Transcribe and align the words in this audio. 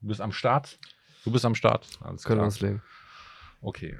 Du 0.00 0.08
bist 0.08 0.20
am 0.20 0.32
Start. 0.32 0.78
Du 1.24 1.32
bist 1.32 1.44
am 1.44 1.54
Start. 1.54 1.86
Alles 2.00 2.24
Können 2.24 2.40
wir 2.40 2.44
uns 2.44 2.60
legen. 2.60 2.82
Okay. 3.60 3.98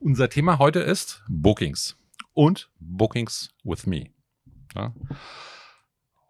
Unser 0.00 0.28
Thema 0.28 0.58
heute 0.58 0.80
ist 0.80 1.24
Bookings 1.28 1.96
und 2.34 2.68
Bookings 2.78 3.50
with 3.64 3.86
Me. 3.86 4.10
Ja. 4.74 4.94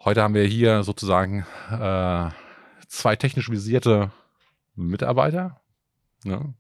Heute 0.04 0.22
haben 0.22 0.35
wir 0.35 0.45
hier 0.45 0.85
sozusagen 0.85 1.45
äh, 1.71 2.30
zwei 2.86 3.17
technisch 3.17 3.50
visierte 3.50 4.12
Mitarbeiter. 4.77 5.61
Ja. 6.25 6.55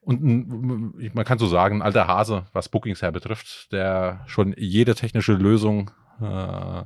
Und 0.00 0.22
ein, 0.24 1.12
man 1.14 1.24
kann 1.24 1.38
so 1.38 1.46
sagen, 1.46 1.76
ein 1.76 1.82
alter 1.82 2.08
Hase, 2.08 2.46
was 2.52 2.68
Bookings 2.68 3.02
her 3.02 3.12
betrifft, 3.12 3.70
der 3.72 4.24
schon 4.26 4.54
jede 4.58 4.96
technische 4.96 5.34
Lösung 5.34 5.92
äh, 6.20 6.82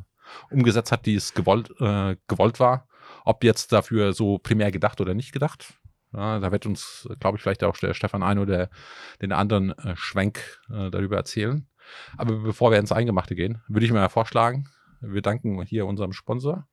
umgesetzt 0.51 0.93
hat, 0.93 1.07
die 1.07 1.15
es 1.15 1.33
gewollt, 1.33 1.71
äh, 1.81 2.17
gewollt 2.29 2.61
war. 2.61 2.87
Ob 3.25 3.45
jetzt 3.45 3.73
dafür 3.73 4.13
so 4.13 4.39
primär 4.39 4.71
gedacht 4.71 5.01
oder 5.01 5.15
nicht 5.15 5.33
gedacht. 5.33 5.75
Ja, 6.13 6.39
da 6.39 6.53
wird 6.53 6.67
uns, 6.67 7.09
glaube 7.19 7.37
ich, 7.37 7.43
vielleicht 7.43 7.65
auch 7.65 7.77
der 7.77 7.93
Stefan 7.95 8.23
ein 8.23 8.39
oder 8.39 8.71
den 9.21 9.33
anderen 9.33 9.77
äh, 9.79 9.97
Schwenk 9.97 10.61
äh, 10.71 10.91
darüber 10.91 11.17
erzählen. 11.17 11.67
Aber 12.17 12.37
bevor 12.37 12.71
wir 12.71 12.79
ins 12.79 12.93
Eingemachte 12.93 13.35
gehen, 13.35 13.63
würde 13.69 13.85
ich 13.85 13.93
mir 13.93 14.09
vorschlagen, 14.09 14.69
wir 15.01 15.23
danken 15.23 15.61
hier 15.63 15.87
unserem 15.87 16.13
Sponsor, 16.13 16.67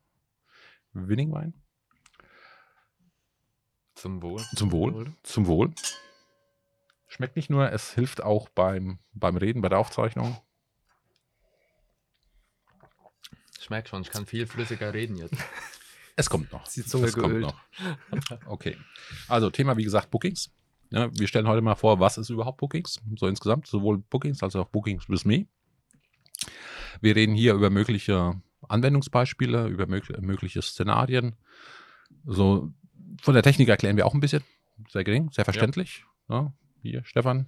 Winning 0.93 1.31
Wine. 1.31 1.53
Zum 3.95 4.21
Wohl. 4.21 4.41
Zum 4.55 4.71
Wohl. 4.71 5.13
Zum 5.23 5.47
Wohl. 5.47 5.73
Schmeckt 7.07 7.35
nicht 7.35 7.49
nur, 7.49 7.71
es 7.71 7.93
hilft 7.93 8.23
auch 8.23 8.47
beim, 8.49 8.99
beim 9.13 9.37
Reden, 9.37 9.61
bei 9.61 9.69
der 9.69 9.79
Aufzeichnung. 9.79 10.37
Ich 13.59 13.69
merke 13.69 13.89
schon, 13.89 14.01
ich 14.01 14.09
kann 14.09 14.25
viel 14.25 14.47
flüssiger 14.47 14.93
reden 14.93 15.17
jetzt. 15.17 15.35
Es 16.15 16.29
kommt 16.29 16.51
noch. 16.51 16.67
Die 16.67 16.85
Zunge 16.85 17.07
es 17.07 17.13
geölt. 17.13 17.43
kommt 17.43 17.55
noch. 18.11 18.47
Okay. 18.47 18.77
Also 19.27 19.49
Thema, 19.49 19.77
wie 19.77 19.83
gesagt, 19.83 20.11
Bookings. 20.11 20.51
Ja, 20.91 21.09
wir 21.13 21.27
stellen 21.27 21.47
heute 21.47 21.61
mal 21.61 21.75
vor, 21.75 21.99
was 21.99 22.17
ist 22.17 22.29
überhaupt 22.29 22.57
Bookings? 22.57 22.99
So 23.15 23.27
insgesamt, 23.27 23.67
sowohl 23.67 23.97
Bookings 23.97 24.43
als 24.43 24.55
auch 24.55 24.67
Bookings 24.67 25.09
with 25.09 25.25
Me. 25.25 25.45
Wir 26.99 27.15
reden 27.15 27.33
hier 27.33 27.53
über 27.53 27.69
mögliche 27.69 28.41
Anwendungsbeispiele, 28.67 29.67
über 29.67 29.87
mögliche 29.87 30.61
Szenarien. 30.61 31.35
So 32.25 32.71
von 33.21 33.33
der 33.33 33.43
Technik 33.43 33.69
erklären 33.69 33.97
wir 33.97 34.05
auch 34.05 34.13
ein 34.13 34.19
bisschen. 34.19 34.43
Sehr 34.89 35.03
gering, 35.03 35.29
sehr 35.31 35.45
verständlich. 35.45 36.03
Ja. 36.29 36.35
Ja, 36.35 36.53
hier, 36.81 37.03
Stefan. 37.05 37.47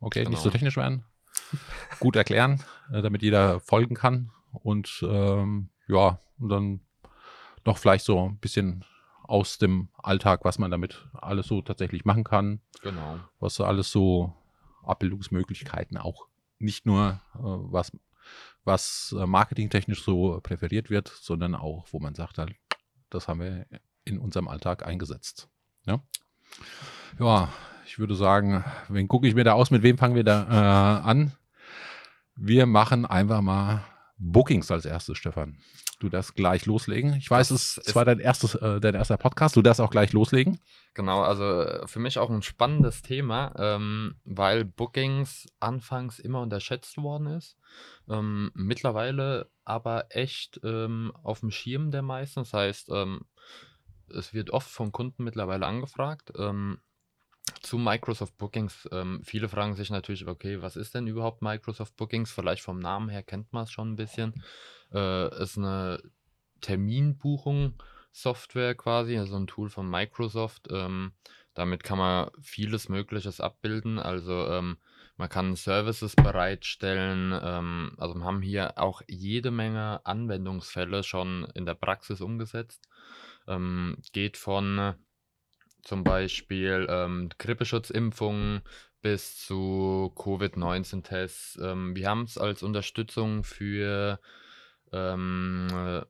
Okay, 0.00 0.20
genau. 0.20 0.30
nicht 0.30 0.42
so 0.42 0.50
technisch 0.50 0.76
werden. 0.76 1.04
Gut 1.98 2.16
erklären, 2.16 2.62
äh, 2.92 3.02
damit 3.02 3.22
jeder 3.22 3.60
folgen 3.60 3.94
kann. 3.94 4.30
Und 4.52 5.04
ähm, 5.08 5.70
ja, 5.88 6.18
und 6.38 6.48
dann 6.48 6.80
noch 7.64 7.78
vielleicht 7.78 8.04
so 8.04 8.28
ein 8.28 8.38
bisschen 8.38 8.84
aus 9.22 9.58
dem 9.58 9.88
Alltag, 9.96 10.44
was 10.44 10.58
man 10.58 10.70
damit 10.70 11.06
alles 11.12 11.46
so 11.46 11.62
tatsächlich 11.62 12.04
machen 12.04 12.24
kann. 12.24 12.60
Genau. 12.82 13.20
Was 13.38 13.60
alles 13.60 13.90
so 13.90 14.34
Abbildungsmöglichkeiten 14.82 15.96
auch 15.96 16.26
nicht 16.58 16.86
nur 16.86 17.20
äh, 17.34 17.38
was, 17.38 17.92
was 18.64 19.14
äh, 19.18 19.26
marketingtechnisch 19.26 20.04
so 20.04 20.40
präferiert 20.42 20.90
wird, 20.90 21.08
sondern 21.08 21.54
auch, 21.54 21.86
wo 21.90 21.98
man 22.00 22.14
sagt, 22.14 22.38
halt, 22.38 22.54
das 23.08 23.28
haben 23.28 23.40
wir 23.40 23.66
in 24.04 24.18
unserem 24.18 24.48
Alltag 24.48 24.86
eingesetzt. 24.86 25.48
Ja, 25.86 26.00
ja 27.18 27.48
ich 27.86 27.98
würde 27.98 28.14
sagen, 28.14 28.64
wen 28.88 29.08
gucke 29.08 29.26
ich 29.26 29.34
mir 29.34 29.44
da 29.44 29.54
aus, 29.54 29.70
mit 29.70 29.82
wem 29.82 29.98
fangen 29.98 30.14
wir 30.14 30.24
da 30.24 31.00
äh, 31.02 31.08
an? 31.08 31.32
Wir 32.36 32.66
machen 32.66 33.04
einfach 33.04 33.40
mal 33.42 33.84
Bookings 34.16 34.70
als 34.70 34.84
erstes, 34.84 35.18
Stefan. 35.18 35.58
Du 36.00 36.08
darfst 36.08 36.34
gleich 36.34 36.64
loslegen. 36.64 37.12
Ich 37.14 37.30
weiß, 37.30 37.50
das 37.50 37.76
es 37.76 37.84
zwar 37.84 38.06
dein, 38.06 38.20
erstes, 38.20 38.54
äh, 38.54 38.80
dein 38.80 38.94
erster 38.94 39.18
Podcast, 39.18 39.54
du 39.54 39.60
darfst 39.60 39.82
auch 39.82 39.90
gleich 39.90 40.14
loslegen. 40.14 40.58
Genau, 40.94 41.20
also 41.20 41.60
äh, 41.60 41.86
für 41.86 41.98
mich 41.98 42.18
auch 42.18 42.30
ein 42.30 42.40
spannendes 42.40 43.02
Thema, 43.02 43.52
ähm, 43.58 44.16
weil 44.24 44.64
Bookings 44.64 45.46
anfangs 45.60 46.18
immer 46.18 46.40
unterschätzt 46.40 46.96
worden 46.96 47.26
ist. 47.26 47.58
Ähm, 48.08 48.50
mittlerweile 48.54 49.50
aber 49.66 50.06
echt 50.08 50.58
ähm, 50.64 51.12
auf 51.22 51.40
dem 51.40 51.50
Schirm 51.50 51.90
der 51.90 52.02
meisten. 52.02 52.40
Das 52.40 52.54
heißt, 52.54 52.88
ähm, 52.88 53.20
es 54.08 54.32
wird 54.32 54.52
oft 54.52 54.70
von 54.70 54.92
Kunden 54.92 55.22
mittlerweile 55.22 55.66
angefragt. 55.66 56.32
Ähm, 56.34 56.78
zu 57.60 57.78
Microsoft 57.78 58.36
Bookings. 58.38 58.88
Ähm, 58.90 59.20
viele 59.24 59.48
fragen 59.48 59.74
sich 59.74 59.90
natürlich, 59.90 60.26
okay, 60.26 60.62
was 60.62 60.76
ist 60.76 60.94
denn 60.94 61.06
überhaupt 61.06 61.42
Microsoft 61.42 61.96
Bookings? 61.96 62.32
Vielleicht 62.32 62.62
vom 62.62 62.78
Namen 62.78 63.08
her 63.08 63.22
kennt 63.22 63.52
man 63.52 63.64
es 63.64 63.70
schon 63.70 63.92
ein 63.92 63.96
bisschen. 63.96 64.34
Äh, 64.92 65.42
ist 65.42 65.58
eine 65.58 66.02
Terminbuchung 66.60 67.74
Software 68.12 68.74
quasi, 68.74 69.18
also 69.18 69.36
ein 69.36 69.46
Tool 69.46 69.68
von 69.68 69.88
Microsoft. 69.88 70.68
Ähm, 70.70 71.12
damit 71.54 71.84
kann 71.84 71.98
man 71.98 72.30
vieles 72.40 72.88
Mögliches 72.88 73.40
abbilden. 73.40 73.98
Also 73.98 74.48
ähm, 74.48 74.78
man 75.16 75.28
kann 75.28 75.54
Services 75.54 76.16
bereitstellen. 76.16 77.38
Ähm, 77.42 77.92
also 77.98 78.14
wir 78.14 78.24
haben 78.24 78.42
hier 78.42 78.78
auch 78.78 79.02
jede 79.06 79.50
Menge 79.50 80.04
Anwendungsfälle 80.04 81.02
schon 81.02 81.44
in 81.54 81.66
der 81.66 81.74
Praxis 81.74 82.20
umgesetzt. 82.20 82.88
Ähm, 83.46 83.98
geht 84.12 84.36
von 84.36 84.94
zum 85.82 86.04
Beispiel 86.04 86.86
ähm, 86.88 87.30
Grippeschutzimpfungen 87.38 88.62
bis 89.02 89.38
zu 89.38 90.12
Covid-19-Tests. 90.16 91.58
Ähm, 91.62 91.96
wir 91.96 92.08
haben 92.08 92.22
es 92.24 92.38
als 92.38 92.62
Unterstützung 92.62 93.44
für 93.44 94.20
ähm, 94.92 95.68
äh, 95.72 96.02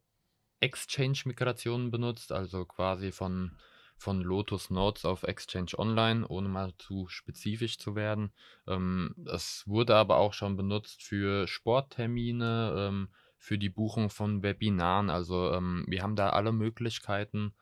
Exchange-Migrationen 0.61 1.91
benutzt, 1.91 2.33
also 2.33 2.65
quasi 2.65 3.13
von, 3.13 3.53
von 3.97 4.21
Lotus 4.21 4.71
Notes 4.71 5.05
auf 5.05 5.23
Exchange 5.23 5.79
Online, 5.79 6.27
ohne 6.29 6.49
mal 6.49 6.75
zu 6.77 7.07
spezifisch 7.09 7.79
zu 7.79 7.95
werden. 7.95 8.33
Ähm, 8.67 9.15
es 9.33 9.65
wurde 9.67 9.97
aber 9.97 10.19
auch 10.19 10.33
schon 10.33 10.57
benutzt 10.57 11.03
für 11.03 11.47
Sporttermine, 11.47 12.75
ähm, 12.77 13.09
für 13.39 13.57
die 13.57 13.71
Buchung 13.71 14.11
von 14.11 14.43
Webinaren. 14.43 15.09
Also 15.09 15.53
ähm, 15.53 15.85
wir 15.89 16.03
haben 16.03 16.17
da 16.17 16.31
alle 16.31 16.53
Möglichkeiten, 16.53 17.55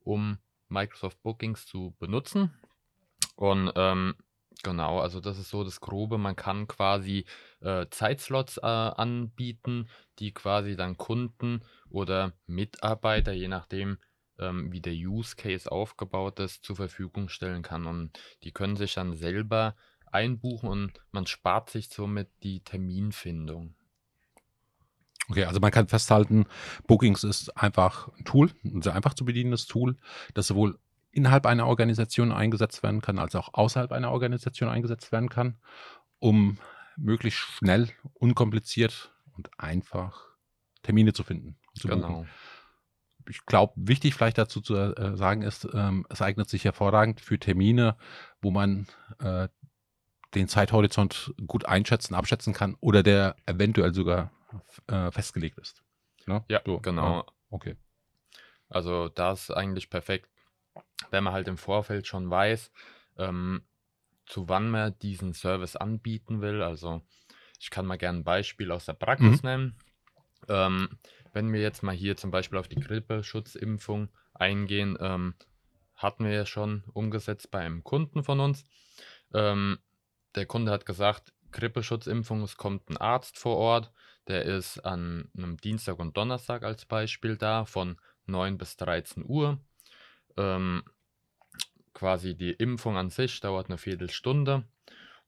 um 0.00 0.38
Microsoft 0.70 1.22
Bookings 1.22 1.66
zu 1.66 1.94
benutzen. 1.98 2.52
Und 3.36 3.72
ähm, 3.76 4.14
genau, 4.62 5.00
also 5.00 5.20
das 5.20 5.38
ist 5.38 5.50
so 5.50 5.64
das 5.64 5.80
Grobe. 5.80 6.18
Man 6.18 6.36
kann 6.36 6.66
quasi 6.66 7.24
äh, 7.60 7.86
Zeitslots 7.90 8.58
äh, 8.58 8.66
anbieten, 8.66 9.88
die 10.18 10.32
quasi 10.32 10.76
dann 10.76 10.96
Kunden 10.96 11.64
oder 11.88 12.32
Mitarbeiter, 12.46 13.32
je 13.32 13.48
nachdem, 13.48 13.98
ähm, 14.38 14.72
wie 14.72 14.80
der 14.80 14.94
Use 14.94 15.36
Case 15.36 15.70
aufgebaut 15.70 16.40
ist, 16.40 16.64
zur 16.64 16.76
Verfügung 16.76 17.28
stellen 17.28 17.62
kann. 17.62 17.86
Und 17.86 18.18
die 18.42 18.52
können 18.52 18.76
sich 18.76 18.94
dann 18.94 19.14
selber 19.14 19.76
einbuchen 20.06 20.68
und 20.68 20.92
man 21.12 21.26
spart 21.26 21.70
sich 21.70 21.88
somit 21.88 22.28
die 22.42 22.62
Terminfindung. 22.64 23.74
Okay, 25.30 25.44
also 25.44 25.60
man 25.60 25.70
kann 25.70 25.86
festhalten, 25.86 26.46
Bookings 26.88 27.22
ist 27.22 27.56
einfach 27.56 28.08
ein 28.18 28.24
Tool, 28.24 28.50
ein 28.64 28.82
sehr 28.82 28.96
einfach 28.96 29.14
zu 29.14 29.24
bedienendes 29.24 29.66
Tool, 29.66 29.96
das 30.34 30.48
sowohl 30.48 30.78
innerhalb 31.12 31.46
einer 31.46 31.68
Organisation 31.68 32.32
eingesetzt 32.32 32.82
werden 32.82 33.00
kann, 33.00 33.18
als 33.20 33.36
auch 33.36 33.54
außerhalb 33.54 33.92
einer 33.92 34.10
Organisation 34.10 34.68
eingesetzt 34.68 35.12
werden 35.12 35.28
kann, 35.28 35.56
um 36.18 36.58
möglichst 36.96 37.38
schnell, 37.38 37.88
unkompliziert 38.14 39.12
und 39.36 39.50
einfach 39.56 40.26
Termine 40.82 41.12
zu 41.12 41.22
finden. 41.22 41.56
Zu 41.74 41.86
genau. 41.86 42.26
Ich 43.28 43.46
glaube, 43.46 43.74
wichtig 43.76 44.14
vielleicht 44.14 44.38
dazu 44.38 44.60
zu 44.60 44.74
äh, 44.74 45.16
sagen 45.16 45.42
ist, 45.42 45.68
ähm, 45.72 46.06
es 46.08 46.20
eignet 46.20 46.48
sich 46.48 46.64
hervorragend 46.64 47.20
für 47.20 47.38
Termine, 47.38 47.96
wo 48.42 48.50
man 48.50 48.88
äh, 49.20 49.46
den 50.34 50.48
Zeithorizont 50.48 51.32
gut 51.46 51.66
einschätzen, 51.66 52.14
abschätzen 52.14 52.52
kann 52.52 52.76
oder 52.80 53.04
der 53.04 53.36
eventuell 53.46 53.94
sogar 53.94 54.32
äh, 54.86 55.10
festgelegt 55.10 55.58
ist. 55.58 55.82
Ne? 56.26 56.44
Ja, 56.48 56.62
so, 56.64 56.78
genau. 56.80 57.18
Ja, 57.18 57.26
okay. 57.50 57.76
Also 58.68 59.08
da 59.08 59.32
ist 59.32 59.50
eigentlich 59.50 59.90
perfekt, 59.90 60.28
wenn 61.10 61.24
man 61.24 61.32
halt 61.32 61.48
im 61.48 61.58
Vorfeld 61.58 62.06
schon 62.06 62.30
weiß, 62.30 62.70
ähm, 63.18 63.62
zu 64.26 64.48
wann 64.48 64.70
man 64.70 64.96
diesen 65.00 65.34
Service 65.34 65.76
anbieten 65.76 66.40
will. 66.40 66.62
Also 66.62 67.02
ich 67.58 67.70
kann 67.70 67.86
mal 67.86 67.98
gerne 67.98 68.20
ein 68.20 68.24
Beispiel 68.24 68.70
aus 68.70 68.86
der 68.86 68.94
Praxis 68.94 69.42
mhm. 69.42 69.48
nennen. 69.48 69.78
Ähm, 70.48 70.98
wenn 71.32 71.52
wir 71.52 71.60
jetzt 71.60 71.82
mal 71.82 71.94
hier 71.94 72.16
zum 72.16 72.30
Beispiel 72.30 72.58
auf 72.58 72.68
die 72.68 72.80
Grippeschutzimpfung 72.80 74.08
eingehen, 74.34 74.96
ähm, 75.00 75.34
hatten 75.94 76.24
wir 76.24 76.32
ja 76.32 76.46
schon 76.46 76.84
umgesetzt 76.92 77.50
bei 77.50 77.60
einem 77.60 77.84
Kunden 77.84 78.24
von 78.24 78.40
uns. 78.40 78.64
Ähm, 79.34 79.78
der 80.34 80.46
Kunde 80.46 80.72
hat 80.72 80.86
gesagt, 80.86 81.32
Grippeschutzimpfung, 81.52 82.42
es 82.42 82.56
kommt 82.56 82.88
ein 82.88 82.96
Arzt 82.96 83.38
vor 83.38 83.56
Ort, 83.56 83.92
der 84.28 84.44
ist 84.44 84.78
an 84.80 85.30
einem 85.36 85.56
Dienstag 85.56 85.98
und 85.98 86.16
Donnerstag 86.16 86.62
als 86.62 86.84
Beispiel 86.84 87.36
da, 87.36 87.64
von 87.64 87.96
9 88.26 88.58
bis 88.58 88.76
13 88.76 89.24
Uhr. 89.26 89.58
Ähm, 90.36 90.82
quasi 91.94 92.36
die 92.36 92.52
Impfung 92.52 92.96
an 92.96 93.10
sich 93.10 93.40
dauert 93.40 93.66
eine 93.66 93.78
Viertelstunde. 93.78 94.54
Und 94.54 94.66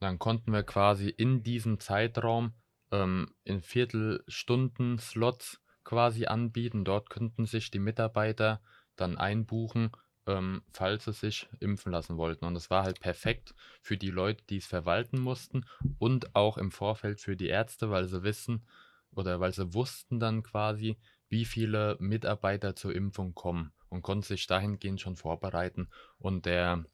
dann 0.01 0.19
konnten 0.19 0.53
wir 0.53 0.63
quasi 0.63 1.09
in 1.09 1.43
diesem 1.43 1.81
Zeitraum 1.81 2.53
ähm, 2.91 3.35
in 3.45 3.63
Viertelstunden-Slots 3.63 5.61
quasi 5.85 6.27
anbieten. 6.27 6.85
Dort 6.85 7.11
könnten 7.11 7.47
sich 7.47 7.71
die 7.71 7.79
Mitarbeiter 7.79 8.63
dann 8.97 9.19
einbuchen, 9.19 9.91
ähm, 10.27 10.63
falls 10.73 11.05
sie 11.05 11.13
sich 11.13 11.49
impfen 11.61 11.93
lassen 11.93 12.17
wollten. 12.17 12.45
Und 12.45 12.57
es 12.57 12.71
war 12.71 12.85
halt 12.85 13.01
perfekt 13.01 13.55
für 13.81 13.97
die 13.97 14.11
Leute, 14.11 14.45
die 14.49 14.59
es 14.59 14.67
verwalten 14.67 15.19
mussten 15.19 15.65
und 15.99 16.35
auch 16.35 16.59
im 16.59 16.71
Vorfeld 16.71 17.21
für 17.21 17.37
die 17.37 17.49
Ärzte, 17.49 17.91
weil 17.91 18.07
sie 18.07 18.23
wissen 18.23 18.67
oder 19.11 19.41
weil 19.41 19.53
sie 19.53 19.75
wussten 19.75 20.21
dann 20.21 20.43
quasi, 20.43 20.97
wie 21.29 21.45
viele 21.45 21.97
Mitarbeiter 21.99 22.77
zur 22.77 22.95
Impfung 22.95 23.35
kommen 23.35 23.73
und 23.89 24.03
konnten 24.03 24.23
sich 24.23 24.47
dahingehend 24.47 25.01
schon 25.01 25.17
vorbereiten. 25.17 25.89
Und 26.19 26.47
der 26.47 26.85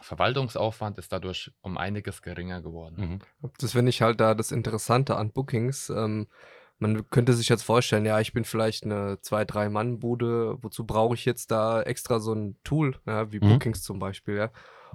Verwaltungsaufwand 0.00 0.98
ist 0.98 1.12
dadurch 1.12 1.52
um 1.62 1.78
einiges 1.78 2.20
geringer 2.20 2.60
geworden. 2.60 3.20
Mhm. 3.40 3.50
Das 3.58 3.72
finde 3.72 3.90
ich 3.90 4.02
halt 4.02 4.20
da 4.20 4.34
das 4.34 4.52
Interessante 4.52 5.16
an 5.16 5.32
Bookings. 5.32 5.88
Ähm, 5.88 6.28
man 6.78 7.08
könnte 7.10 7.32
sich 7.32 7.48
jetzt 7.48 7.62
vorstellen, 7.62 8.04
ja, 8.04 8.20
ich 8.20 8.32
bin 8.32 8.44
vielleicht 8.44 8.84
eine 8.84 9.18
zwei, 9.20 9.44
drei 9.44 9.68
Mann-Bude, 9.68 10.58
wozu 10.60 10.84
brauche 10.84 11.14
ich 11.14 11.24
jetzt 11.24 11.50
da 11.50 11.82
extra 11.82 12.20
so 12.20 12.34
ein 12.34 12.56
Tool, 12.64 12.96
ja, 13.06 13.32
wie 13.32 13.40
Mhm. 13.40 13.48
Bookings 13.48 13.82
zum 13.82 13.98
Beispiel, 13.98 14.36
ja. 14.36 14.50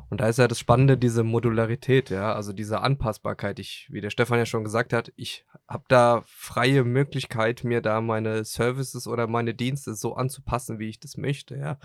Und 0.09 0.21
da 0.21 0.27
ist 0.27 0.39
ja 0.39 0.47
das 0.47 0.59
Spannende, 0.59 0.97
diese 0.97 1.23
Modularität, 1.23 2.09
ja, 2.09 2.33
also 2.33 2.53
diese 2.53 2.81
Anpassbarkeit. 2.81 3.59
Ich, 3.59 3.87
wie 3.91 4.01
der 4.01 4.09
Stefan 4.09 4.39
ja 4.39 4.45
schon 4.45 4.63
gesagt 4.63 4.93
hat, 4.93 5.11
ich 5.15 5.45
habe 5.67 5.83
da 5.87 6.23
freie 6.25 6.83
Möglichkeit, 6.83 7.63
mir 7.63 7.81
da 7.81 8.01
meine 8.01 8.43
Services 8.43 9.07
oder 9.07 9.27
meine 9.27 9.53
Dienste 9.53 9.93
so 9.95 10.15
anzupassen, 10.15 10.79
wie 10.79 10.89
ich 10.89 10.99
das 10.99 11.17
möchte, 11.17 11.55
ja. 11.57 11.77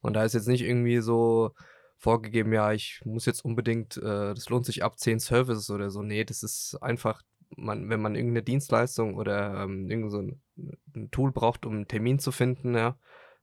Und 0.00 0.14
da 0.14 0.24
ist 0.24 0.34
jetzt 0.34 0.48
nicht 0.48 0.62
irgendwie 0.62 1.00
so 1.00 1.52
vorgegeben, 1.96 2.52
ja, 2.52 2.72
ich 2.72 3.00
muss 3.04 3.26
jetzt 3.26 3.44
unbedingt, 3.44 3.96
äh, 3.96 4.34
das 4.34 4.48
lohnt 4.48 4.66
sich 4.66 4.82
ab 4.82 4.98
10 4.98 5.20
Services 5.20 5.70
oder 5.70 5.90
so. 5.90 6.02
Nee, 6.02 6.24
das 6.24 6.42
ist 6.42 6.76
einfach, 6.82 7.22
man, 7.56 7.88
wenn 7.88 8.00
man 8.00 8.14
irgendeine 8.14 8.42
Dienstleistung 8.42 9.14
oder 9.16 9.62
ähm, 9.64 9.88
irgend 9.90 10.10
so 10.10 10.18
ein, 10.18 10.40
ein 10.94 11.10
Tool 11.10 11.32
braucht, 11.32 11.66
um 11.66 11.74
einen 11.74 11.88
Termin 11.88 12.18
zu 12.18 12.32
finden, 12.32 12.74
ja, 12.74 12.96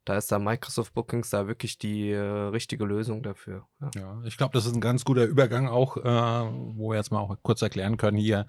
da 0.05 0.17
ist 0.17 0.31
da 0.31 0.39
Microsoft 0.39 0.93
Bookings 0.93 1.29
da 1.29 1.47
wirklich 1.47 1.77
die 1.77 2.09
äh, 2.11 2.17
richtige 2.19 2.85
Lösung 2.85 3.21
dafür. 3.21 3.67
Ja. 3.81 3.91
Ja, 3.95 4.21
ich 4.25 4.37
glaube, 4.37 4.53
das 4.53 4.65
ist 4.65 4.73
ein 4.73 4.81
ganz 4.81 5.05
guter 5.05 5.25
Übergang 5.25 5.67
auch, 5.67 5.97
äh, 5.97 6.01
wo 6.03 6.89
wir 6.91 6.95
jetzt 6.97 7.11
mal 7.11 7.19
auch 7.19 7.35
kurz 7.43 7.61
erklären 7.61 7.97
können 7.97 8.17
hier 8.17 8.47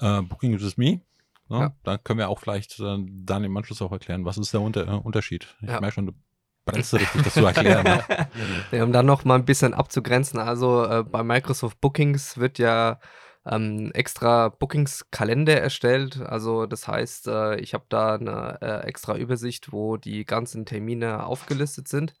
äh, 0.00 0.22
Booking 0.22 0.58
with 0.60 0.76
Me. 0.76 1.00
Ne? 1.50 1.60
Ja. 1.60 1.72
Da 1.84 1.98
können 1.98 2.18
wir 2.18 2.28
auch 2.28 2.40
vielleicht 2.40 2.78
äh, 2.80 2.98
dann 3.08 3.44
im 3.44 3.56
Anschluss 3.56 3.80
auch 3.82 3.92
erklären, 3.92 4.24
was 4.24 4.38
ist 4.38 4.52
der 4.52 4.60
Unter 4.60 4.86
äh, 4.88 4.90
Unterschied. 4.90 5.56
Ich 5.62 5.68
Ja. 5.68 5.80
merke 5.80 5.94
schon, 5.94 6.06
du 6.06 6.12
brennst 6.64 6.92
richtig, 6.94 7.22
das 7.22 7.34
zu 7.34 7.44
erklären. 7.46 7.84
ne? 8.72 8.82
Um 8.82 8.92
dann 8.92 9.06
noch 9.06 9.24
mal 9.24 9.36
ein 9.36 9.44
bisschen 9.44 9.72
abzugrenzen, 9.74 10.38
also 10.40 10.84
äh, 10.84 11.04
bei 11.04 11.22
Microsoft 11.22 11.80
Bookings 11.80 12.38
wird 12.38 12.58
ja 12.58 12.98
ähm, 13.50 13.90
extra 13.92 14.48
Bookings-Kalender 14.48 15.60
erstellt. 15.60 16.20
Also 16.20 16.66
das 16.66 16.88
heißt, 16.88 17.28
äh, 17.28 17.56
ich 17.60 17.74
habe 17.74 17.84
da 17.88 18.14
eine 18.14 18.58
äh, 18.60 18.86
extra 18.86 19.16
Übersicht, 19.16 19.72
wo 19.72 19.96
die 19.96 20.24
ganzen 20.24 20.66
Termine 20.66 21.24
aufgelistet 21.24 21.88
sind. 21.88 22.14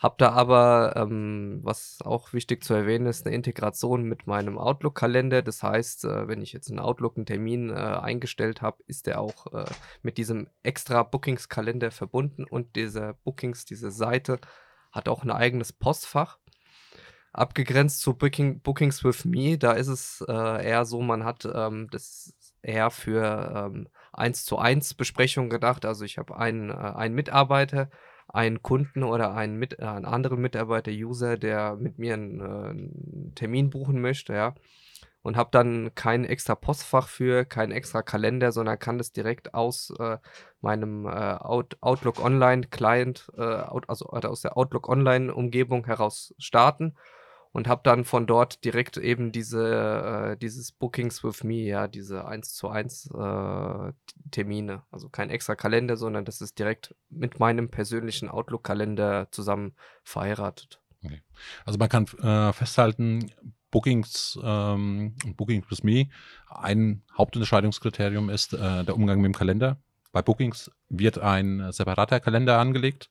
Habe 0.00 0.16
da 0.18 0.32
aber, 0.32 0.94
ähm, 0.96 1.60
was 1.62 2.00
auch 2.04 2.32
wichtig 2.32 2.62
zu 2.62 2.74
erwähnen 2.74 3.06
ist, 3.06 3.24
eine 3.24 3.34
Integration 3.34 4.02
mit 4.02 4.26
meinem 4.26 4.58
Outlook-Kalender. 4.58 5.40
Das 5.42 5.62
heißt, 5.62 6.04
äh, 6.04 6.28
wenn 6.28 6.42
ich 6.42 6.52
jetzt 6.52 6.68
in 6.68 6.78
Outlook 6.78 7.16
einen 7.16 7.26
Termin 7.26 7.70
äh, 7.70 7.74
eingestellt 7.74 8.60
habe, 8.60 8.82
ist 8.86 9.06
der 9.06 9.20
auch 9.20 9.52
äh, 9.54 9.64
mit 10.02 10.18
diesem 10.18 10.48
extra 10.62 11.04
Bookings-Kalender 11.04 11.90
verbunden 11.90 12.44
und 12.44 12.76
dieser 12.76 13.14
Bookings, 13.14 13.64
diese 13.64 13.90
Seite, 13.90 14.40
hat 14.92 15.08
auch 15.08 15.22
ein 15.24 15.30
eigenes 15.30 15.72
Postfach. 15.72 16.38
Abgegrenzt 17.34 18.00
zu 18.00 18.14
Booking, 18.14 18.60
Bookings 18.60 19.02
with 19.02 19.24
Me, 19.24 19.58
da 19.58 19.72
ist 19.72 19.88
es 19.88 20.24
äh, 20.28 20.32
eher 20.32 20.84
so, 20.84 21.02
man 21.02 21.24
hat 21.24 21.48
ähm, 21.52 21.88
das 21.90 22.32
eher 22.62 22.90
für 22.90 23.70
ähm, 23.74 23.88
1 24.12 24.44
zu 24.44 24.56
1 24.56 24.94
Besprechungen 24.94 25.50
gedacht. 25.50 25.84
Also 25.84 26.04
ich 26.04 26.16
habe 26.16 26.36
einen, 26.36 26.70
äh, 26.70 26.74
einen 26.74 27.16
Mitarbeiter, 27.16 27.90
einen 28.28 28.62
Kunden 28.62 29.02
oder 29.02 29.34
einen, 29.34 29.56
mit, 29.56 29.80
äh, 29.80 29.84
einen 29.84 30.04
anderen 30.04 30.40
Mitarbeiter, 30.40 30.92
User, 30.92 31.36
der 31.36 31.74
mit 31.74 31.98
mir 31.98 32.14
einen, 32.14 32.40
äh, 32.40 32.44
einen 32.44 33.32
Termin 33.34 33.68
buchen 33.68 34.00
möchte, 34.00 34.32
ja. 34.32 34.54
Und 35.22 35.36
habe 35.36 35.48
dann 35.50 35.92
kein 35.96 36.24
extra 36.24 36.54
Postfach 36.54 37.08
für, 37.08 37.44
kein 37.46 37.72
extra 37.72 38.02
Kalender, 38.02 38.52
sondern 38.52 38.78
kann 38.78 38.98
das 38.98 39.10
direkt 39.10 39.54
aus 39.54 39.92
äh, 39.98 40.18
meinem 40.60 41.06
äh, 41.06 41.10
Out 41.10 41.78
Outlook 41.80 42.22
Online 42.22 42.62
Client, 42.68 43.32
äh, 43.36 43.42
out, 43.42 43.88
also 43.88 44.06
aus 44.06 44.42
der 44.42 44.56
Outlook 44.56 44.88
Online 44.88 45.34
Umgebung 45.34 45.86
heraus 45.86 46.32
starten 46.38 46.94
und 47.54 47.68
habe 47.68 47.82
dann 47.84 48.04
von 48.04 48.26
dort 48.26 48.64
direkt 48.64 48.96
eben 48.96 49.30
diese 49.30 50.32
äh, 50.32 50.36
dieses 50.36 50.72
Bookings 50.72 51.22
with 51.22 51.44
me, 51.44 51.62
ja, 51.62 51.86
diese 51.86 52.26
1 52.26 52.52
zu 52.54 52.68
1 52.68 53.10
äh, 53.14 53.92
Termine. 54.32 54.82
Also 54.90 55.08
kein 55.08 55.30
extra 55.30 55.54
Kalender, 55.54 55.96
sondern 55.96 56.24
das 56.24 56.40
ist 56.40 56.58
direkt 56.58 56.96
mit 57.10 57.38
meinem 57.38 57.70
persönlichen 57.70 58.28
Outlook-Kalender 58.28 59.28
zusammen 59.30 59.76
verheiratet. 60.02 60.80
Also 61.64 61.78
man 61.78 61.88
kann 61.88 62.06
äh, 62.22 62.52
festhalten, 62.52 63.30
Bookings 63.70 64.36
ähm, 64.42 65.14
und 65.24 65.36
Bookings 65.36 65.70
with 65.70 65.84
Me, 65.84 66.08
ein 66.48 67.02
Hauptunterscheidungskriterium 67.16 68.30
ist 68.30 68.52
äh, 68.54 68.84
der 68.84 68.96
Umgang 68.96 69.20
mit 69.20 69.26
dem 69.26 69.34
Kalender. 69.34 69.78
Bei 70.10 70.22
Bookings 70.22 70.72
wird 70.88 71.18
ein 71.18 71.70
separater 71.70 72.18
Kalender 72.18 72.58
angelegt. 72.58 73.10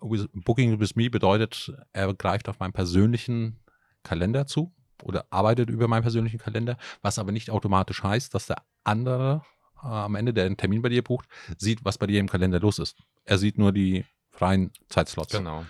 Booking 0.00 0.78
with 0.78 0.96
Me 0.96 1.10
bedeutet, 1.10 1.72
er 1.92 2.12
greift 2.12 2.48
auf 2.48 2.58
meinen 2.58 2.72
persönlichen 2.72 3.63
Kalender 4.04 4.46
zu 4.46 4.72
oder 5.02 5.26
arbeitet 5.30 5.70
über 5.70 5.88
meinen 5.88 6.02
persönlichen 6.02 6.38
Kalender, 6.38 6.76
was 7.02 7.18
aber 7.18 7.32
nicht 7.32 7.50
automatisch 7.50 8.02
heißt, 8.02 8.32
dass 8.34 8.46
der 8.46 8.62
andere 8.84 9.42
äh, 9.82 9.86
am 9.88 10.14
Ende, 10.14 10.32
der 10.32 10.46
einen 10.46 10.56
Termin 10.56 10.82
bei 10.82 10.88
dir 10.88 11.02
bucht, 11.02 11.26
sieht, 11.58 11.84
was 11.84 11.98
bei 11.98 12.06
dir 12.06 12.20
im 12.20 12.28
Kalender 12.28 12.60
los 12.60 12.78
ist. 12.78 12.96
Er 13.24 13.38
sieht 13.38 13.58
nur 13.58 13.72
die 13.72 14.04
freien 14.30 14.70
Zeitslots 14.88 15.32
Genau. 15.32 15.64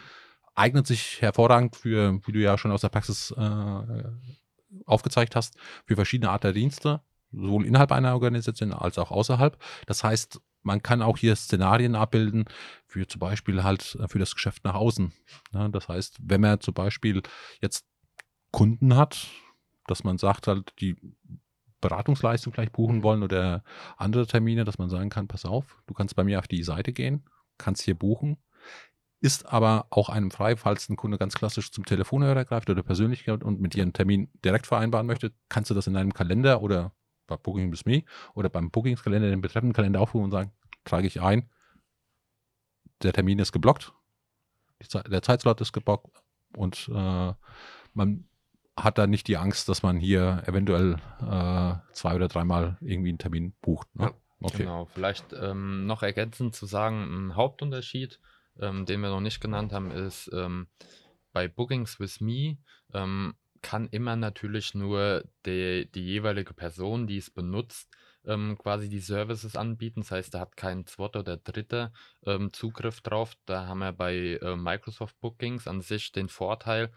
eignet 0.55 0.87
sich 0.87 1.21
hervorragend 1.23 1.77
für, 1.77 2.21
wie 2.27 2.33
du 2.33 2.41
ja 2.41 2.59
schon 2.59 2.71
aus 2.71 2.83
der 2.83 2.89
Praxis 2.91 3.31
äh, 3.37 4.03
aufgezeigt 4.87 5.37
hast, 5.37 5.57
für 5.87 5.97
verschiedene 5.97 6.31
Art 6.31 6.45
der 6.45 6.53
Dienste, 6.53 7.01
sowohl 7.33 7.67
innerhalb 7.67 7.93
einer 7.93 8.15
Organisation 8.15 8.73
als 8.73 8.99
auch 8.99 9.11
außerhalb. 9.11 9.59
Das 9.87 10.05
heißt, 10.05 10.41
man 10.63 10.83
kann 10.83 11.03
auch 11.03 11.19
hier 11.19 11.37
Szenarien 11.37 11.95
abbilden 11.95 12.47
für 12.87 13.07
zum 13.07 13.19
Beispiel 13.19 13.63
halt 13.63 13.97
äh, 14.01 14.09
für 14.09 14.19
das 14.19 14.35
Geschäft 14.35 14.65
nach 14.65 14.75
außen. 14.75 15.13
Ja, 15.53 15.69
das 15.69 15.89
heißt, 15.89 16.17
wenn 16.23 16.41
man 16.41 16.61
zum 16.61 16.75
Beispiel 16.75 17.23
jetzt 17.61 17.85
Kunden 18.55 18.95
hat, 18.95 19.27
dass 19.89 20.05
man 20.05 20.17
sagt 20.17 20.47
halt, 20.47 20.75
die 20.81 20.97
Beratungsleistung 21.81 22.53
gleich 22.53 22.71
buchen 22.71 23.03
wollen 23.03 23.25
oder 23.25 23.65
andere 23.97 24.29
Termine, 24.29 24.65
dass 24.65 24.79
man 24.79 24.89
sagen 24.89 25.11
kann, 25.11 25.27
pass 25.27 25.45
auf, 25.45 25.83
du 25.89 25.95
kannst 25.95 26.15
bei 26.15 26.23
mir 26.23 26.39
auf 26.39 26.47
die 26.47 26.63
Seite 26.63 26.93
gehen, 26.93 27.25
kannst 27.59 27.83
hier 27.83 27.99
buchen, 27.99 28.37
ist 29.21 29.47
aber 29.47 29.89
auch 29.91 30.09
einem 30.09 30.31
frei, 30.31 30.55
falls 30.55 30.89
ein 30.89 30.95
Kunde 30.95 31.19
ganz 31.19 31.35
klassisch 31.35 31.73
zum 31.73 31.85
Telefonhörer 31.85 32.45
greift 32.45 32.71
oder 32.71 32.85
persönlich 32.85 33.29
und 33.29 33.61
mit 33.61 33.75
dir 33.75 33.83
einen 33.83 33.93
Termin 33.93 34.31
direkt 34.45 34.69
vereinbaren 34.69 35.09
möchte, 35.09 35.33
kannst 35.49 35.71
du 35.71 35.75
das 35.75 35.89
in 35.89 35.95
deinem 35.95 36.15
Kalender 36.15 36.63
oder 36.63 36.95
bei 37.27 37.37
Booking 37.37 37.73
with 37.73 37.87
Me 37.87 38.05
oder 38.35 38.51
beim 38.51 38.71
Bookingskalender, 38.71 39.31
den 39.31 39.41
betreffenden 39.41 39.75
Kalender 39.75 40.01
aufrufen 40.01 40.27
und 40.27 40.31
sagen, 40.31 40.53
trage 40.85 41.09
ich 41.09 41.21
ein, 41.21 41.51
der 43.03 43.13
Termin 43.13 43.41
ist 43.41 43.51
geblockt, 43.51 43.93
der 45.11 45.23
Zeitslot 45.23 45.61
ist 45.61 45.73
geblockt 45.73 46.23
und 46.57 46.89
äh, 46.95 47.33
man 47.95 48.29
hat 48.77 48.99
da 48.99 49.07
nicht 49.07 49.29
die 49.29 49.37
Angst, 49.37 49.69
dass 49.69 49.83
man 49.83 49.99
hier 49.99 50.43
eventuell 50.47 50.97
äh, 51.21 51.75
zwei 51.93 52.15
oder 52.15 52.29
dreimal 52.29 52.77
irgendwie 52.81 53.11
einen 53.11 53.19
Termin 53.19 53.55
bucht. 53.61 53.95
Ne? 53.95 54.07
Ja, 54.07 54.15
Okay. 54.45 54.59
Genau, 54.59 54.85
vielleicht 54.85 55.33
ähm, 55.33 55.87
noch 55.87 56.03
ergänzend 56.03 56.55
zu 56.55 56.67
sagen, 56.67 57.03
ein 57.03 57.37
Hauptunterschied, 57.37 58.21
ähm, 58.61 58.85
den 58.85 59.01
wir 59.01 59.09
noch 59.09 59.21
nicht 59.21 59.41
genannt 59.41 59.73
haben, 59.73 59.91
ist 59.91 60.31
ähm, 60.35 60.69
bei 61.33 61.49
Bookings 61.49 61.99
with 61.99 62.21
Me 62.21 62.59
ähm, 62.93 63.35
kann 63.63 63.89
immer 63.89 64.17
natürlich 64.17 64.75
nur 64.75 65.25
die, 65.47 65.91
die 65.91 66.05
jeweilige 66.05 66.53
Person, 66.53 67.07
die 67.07 67.17
es 67.17 67.31
benutzt, 67.31 67.91
ähm, 68.27 68.59
quasi 68.59 68.91
die 68.91 69.01
Services 69.01 69.57
anbieten. 69.57 70.03
Das 70.03 70.11
heißt, 70.11 70.35
da 70.35 70.41
hat 70.41 70.57
kein 70.59 70.85
zweiter 70.87 71.21
oder 71.21 71.39
dritter 71.39 71.93
ähm, 72.27 72.53
Zugriff 72.53 73.01
drauf. 73.01 73.35
Da 73.47 73.67
haben 73.67 73.79
wir 73.79 73.93
bei 73.93 74.39
äh, 74.43 74.57
Microsoft 74.57 75.19
Bookings 75.21 75.67
an 75.67 75.81
sich 75.81 76.13
den 76.13 76.29
Vorteil, 76.29 76.93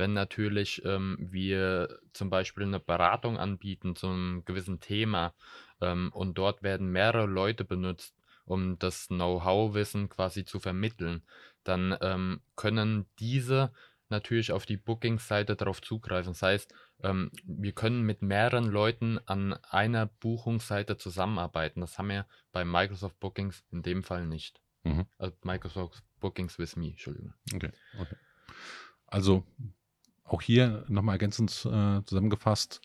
wenn 0.00 0.14
natürlich 0.14 0.84
ähm, 0.84 1.16
wir 1.20 2.00
zum 2.12 2.30
Beispiel 2.30 2.64
eine 2.64 2.80
Beratung 2.80 3.38
anbieten 3.38 3.94
zu 3.94 4.08
einem 4.08 4.44
gewissen 4.44 4.80
Thema 4.80 5.34
ähm, 5.80 6.10
und 6.12 6.36
dort 6.36 6.64
werden 6.64 6.90
mehrere 6.90 7.26
Leute 7.26 7.64
benutzt, 7.64 8.16
um 8.44 8.78
das 8.78 9.06
Know-how-Wissen 9.06 10.08
quasi 10.08 10.44
zu 10.44 10.58
vermitteln, 10.58 11.22
dann 11.62 11.96
ähm, 12.00 12.40
können 12.56 13.06
diese 13.20 13.72
natürlich 14.08 14.50
auf 14.50 14.66
die 14.66 14.76
Bookings-Seite 14.76 15.54
darauf 15.54 15.80
zugreifen. 15.80 16.32
Das 16.32 16.42
heißt, 16.42 16.74
ähm, 17.02 17.30
wir 17.44 17.72
können 17.72 18.02
mit 18.02 18.22
mehreren 18.22 18.64
Leuten 18.64 19.20
an 19.26 19.52
einer 19.70 20.06
Buchungsseite 20.06 20.96
zusammenarbeiten. 20.96 21.80
Das 21.80 21.98
haben 21.98 22.08
wir 22.08 22.26
bei 22.50 22.64
Microsoft 22.64 23.20
Bookings 23.20 23.62
in 23.70 23.82
dem 23.82 24.02
Fall 24.02 24.26
nicht. 24.26 24.60
Mhm. 24.82 25.06
Also 25.18 25.36
Microsoft 25.44 26.02
Bookings 26.18 26.58
with 26.58 26.76
Me, 26.76 26.88
Entschuldigung. 26.88 27.34
Okay, 27.54 27.70
okay. 28.00 28.16
Also 29.06 29.44
auch 30.30 30.42
hier 30.42 30.84
nochmal 30.88 31.14
ergänzend 31.14 31.50
äh, 31.66 32.04
zusammengefasst, 32.04 32.80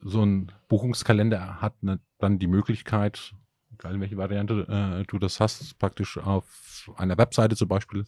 so 0.00 0.22
ein 0.24 0.52
Buchungskalender 0.68 1.60
hat 1.60 1.82
ne, 1.82 2.00
dann 2.18 2.38
die 2.38 2.46
Möglichkeit, 2.46 3.34
egal 3.72 3.94
in 3.94 4.00
welche 4.00 4.16
Variante 4.16 4.66
äh, 4.68 5.04
du 5.04 5.18
das 5.18 5.40
hast, 5.40 5.78
praktisch 5.78 6.18
auf 6.18 6.90
einer 6.96 7.18
Webseite 7.18 7.56
zum 7.56 7.68
Beispiel 7.68 8.04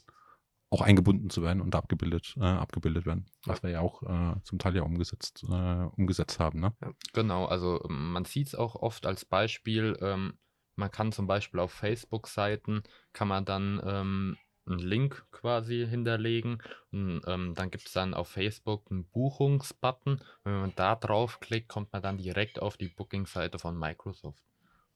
auch 0.71 0.81
eingebunden 0.81 1.31
zu 1.31 1.43
werden 1.43 1.61
und 1.61 1.75
abgebildet, 1.75 2.35
äh, 2.39 2.45
abgebildet 2.45 3.07
werden. 3.07 3.27
Was 3.45 3.63
wir 3.63 3.71
ja 3.71 3.81
auch 3.81 4.03
äh, 4.03 4.35
zum 4.43 4.59
Teil 4.59 4.75
ja 4.75 4.83
umgesetzt, 4.83 5.45
äh, 5.49 5.87
umgesetzt 5.97 6.41
haben. 6.41 6.61
Ne? 6.61 6.75
Genau, 7.13 7.47
also 7.47 7.83
ähm, 7.89 8.13
man 8.13 8.25
sieht 8.25 8.49
es 8.49 8.55
auch 8.55 8.75
oft 8.75 9.07
als 9.07 9.25
Beispiel. 9.25 9.97
Ähm, 10.01 10.39
man 10.75 10.91
kann 10.91 11.13
zum 11.13 11.27
Beispiel 11.27 11.61
auf 11.61 11.73
Facebook-Seiten, 11.73 12.83
kann 13.13 13.29
man 13.29 13.45
dann 13.45 13.81
ähm, 13.85 14.37
einen 14.67 14.79
Link 14.79 15.25
quasi 15.31 15.87
hinterlegen 15.89 16.63
und 16.93 17.23
ähm, 17.27 17.55
dann 17.55 17.71
gibt 17.71 17.87
es 17.87 17.93
dann 17.93 18.15
auf 18.15 18.29
Facebook 18.29 18.91
einen 18.91 19.05
Buchungsbutton. 19.05 20.21
Wenn 20.45 20.61
man 20.61 20.73
da 20.77 20.97
draufklickt, 20.97 21.69
kommt 21.69 21.93
man 21.93 22.03
dann 22.03 22.19
direkt 22.19 22.61
auf 22.61 22.77
die 22.77 22.89
Booking-Seite 22.89 23.59
von 23.59 23.79
Microsoft. 23.79 24.43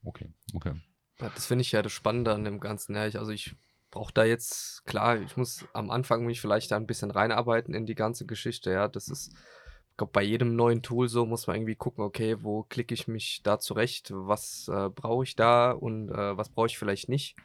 Okay, 0.04 0.32
okay. 0.54 0.74
Ja, 1.20 1.30
das 1.34 1.46
finde 1.46 1.62
ich 1.62 1.72
ja 1.72 1.82
das 1.82 1.92
Spannende 1.92 2.32
an 2.32 2.44
dem 2.44 2.60
Ganzen. 2.60 2.94
Ja, 2.94 3.06
ich, 3.06 3.18
also 3.18 3.30
ich 3.30 3.54
brauche 3.90 4.12
da 4.12 4.24
jetzt, 4.24 4.84
klar, 4.86 5.20
ich 5.20 5.36
muss 5.36 5.66
am 5.72 5.90
Anfang 5.90 6.24
mich 6.24 6.40
vielleicht 6.40 6.70
da 6.70 6.76
ein 6.76 6.86
bisschen 6.86 7.10
reinarbeiten 7.10 7.74
in 7.74 7.86
die 7.86 7.94
ganze 7.94 8.26
Geschichte. 8.26 8.70
Ja, 8.70 8.88
das 8.88 9.08
ist, 9.08 9.34
ich 9.90 9.96
glaube, 9.96 10.12
bei 10.12 10.22
jedem 10.22 10.56
neuen 10.56 10.82
Tool 10.82 11.08
so 11.08 11.26
muss 11.26 11.46
man 11.46 11.56
irgendwie 11.56 11.76
gucken, 11.76 12.04
okay, 12.04 12.42
wo 12.42 12.62
klicke 12.62 12.94
ich 12.94 13.08
mich 13.08 13.42
da 13.42 13.58
zurecht, 13.58 14.10
was 14.14 14.68
äh, 14.68 14.88
brauche 14.88 15.24
ich 15.24 15.36
da 15.36 15.72
und 15.72 16.10
äh, 16.10 16.36
was 16.36 16.48
brauche 16.48 16.68
ich 16.68 16.78
vielleicht 16.78 17.08
nicht. 17.08 17.36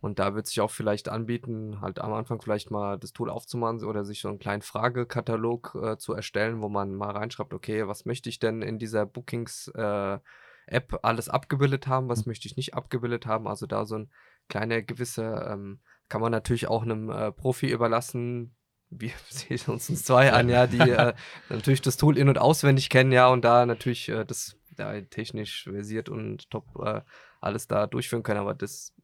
Und 0.00 0.18
da 0.18 0.34
wird 0.34 0.46
sich 0.46 0.60
auch 0.60 0.70
vielleicht 0.70 1.08
anbieten, 1.08 1.80
halt 1.80 2.00
am 2.00 2.12
Anfang 2.14 2.40
vielleicht 2.40 2.70
mal 2.70 2.98
das 2.98 3.12
Tool 3.12 3.28
aufzumachen 3.28 3.84
oder 3.84 4.04
sich 4.04 4.20
so 4.20 4.28
einen 4.28 4.38
kleinen 4.38 4.62
Fragekatalog 4.62 5.76
äh, 5.80 5.98
zu 5.98 6.14
erstellen, 6.14 6.62
wo 6.62 6.68
man 6.68 6.94
mal 6.94 7.10
reinschreibt, 7.10 7.52
okay, 7.52 7.86
was 7.86 8.06
möchte 8.06 8.28
ich 8.30 8.38
denn 8.38 8.62
in 8.62 8.78
dieser 8.78 9.04
Bookings 9.04 9.68
äh, 9.74 10.18
App 10.66 11.00
alles 11.02 11.28
abgebildet 11.28 11.86
haben, 11.86 12.08
was 12.08 12.26
möchte 12.26 12.46
ich 12.46 12.56
nicht 12.56 12.74
abgebildet 12.74 13.26
haben. 13.26 13.46
Also 13.46 13.66
da 13.66 13.84
so 13.84 13.96
ein 13.98 14.10
kleiner 14.48 14.82
gewisse, 14.82 15.46
ähm, 15.48 15.80
kann 16.08 16.20
man 16.20 16.32
natürlich 16.32 16.68
auch 16.68 16.82
einem 16.82 17.10
äh, 17.10 17.32
Profi 17.32 17.68
überlassen. 17.68 18.54
Wir 18.88 19.12
sehen 19.28 19.60
uns 19.66 19.90
uns 19.90 20.04
zwei 20.04 20.32
an, 20.32 20.48
ja, 20.48 20.66
die 20.66 20.78
äh, 20.78 21.12
natürlich 21.48 21.82
das 21.82 21.96
Tool 21.96 22.16
in- 22.16 22.28
und 22.28 22.38
auswendig 22.38 22.88
kennen, 22.88 23.12
ja, 23.12 23.28
und 23.28 23.44
da 23.44 23.66
natürlich 23.66 24.08
äh, 24.08 24.24
das 24.24 24.56
da 24.76 24.98
technisch 25.00 25.64
versiert 25.64 26.08
und 26.08 26.50
top 26.50 26.66
äh, 26.84 27.02
alles 27.40 27.68
da 27.68 27.86
durchführen 27.86 28.22
können. 28.22 28.40
Aber 28.40 28.54
das 28.54 28.94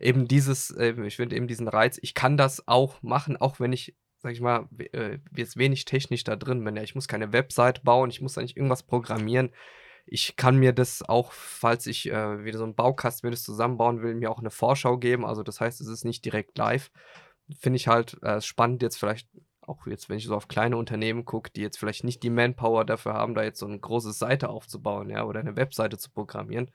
eben 0.00 0.26
dieses, 0.26 0.70
äh, 0.70 0.94
ich 1.04 1.16
finde 1.16 1.36
eben 1.36 1.46
diesen 1.46 1.68
Reiz, 1.68 1.98
ich 2.02 2.14
kann 2.14 2.36
das 2.36 2.66
auch 2.66 3.02
machen, 3.02 3.36
auch 3.36 3.60
wenn 3.60 3.72
ich, 3.72 3.96
sag 4.18 4.32
ich 4.32 4.40
mal, 4.40 4.68
äh, 4.92 5.18
jetzt 5.36 5.56
wenig 5.56 5.84
technisch 5.84 6.24
da 6.24 6.36
drin 6.36 6.64
bin. 6.64 6.76
Ja, 6.76 6.82
ich 6.82 6.94
muss 6.94 7.08
keine 7.08 7.32
Website 7.32 7.82
bauen, 7.84 8.10
ich 8.10 8.20
muss 8.20 8.34
da 8.34 8.42
nicht 8.42 8.56
irgendwas 8.56 8.82
programmieren. 8.82 9.50
Ich 10.06 10.36
kann 10.36 10.56
mir 10.56 10.72
das 10.72 11.02
auch, 11.02 11.32
falls 11.32 11.86
ich 11.86 12.10
äh, 12.10 12.44
wieder 12.44 12.58
so 12.58 12.64
einen 12.64 12.74
Baukasten 12.74 13.28
mir 13.28 13.32
das 13.32 13.44
zusammenbauen 13.44 14.02
will, 14.02 14.14
mir 14.14 14.30
auch 14.30 14.40
eine 14.40 14.50
Vorschau 14.50 14.98
geben. 14.98 15.24
Also 15.24 15.42
das 15.42 15.60
heißt, 15.60 15.80
es 15.80 15.88
ist 15.88 16.04
nicht 16.04 16.24
direkt 16.24 16.58
live. 16.58 16.90
Finde 17.60 17.76
ich 17.76 17.86
halt 17.86 18.20
äh, 18.22 18.40
spannend 18.40 18.82
jetzt 18.82 18.96
vielleicht 18.96 19.28
auch 19.62 19.86
jetzt, 19.86 20.08
wenn 20.08 20.18
ich 20.18 20.24
so 20.24 20.34
auf 20.34 20.48
kleine 20.48 20.76
Unternehmen 20.76 21.24
gucke, 21.24 21.50
die 21.50 21.60
jetzt 21.60 21.78
vielleicht 21.78 22.04
nicht 22.04 22.22
die 22.22 22.30
Manpower 22.30 22.84
dafür 22.84 23.14
haben, 23.14 23.34
da 23.34 23.42
jetzt 23.42 23.60
so 23.60 23.66
eine 23.66 23.78
große 23.78 24.12
Seite 24.12 24.48
aufzubauen, 24.48 25.10
ja, 25.10 25.24
oder 25.24 25.40
eine 25.40 25.56
Webseite 25.56 25.96
zu 25.96 26.10
programmieren, 26.10 26.70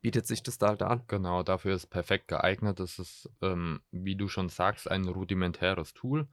bietet 0.00 0.26
sich 0.26 0.42
das 0.42 0.58
da 0.58 0.68
halt 0.68 0.82
an. 0.82 1.02
Genau, 1.08 1.42
dafür 1.42 1.74
ist 1.74 1.86
perfekt 1.86 2.28
geeignet. 2.28 2.80
Das 2.80 2.98
ist, 2.98 3.30
ähm, 3.42 3.80
wie 3.90 4.16
du 4.16 4.28
schon 4.28 4.48
sagst, 4.48 4.90
ein 4.90 5.06
rudimentäres 5.06 5.94
Tool. 5.94 6.28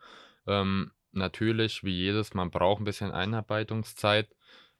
Ähm, 0.48 0.92
natürlich, 1.12 1.84
wie 1.84 1.96
jedes, 1.96 2.34
man 2.34 2.52
braucht 2.52 2.82
ein 2.82 2.86
bisschen 2.86 3.12
Einarbeitungszeit, 3.12 4.30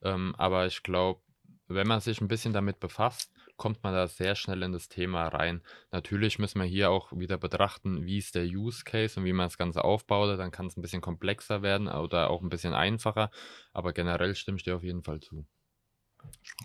ähm, 0.02 0.34
aber 0.38 0.66
ich 0.66 0.82
glaube, 0.82 1.20
wenn 1.68 1.88
man 1.88 2.00
sich 2.00 2.20
ein 2.20 2.28
bisschen 2.28 2.52
damit 2.52 2.78
befasst, 2.78 3.32
kommt 3.56 3.82
man 3.82 3.94
da 3.94 4.06
sehr 4.06 4.34
schnell 4.34 4.62
in 4.62 4.72
das 4.72 4.88
Thema 4.88 5.28
rein. 5.28 5.62
Natürlich 5.90 6.38
müssen 6.38 6.60
wir 6.60 6.66
hier 6.66 6.90
auch 6.90 7.10
wieder 7.12 7.38
betrachten, 7.38 8.04
wie 8.04 8.18
ist 8.18 8.34
der 8.34 8.44
Use 8.44 8.84
Case 8.84 9.18
und 9.18 9.26
wie 9.26 9.32
man 9.32 9.46
das 9.46 9.58
Ganze 9.58 9.82
aufbaut. 9.82 10.38
Dann 10.38 10.50
kann 10.50 10.66
es 10.66 10.76
ein 10.76 10.82
bisschen 10.82 11.00
komplexer 11.00 11.62
werden 11.62 11.88
oder 11.88 12.30
auch 12.30 12.42
ein 12.42 12.50
bisschen 12.50 12.74
einfacher, 12.74 13.30
aber 13.72 13.92
generell 13.92 14.34
stimme 14.34 14.58
ich 14.58 14.64
dir 14.64 14.76
auf 14.76 14.84
jeden 14.84 15.02
Fall 15.02 15.20
zu. 15.20 15.46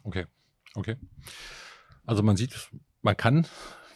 Okay, 0.03 0.27
okay. 0.75 0.97
Also 2.11 2.23
man 2.23 2.35
sieht, 2.35 2.69
man 3.03 3.15
kann 3.15 3.47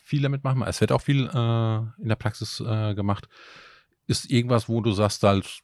viel 0.01 0.21
damit 0.21 0.45
machen. 0.45 0.61
Es 0.61 0.79
wird 0.79 0.93
auch 0.93 1.01
viel 1.01 1.27
äh, 1.27 2.01
in 2.01 2.07
der 2.07 2.15
Praxis 2.15 2.61
äh, 2.61 2.93
gemacht. 2.95 3.27
Ist 4.07 4.31
irgendwas, 4.31 4.69
wo 4.69 4.79
du 4.79 4.93
sagst, 4.93 5.21
halt, 5.23 5.59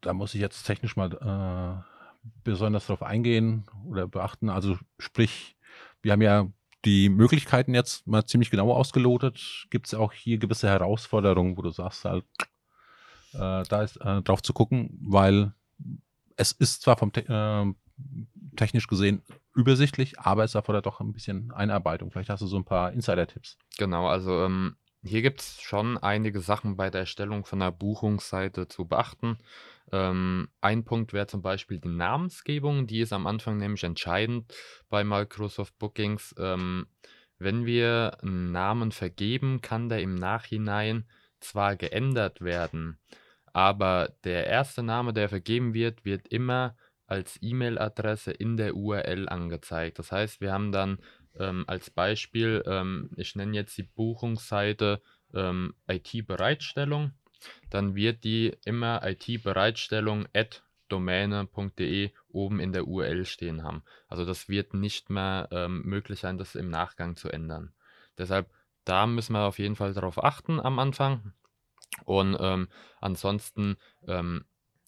da 0.00 0.14
muss 0.14 0.34
ich 0.34 0.40
jetzt 0.40 0.62
technisch 0.62 0.96
mal 0.96 1.12
äh, 1.12 2.26
besonders 2.42 2.86
darauf 2.86 3.02
eingehen 3.02 3.64
oder 3.84 4.08
beachten? 4.08 4.48
Also 4.48 4.78
sprich, 4.98 5.58
wir 6.00 6.12
haben 6.12 6.22
ja 6.22 6.46
die 6.86 7.10
Möglichkeiten 7.10 7.74
jetzt 7.74 8.06
mal 8.06 8.24
ziemlich 8.24 8.50
genau 8.50 8.72
ausgelotet. 8.72 9.66
Gibt 9.68 9.86
es 9.86 9.92
auch 9.92 10.14
hier 10.14 10.38
gewisse 10.38 10.70
Herausforderungen, 10.70 11.58
wo 11.58 11.60
du 11.60 11.70
sagst, 11.70 12.06
halt, 12.06 12.24
äh, 13.34 13.62
da 13.68 13.82
ist 13.82 13.98
äh, 13.98 14.22
drauf 14.22 14.42
zu 14.42 14.54
gucken, 14.54 14.98
weil 15.02 15.52
es 16.36 16.52
ist 16.52 16.80
zwar 16.80 16.96
vom 16.96 17.12
Te 17.12 17.26
äh, 17.28 17.74
technisch 18.56 18.86
gesehen 18.86 19.20
übersichtlich, 19.54 20.18
aber 20.18 20.44
es 20.44 20.54
erfordert 20.54 20.86
doch 20.86 21.00
ein 21.00 21.12
bisschen 21.12 21.52
Einarbeitung. 21.52 22.10
Vielleicht 22.10 22.30
hast 22.30 22.40
du 22.40 22.46
so 22.46 22.56
ein 22.56 22.64
paar 22.64 22.92
Insider-Tipps. 22.92 23.58
Genau, 23.78 24.06
also 24.06 24.44
ähm, 24.44 24.76
hier 25.02 25.22
gibt 25.22 25.40
es 25.40 25.60
schon 25.60 25.96
einige 25.98 26.40
Sachen 26.40 26.76
bei 26.76 26.90
der 26.90 27.02
Erstellung 27.02 27.44
von 27.44 27.60
einer 27.60 27.72
Buchungsseite 27.72 28.68
zu 28.68 28.86
beachten. 28.86 29.38
Ähm, 29.92 30.48
ein 30.60 30.84
Punkt 30.84 31.12
wäre 31.12 31.26
zum 31.26 31.42
Beispiel 31.42 31.80
die 31.80 31.88
Namensgebung, 31.88 32.86
die 32.86 33.00
ist 33.00 33.12
am 33.12 33.26
Anfang 33.26 33.56
nämlich 33.56 33.82
entscheidend 33.82 34.52
bei 34.88 35.02
Microsoft 35.02 35.78
Bookings. 35.78 36.34
Ähm, 36.38 36.86
wenn 37.38 37.64
wir 37.64 38.18
einen 38.22 38.52
Namen 38.52 38.92
vergeben, 38.92 39.62
kann 39.62 39.88
der 39.88 40.02
im 40.02 40.14
Nachhinein 40.14 41.08
zwar 41.40 41.76
geändert 41.76 42.42
werden, 42.42 42.98
aber 43.52 44.12
der 44.24 44.46
erste 44.46 44.82
Name, 44.82 45.12
der 45.12 45.28
vergeben 45.28 45.74
wird, 45.74 46.04
wird 46.04 46.28
immer 46.28 46.76
als 47.10 47.38
E-Mail-Adresse 47.42 48.30
in 48.30 48.56
der 48.56 48.76
URL 48.76 49.28
angezeigt. 49.28 49.98
Das 49.98 50.12
heißt, 50.12 50.40
wir 50.40 50.52
haben 50.52 50.72
dann 50.72 50.98
ähm, 51.38 51.64
als 51.66 51.90
Beispiel, 51.90 52.62
ähm, 52.66 53.10
ich 53.16 53.34
nenne 53.34 53.56
jetzt 53.56 53.76
die 53.78 53.82
Buchungsseite 53.82 55.02
ähm, 55.34 55.74
IT-Bereitstellung, 55.88 57.12
dann 57.70 57.94
wird 57.94 58.24
die 58.24 58.56
immer 58.64 59.00
IT-Bereitstellung 59.04 60.26
at 60.34 60.62
domäne.de 60.88 62.10
oben 62.28 62.60
in 62.60 62.72
der 62.72 62.86
URL 62.86 63.24
stehen 63.24 63.62
haben. 63.62 63.82
Also 64.08 64.24
das 64.24 64.48
wird 64.48 64.74
nicht 64.74 65.08
mehr 65.08 65.48
ähm, 65.50 65.82
möglich 65.82 66.20
sein, 66.20 66.38
das 66.38 66.54
im 66.54 66.68
Nachgang 66.70 67.16
zu 67.16 67.28
ändern. 67.28 67.72
Deshalb, 68.18 68.50
da 68.84 69.06
müssen 69.06 69.32
wir 69.32 69.46
auf 69.46 69.58
jeden 69.58 69.76
Fall 69.76 69.94
darauf 69.94 70.22
achten 70.22 70.60
am 70.60 70.78
Anfang. 70.78 71.32
Und 72.04 72.36
ähm, 72.40 72.68
ansonsten 73.00 73.76
ähm, 74.06 74.44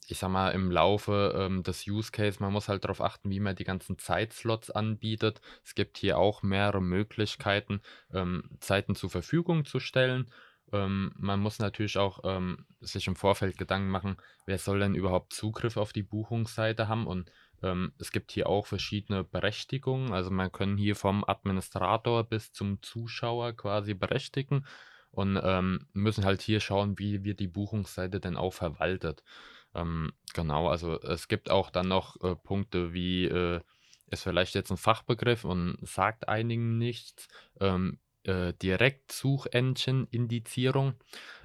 ich 0.08 0.18
sag 0.18 0.30
mal, 0.30 0.50
im 0.50 0.70
Laufe 0.70 1.34
ähm, 1.36 1.62
des 1.62 1.86
Use 1.86 2.10
Case, 2.10 2.38
man 2.40 2.52
muss 2.52 2.68
halt 2.68 2.84
darauf 2.84 3.00
achten, 3.00 3.30
wie 3.30 3.40
man 3.40 3.56
die 3.56 3.64
ganzen 3.64 3.98
Zeitslots 3.98 4.70
anbietet. 4.70 5.40
Es 5.64 5.74
gibt 5.74 5.96
hier 5.98 6.18
auch 6.18 6.42
mehrere 6.42 6.82
Möglichkeiten, 6.82 7.80
ähm, 8.12 8.50
Zeiten 8.60 8.94
zur 8.94 9.10
Verfügung 9.10 9.64
zu 9.64 9.80
stellen. 9.80 10.30
Ähm, 10.72 11.12
man 11.16 11.40
muss 11.40 11.58
natürlich 11.58 11.98
auch 11.98 12.20
ähm, 12.24 12.66
sich 12.80 13.06
im 13.06 13.16
Vorfeld 13.16 13.58
Gedanken 13.58 13.90
machen, 13.90 14.16
wer 14.46 14.58
soll 14.58 14.80
denn 14.80 14.94
überhaupt 14.94 15.32
Zugriff 15.32 15.76
auf 15.76 15.92
die 15.92 16.02
Buchungsseite 16.02 16.88
haben 16.88 17.06
und 17.06 17.30
ähm, 17.62 17.92
es 17.98 18.10
gibt 18.10 18.32
hier 18.32 18.48
auch 18.48 18.66
verschiedene 18.66 19.22
Berechtigungen. 19.24 20.12
Also 20.12 20.30
man 20.30 20.50
kann 20.50 20.76
hier 20.76 20.96
vom 20.96 21.24
Administrator 21.24 22.24
bis 22.24 22.52
zum 22.52 22.82
Zuschauer 22.82 23.52
quasi 23.52 23.94
berechtigen 23.94 24.66
und 25.10 25.38
ähm, 25.42 25.86
müssen 25.92 26.24
halt 26.24 26.42
hier 26.42 26.60
schauen, 26.60 26.98
wie 26.98 27.22
wird 27.22 27.40
die 27.40 27.48
Buchungsseite 27.48 28.18
denn 28.18 28.36
auch 28.36 28.54
verwaltet. 28.54 29.22
Ähm, 29.74 30.12
genau, 30.34 30.68
also 30.68 31.00
es 31.00 31.28
gibt 31.28 31.50
auch 31.50 31.70
dann 31.70 31.88
noch 31.88 32.20
äh, 32.22 32.36
Punkte 32.36 32.92
wie, 32.92 33.24
äh, 33.26 33.60
ist 34.06 34.24
vielleicht 34.24 34.54
jetzt 34.54 34.70
ein 34.70 34.76
Fachbegriff 34.76 35.44
und 35.44 35.78
sagt 35.82 36.28
einigen 36.28 36.76
nichts. 36.78 37.28
Ähm, 37.60 37.98
äh, 38.24 38.52
Direktsuchengine-Indizierung 38.54 40.94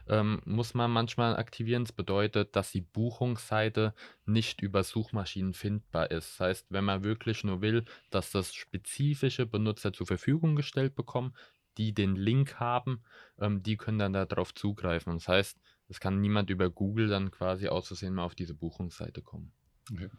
ähm, 0.08 0.42
muss 0.46 0.74
man 0.74 0.92
manchmal 0.92 1.38
aktivieren. 1.38 1.86
Das 1.86 1.92
bedeutet, 1.92 2.56
dass 2.56 2.72
die 2.72 2.82
Buchungsseite 2.82 3.94
nicht 4.26 4.62
über 4.62 4.84
Suchmaschinen 4.84 5.54
findbar 5.54 6.12
ist. 6.12 6.40
Das 6.40 6.48
heißt, 6.48 6.66
wenn 6.70 6.86
man 6.86 7.04
wirklich 7.04 7.44
nur 7.44 7.62
will, 7.62 7.86
dass 8.10 8.32
das 8.32 8.54
spezifische 8.54 9.46
Benutzer 9.46 9.94
zur 9.94 10.08
Verfügung 10.08 10.56
gestellt 10.56 10.96
bekommen, 10.96 11.36
die 11.78 11.94
den 11.94 12.16
Link 12.16 12.60
haben, 12.60 13.04
ähm, 13.40 13.64
die 13.64 13.78
können 13.78 14.00
dann 14.00 14.14
darauf 14.14 14.54
zugreifen. 14.54 15.14
Das 15.14 15.28
heißt, 15.28 15.60
es 15.90 16.00
kann 16.00 16.20
niemand 16.20 16.50
über 16.50 16.70
Google 16.70 17.08
dann 17.08 17.32
quasi 17.32 17.68
auszusehen 17.68 18.14
mal 18.14 18.24
auf 18.24 18.36
diese 18.36 18.54
Buchungsseite 18.54 19.22
kommen. 19.22 19.52
Okay. 19.92 20.10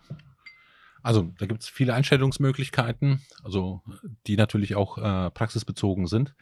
Also 1.02 1.32
da 1.38 1.46
gibt 1.46 1.62
es 1.62 1.68
viele 1.68 1.94
Einstellungsmöglichkeiten, 1.94 3.22
also 3.44 3.82
die 4.26 4.36
natürlich 4.36 4.74
auch 4.74 4.98
äh, 4.98 5.30
praxisbezogen 5.30 6.06
sind. 6.06 6.34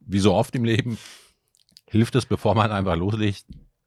Wie 0.00 0.18
so 0.18 0.34
oft 0.34 0.54
im 0.54 0.64
Leben 0.64 0.98
hilft 1.86 2.14
es, 2.14 2.26
bevor 2.26 2.54
man 2.54 2.70
einfach 2.70 2.96
loslegt, 2.96 3.46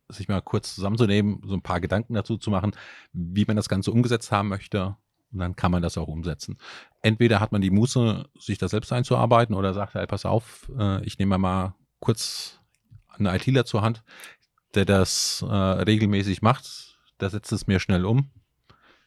sich 0.10 0.28
mal 0.28 0.42
kurz 0.42 0.76
zusammenzunehmen, 0.76 1.42
so 1.46 1.54
ein 1.54 1.62
paar 1.62 1.80
Gedanken 1.80 2.14
dazu 2.14 2.38
zu 2.38 2.50
machen, 2.50 2.72
wie 3.14 3.46
man 3.46 3.56
das 3.56 3.70
Ganze 3.70 3.92
umgesetzt 3.92 4.32
haben 4.32 4.50
möchte. 4.50 4.98
Und 5.32 5.40
dann 5.40 5.56
kann 5.56 5.72
man 5.72 5.82
das 5.82 5.98
auch 5.98 6.10
umsetzen. 6.10 6.58
Entweder 7.02 7.40
hat 7.40 7.54
man 7.54 7.62
die 7.62 7.72
Muße, 7.72 8.28
sich 8.38 8.58
da 8.58 8.68
selbst 8.68 8.92
einzuarbeiten, 8.92 9.56
oder 9.56 9.74
sagt, 9.74 9.94
hey, 9.94 10.06
pass 10.06 10.26
auf, 10.26 10.70
äh, 10.78 11.02
ich 11.06 11.20
nehme 11.20 11.38
mal 11.38 11.76
kurz 12.00 12.60
einen 13.08 13.34
ITler 13.34 13.66
zur 13.66 13.82
Hand, 13.82 14.04
der 14.76 14.86
das 14.86 15.44
äh, 15.48 15.54
regelmäßig 15.54 16.42
macht, 16.42 16.98
der 17.20 17.30
setzt 17.30 17.52
es 17.52 17.68
mir 17.68 17.80
schnell 17.80 18.06
um. 18.06 18.32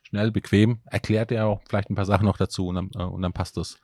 Schnell, 0.02 0.30
bequem, 0.30 0.80
erklärt 0.84 1.32
er 1.32 1.46
auch 1.46 1.62
vielleicht 1.66 1.90
ein 1.90 1.94
paar 1.94 2.04
Sachen 2.04 2.26
noch 2.26 2.36
dazu 2.36 2.68
und 2.68 2.74
dann, 2.74 2.90
äh, 2.94 3.02
und 3.02 3.22
dann 3.22 3.32
passt 3.32 3.56
es. 3.56 3.78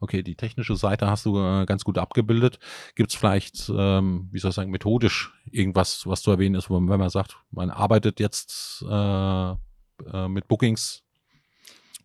Okay, 0.00 0.22
die 0.22 0.34
technische 0.34 0.74
Seite 0.74 1.06
hast 1.06 1.26
du 1.26 1.38
äh, 1.38 1.66
ganz 1.66 1.84
gut 1.84 1.98
abgebildet. 1.98 2.58
Gibt 2.94 3.10
es 3.10 3.16
vielleicht, 3.16 3.70
ähm, 3.76 4.28
wie 4.32 4.38
soll 4.38 4.50
ich 4.50 4.54
sagen, 4.54 4.70
methodisch 4.70 5.32
irgendwas, 5.50 6.06
was 6.06 6.22
zu 6.22 6.30
erwähnen 6.30 6.54
ist, 6.54 6.70
wenn 6.70 6.84
man 6.84 7.10
sagt, 7.10 7.36
man 7.50 7.70
arbeitet 7.70 8.20
jetzt 8.20 8.84
äh, 8.88 9.50
äh, 9.50 10.28
mit 10.28 10.48
Bookings, 10.48 11.04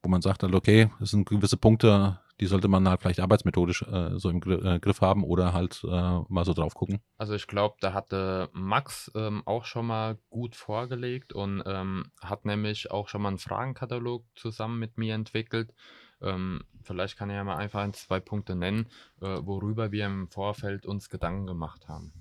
wo 0.04 0.10
man 0.10 0.22
sagt, 0.22 0.44
halt, 0.44 0.54
okay, 0.54 0.92
es 1.00 1.12
sind 1.12 1.28
gewisse 1.28 1.58
Punkte, 1.58 2.20
die 2.42 2.48
sollte 2.48 2.68
man 2.68 2.90
halt 2.90 3.02
vielleicht 3.02 3.20
arbeitsmethodisch 3.20 3.84
äh, 3.84 4.18
so 4.18 4.30
im 4.30 4.42
Gr 4.42 4.66
äh, 4.66 4.80
Griff 4.80 5.02
haben 5.02 5.24
oder 5.24 5.54
halt 5.54 5.82
äh, 5.84 6.20
mal 6.28 6.44
so 6.44 6.54
drauf 6.54 6.74
gucken. 6.74 7.00
Also 7.18 7.36
ich 7.36 7.46
glaube, 7.46 7.76
da 7.80 7.94
hatte 7.94 8.50
Max 8.52 9.12
ähm, 9.16 9.44
auch 9.46 9.66
schon 9.66 9.86
mal 9.86 10.18
gut 10.30 10.56
vorgelegt 10.56 11.34
und 11.34 11.62
ähm, 11.66 12.12
hat 12.20 12.46
nämlich 12.46 12.90
auch 12.90 13.08
schon 13.08 13.22
mal 13.22 13.30
einen 13.30 13.38
Fragenkatalog 13.38 14.26
zusammen 14.36 14.80
mit 14.80 14.98
mir 14.98 15.14
entwickelt. 15.14 15.72
Ähm, 16.20 16.64
vielleicht 16.82 17.18
kann 17.18 17.30
er 17.30 17.38
ja 17.38 17.44
mal 17.44 17.58
einfach 17.58 17.82
ein, 17.82 17.94
zwei 17.94 18.20
Punkte 18.20 18.56
nennen, 18.56 18.88
äh, 19.22 19.38
worüber 19.42 19.92
wir 19.92 20.08
im 20.08 20.28
Vorfeld 20.28 20.88
uns 20.88 21.10
Gedanken 21.10 21.46
gemacht 21.46 21.88
haben. 21.88 22.12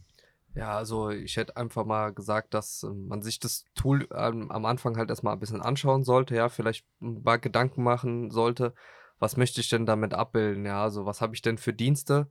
Ja, 0.54 0.76
also 0.76 1.10
ich 1.10 1.36
hätte 1.36 1.56
einfach 1.56 1.84
mal 1.84 2.12
gesagt, 2.12 2.54
dass 2.54 2.82
ähm, 2.82 3.08
man 3.08 3.22
sich 3.22 3.38
das 3.38 3.64
Tool 3.74 4.06
ähm, 4.12 4.50
am 4.50 4.66
Anfang 4.66 4.96
halt 4.96 5.08
erstmal 5.08 5.34
ein 5.34 5.40
bisschen 5.40 5.62
anschauen 5.62 6.02
sollte, 6.02 6.34
ja, 6.34 6.48
vielleicht 6.48 6.84
ein 7.00 7.22
paar 7.22 7.38
Gedanken 7.38 7.82
machen 7.82 8.30
sollte, 8.30 8.74
was 9.20 9.36
möchte 9.36 9.60
ich 9.60 9.68
denn 9.68 9.86
damit 9.86 10.14
abbilden? 10.14 10.64
Ja, 10.66 10.82
also 10.82 11.06
was 11.06 11.20
habe 11.20 11.34
ich 11.34 11.42
denn 11.42 11.58
für 11.58 11.72
Dienste? 11.72 12.28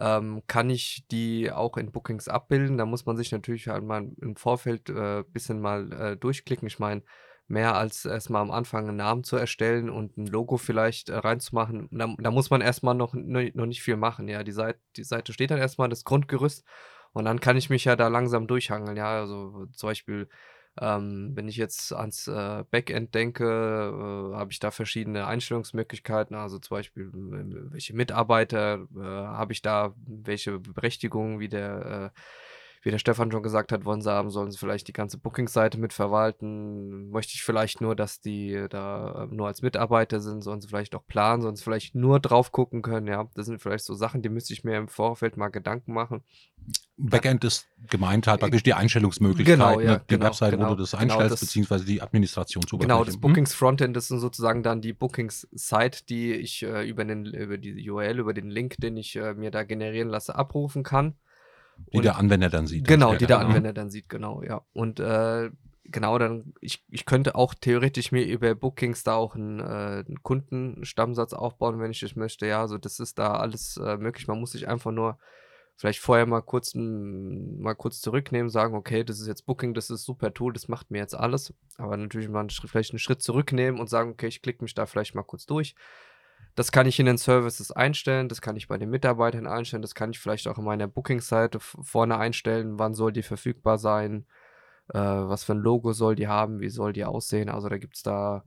Ähm, 0.00 0.42
kann 0.46 0.70
ich 0.70 1.04
die 1.10 1.52
auch 1.52 1.76
in 1.76 1.92
Bookings 1.92 2.26
abbilden? 2.26 2.78
Da 2.78 2.86
muss 2.86 3.06
man 3.06 3.16
sich 3.16 3.30
natürlich 3.30 3.68
halt 3.68 3.84
mal 3.84 4.10
im 4.20 4.36
Vorfeld 4.36 4.88
ein 4.88 5.20
äh, 5.20 5.24
bisschen 5.28 5.60
mal 5.60 5.92
äh, 5.92 6.16
durchklicken. 6.16 6.66
Ich 6.66 6.78
meine, 6.78 7.02
mehr 7.46 7.74
als 7.76 8.06
erstmal 8.06 8.40
am 8.40 8.50
Anfang 8.50 8.88
einen 8.88 8.96
Namen 8.96 9.24
zu 9.24 9.36
erstellen 9.36 9.90
und 9.90 10.16
ein 10.16 10.26
Logo 10.26 10.56
vielleicht 10.56 11.10
äh, 11.10 11.16
reinzumachen. 11.16 11.88
Da, 11.90 12.08
da, 12.18 12.30
muss 12.30 12.48
man 12.48 12.62
erstmal 12.62 12.94
noch, 12.94 13.12
noch 13.14 13.66
nicht 13.66 13.82
viel 13.82 13.96
machen. 13.96 14.26
Ja, 14.28 14.42
die 14.42 14.52
Seite, 14.52 14.80
die 14.96 15.04
Seite 15.04 15.34
steht 15.34 15.50
dann 15.50 15.58
erstmal, 15.58 15.90
das 15.90 16.04
Grundgerüst. 16.04 16.64
Und 17.12 17.26
dann 17.26 17.40
kann 17.40 17.58
ich 17.58 17.68
mich 17.68 17.84
ja 17.84 17.94
da 17.94 18.08
langsam 18.08 18.46
durchhangeln. 18.46 18.96
Ja, 18.96 19.20
also 19.20 19.66
zum 19.74 19.90
Beispiel 19.90 20.28
ähm, 20.80 21.32
wenn 21.34 21.48
ich 21.48 21.56
jetzt 21.56 21.92
ans 21.92 22.26
äh, 22.28 22.64
Backend 22.70 23.14
denke, 23.14 23.44
äh, 23.44 24.36
habe 24.36 24.52
ich 24.52 24.58
da 24.58 24.70
verschiedene 24.70 25.26
Einstellungsmöglichkeiten. 25.26 26.34
Also 26.34 26.58
zum 26.58 26.76
Beispiel, 26.76 27.10
welche 27.12 27.94
Mitarbeiter 27.94 28.86
äh, 28.96 29.00
habe 29.00 29.52
ich 29.52 29.60
da, 29.60 29.94
welche 30.06 30.58
Berechtigungen, 30.60 31.40
wie 31.40 31.48
der, 31.48 32.12
äh, 32.14 32.18
wie 32.82 32.90
der 32.90 32.98
Stefan 32.98 33.30
schon 33.30 33.44
gesagt 33.44 33.70
hat, 33.70 33.84
wollen 33.84 34.02
sie 34.02 34.10
haben, 34.10 34.30
sollen 34.30 34.50
sie 34.50 34.58
vielleicht 34.58 34.88
die 34.88 34.92
ganze 34.92 35.16
Booking-Seite 35.16 35.78
mitverwalten. 35.78 37.10
Möchte 37.10 37.34
ich 37.34 37.44
vielleicht 37.44 37.80
nur, 37.80 37.94
dass 37.94 38.20
die 38.20 38.66
da 38.68 39.28
nur 39.30 39.46
als 39.46 39.62
Mitarbeiter 39.62 40.20
sind, 40.20 40.42
sollen 40.42 40.60
sie 40.60 40.66
vielleicht 40.66 40.96
auch 40.96 41.06
planen, 41.06 41.42
sollen 41.42 41.54
sie 41.54 41.62
vielleicht 41.62 41.94
nur 41.94 42.18
drauf 42.18 42.50
gucken 42.50 42.82
können. 42.82 43.06
Ja, 43.06 43.28
das 43.34 43.46
sind 43.46 43.62
vielleicht 43.62 43.84
so 43.84 43.94
Sachen, 43.94 44.20
die 44.20 44.28
müsste 44.28 44.52
ich 44.52 44.64
mir 44.64 44.76
im 44.76 44.88
Vorfeld 44.88 45.36
mal 45.36 45.48
Gedanken 45.48 45.92
machen. 45.92 46.24
Backend 46.96 47.44
ist 47.44 47.66
gemeint 47.88 48.26
halt 48.26 48.40
praktisch 48.40 48.62
die 48.64 48.74
Einstellungsmöglichkeit, 48.74 49.56
genau, 49.56 49.80
ja, 49.80 49.92
ne? 49.92 50.04
die 50.08 50.14
genau, 50.14 50.26
Website, 50.26 50.52
genau, 50.52 50.70
wo 50.70 50.74
du 50.74 50.82
das 50.82 50.90
genau, 50.92 51.02
einstellst, 51.02 51.32
das- 51.34 51.40
beziehungsweise 51.40 51.84
die 51.84 52.02
Administrationsoberfläche. 52.02 52.88
Genau, 52.88 53.04
das 53.04 53.14
Hm? 53.14 53.20
Bookings 53.20 53.54
Frontend 53.54 53.96
das 53.96 54.08
sind 54.08 54.18
sozusagen 54.18 54.62
dann 54.64 54.80
die 54.80 54.92
Bookings 54.92 55.46
Site, 55.52 56.00
die 56.08 56.32
ich 56.34 56.62
äh, 56.64 56.88
über, 56.88 57.04
den, 57.04 57.26
über 57.26 57.58
die 57.58 57.88
URL, 57.88 58.18
über 58.18 58.34
den 58.34 58.50
Link, 58.50 58.76
den 58.78 58.96
ich 58.96 59.16
äh, 59.16 59.34
mir 59.34 59.50
da 59.52 59.62
generieren 59.62 60.08
lasse, 60.08 60.34
abrufen 60.34 60.82
kann. 60.82 61.14
Die 61.92 61.98
Und- 61.98 62.04
der 62.04 62.16
Anwender 62.16 62.48
dann 62.48 62.66
sieht. 62.66 62.86
Genau, 62.86 63.12
die 63.14 63.26
der 63.26 63.38
Genau. 63.38 63.48
Anwender 63.48 63.72
dann 63.72 63.90
sieht, 63.90 64.08
genau, 64.08 64.42
ja. 64.42 64.64
Und 64.72 65.00
äh, 65.00 65.50
genau, 65.84 66.18
dann, 66.18 66.54
ich, 66.60 66.84
ich 66.88 67.04
könnte 67.04 67.34
auch 67.34 67.54
theoretisch 67.54 68.12
mir 68.12 68.24
über 68.24 68.54
Bookings 68.54 69.02
da 69.04 69.14
auch 69.14 69.34
einen, 69.34 69.60
äh, 69.60 69.62
einen 70.06 70.22
Kundenstammsatz 70.22 71.32
aufbauen, 71.34 71.80
wenn 71.80 71.90
ich 71.90 72.00
das 72.00 72.16
möchte. 72.16 72.46
Ja, 72.46 72.60
also 72.60 72.78
das 72.78 72.98
ist 73.00 73.18
da 73.18 73.34
alles 73.34 73.76
äh, 73.76 73.96
möglich. 73.96 74.26
Man 74.28 74.40
muss 74.40 74.52
sich 74.52 74.68
einfach 74.68 74.92
nur 74.92 75.18
vielleicht 75.76 76.00
vorher 76.00 76.26
mal 76.26 76.42
kurz, 76.42 76.74
mal 76.74 77.74
kurz 77.74 78.00
zurücknehmen, 78.00 78.50
sagen, 78.50 78.74
okay, 78.74 79.04
das 79.04 79.18
ist 79.20 79.26
jetzt 79.26 79.46
Booking, 79.46 79.74
das 79.74 79.90
ist 79.90 80.04
super 80.04 80.32
Tool, 80.32 80.52
das 80.52 80.68
macht 80.68 80.90
mir 80.90 80.98
jetzt 80.98 81.14
alles. 81.14 81.52
Aber 81.76 81.96
natürlich 81.96 82.28
mal 82.28 82.40
einen 82.40 82.50
Schritt, 82.50 82.70
vielleicht 82.70 82.92
einen 82.92 82.98
Schritt 83.00 83.22
zurücknehmen 83.22 83.80
und 83.80 83.88
sagen, 83.90 84.10
okay, 84.10 84.28
ich 84.28 84.42
klicke 84.42 84.62
mich 84.62 84.74
da 84.74 84.86
vielleicht 84.86 85.14
mal 85.14 85.22
kurz 85.24 85.44
durch. 85.46 85.74
Das 86.54 86.70
kann 86.70 86.86
ich 86.86 87.00
in 87.00 87.06
den 87.06 87.16
Services 87.16 87.72
einstellen, 87.72 88.28
das 88.28 88.42
kann 88.42 88.56
ich 88.56 88.68
bei 88.68 88.76
den 88.76 88.90
Mitarbeitern 88.90 89.46
einstellen, 89.46 89.82
das 89.82 89.94
kann 89.94 90.10
ich 90.10 90.18
vielleicht 90.18 90.46
auch 90.48 90.58
in 90.58 90.64
meiner 90.64 90.86
Booking-Seite 90.86 91.60
vorne 91.60 92.18
einstellen, 92.18 92.78
wann 92.78 92.94
soll 92.94 93.12
die 93.12 93.22
verfügbar 93.22 93.78
sein, 93.78 94.26
äh, 94.88 94.98
was 94.98 95.44
für 95.44 95.54
ein 95.54 95.58
Logo 95.58 95.92
soll 95.92 96.14
die 96.14 96.28
haben, 96.28 96.60
wie 96.60 96.68
soll 96.68 96.92
die 96.92 97.04
aussehen. 97.04 97.48
Also 97.48 97.68
da 97.68 97.78
gibt 97.78 97.96
es 97.96 98.02
da 98.02 98.44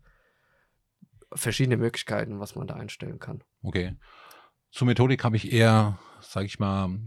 verschiedene 1.33 1.77
Möglichkeiten, 1.77 2.39
was 2.39 2.55
man 2.55 2.67
da 2.67 2.75
einstellen 2.75 3.19
kann. 3.19 3.43
Okay. 3.63 3.95
Zur 4.71 4.87
Methodik 4.87 5.23
habe 5.23 5.37
ich 5.37 5.51
eher, 5.51 5.97
sage 6.21 6.45
ich 6.45 6.59
mal, 6.59 6.99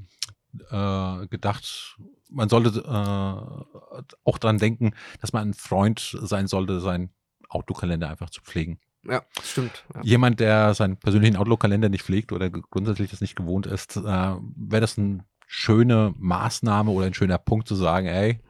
äh, 0.70 1.26
gedacht, 1.28 1.98
man 2.30 2.48
sollte 2.48 2.80
äh, 2.80 4.02
auch 4.24 4.38
dran 4.38 4.58
denken, 4.58 4.94
dass 5.20 5.32
man 5.32 5.50
ein 5.50 5.54
Freund 5.54 6.16
sein 6.20 6.46
sollte, 6.46 6.80
seinen 6.80 7.10
Outlook-Kalender 7.48 8.08
einfach 8.08 8.30
zu 8.30 8.42
pflegen. 8.42 8.80
Ja, 9.04 9.22
stimmt. 9.42 9.84
Ja. 9.94 10.02
Jemand, 10.02 10.40
der 10.40 10.74
seinen 10.74 10.96
persönlichen 10.96 11.36
Outlook-Kalender 11.36 11.88
nicht 11.88 12.02
pflegt 12.04 12.32
oder 12.32 12.50
grundsätzlich 12.50 13.10
das 13.10 13.20
nicht 13.20 13.36
gewohnt 13.36 13.66
ist, 13.66 13.96
äh, 13.96 14.00
wäre 14.02 14.80
das 14.80 14.98
eine 14.98 15.24
schöne 15.46 16.14
Maßnahme 16.18 16.90
oder 16.90 17.06
ein 17.06 17.14
schöner 17.14 17.38
Punkt 17.38 17.68
zu 17.68 17.74
sagen, 17.74 18.06
ey, 18.06 18.40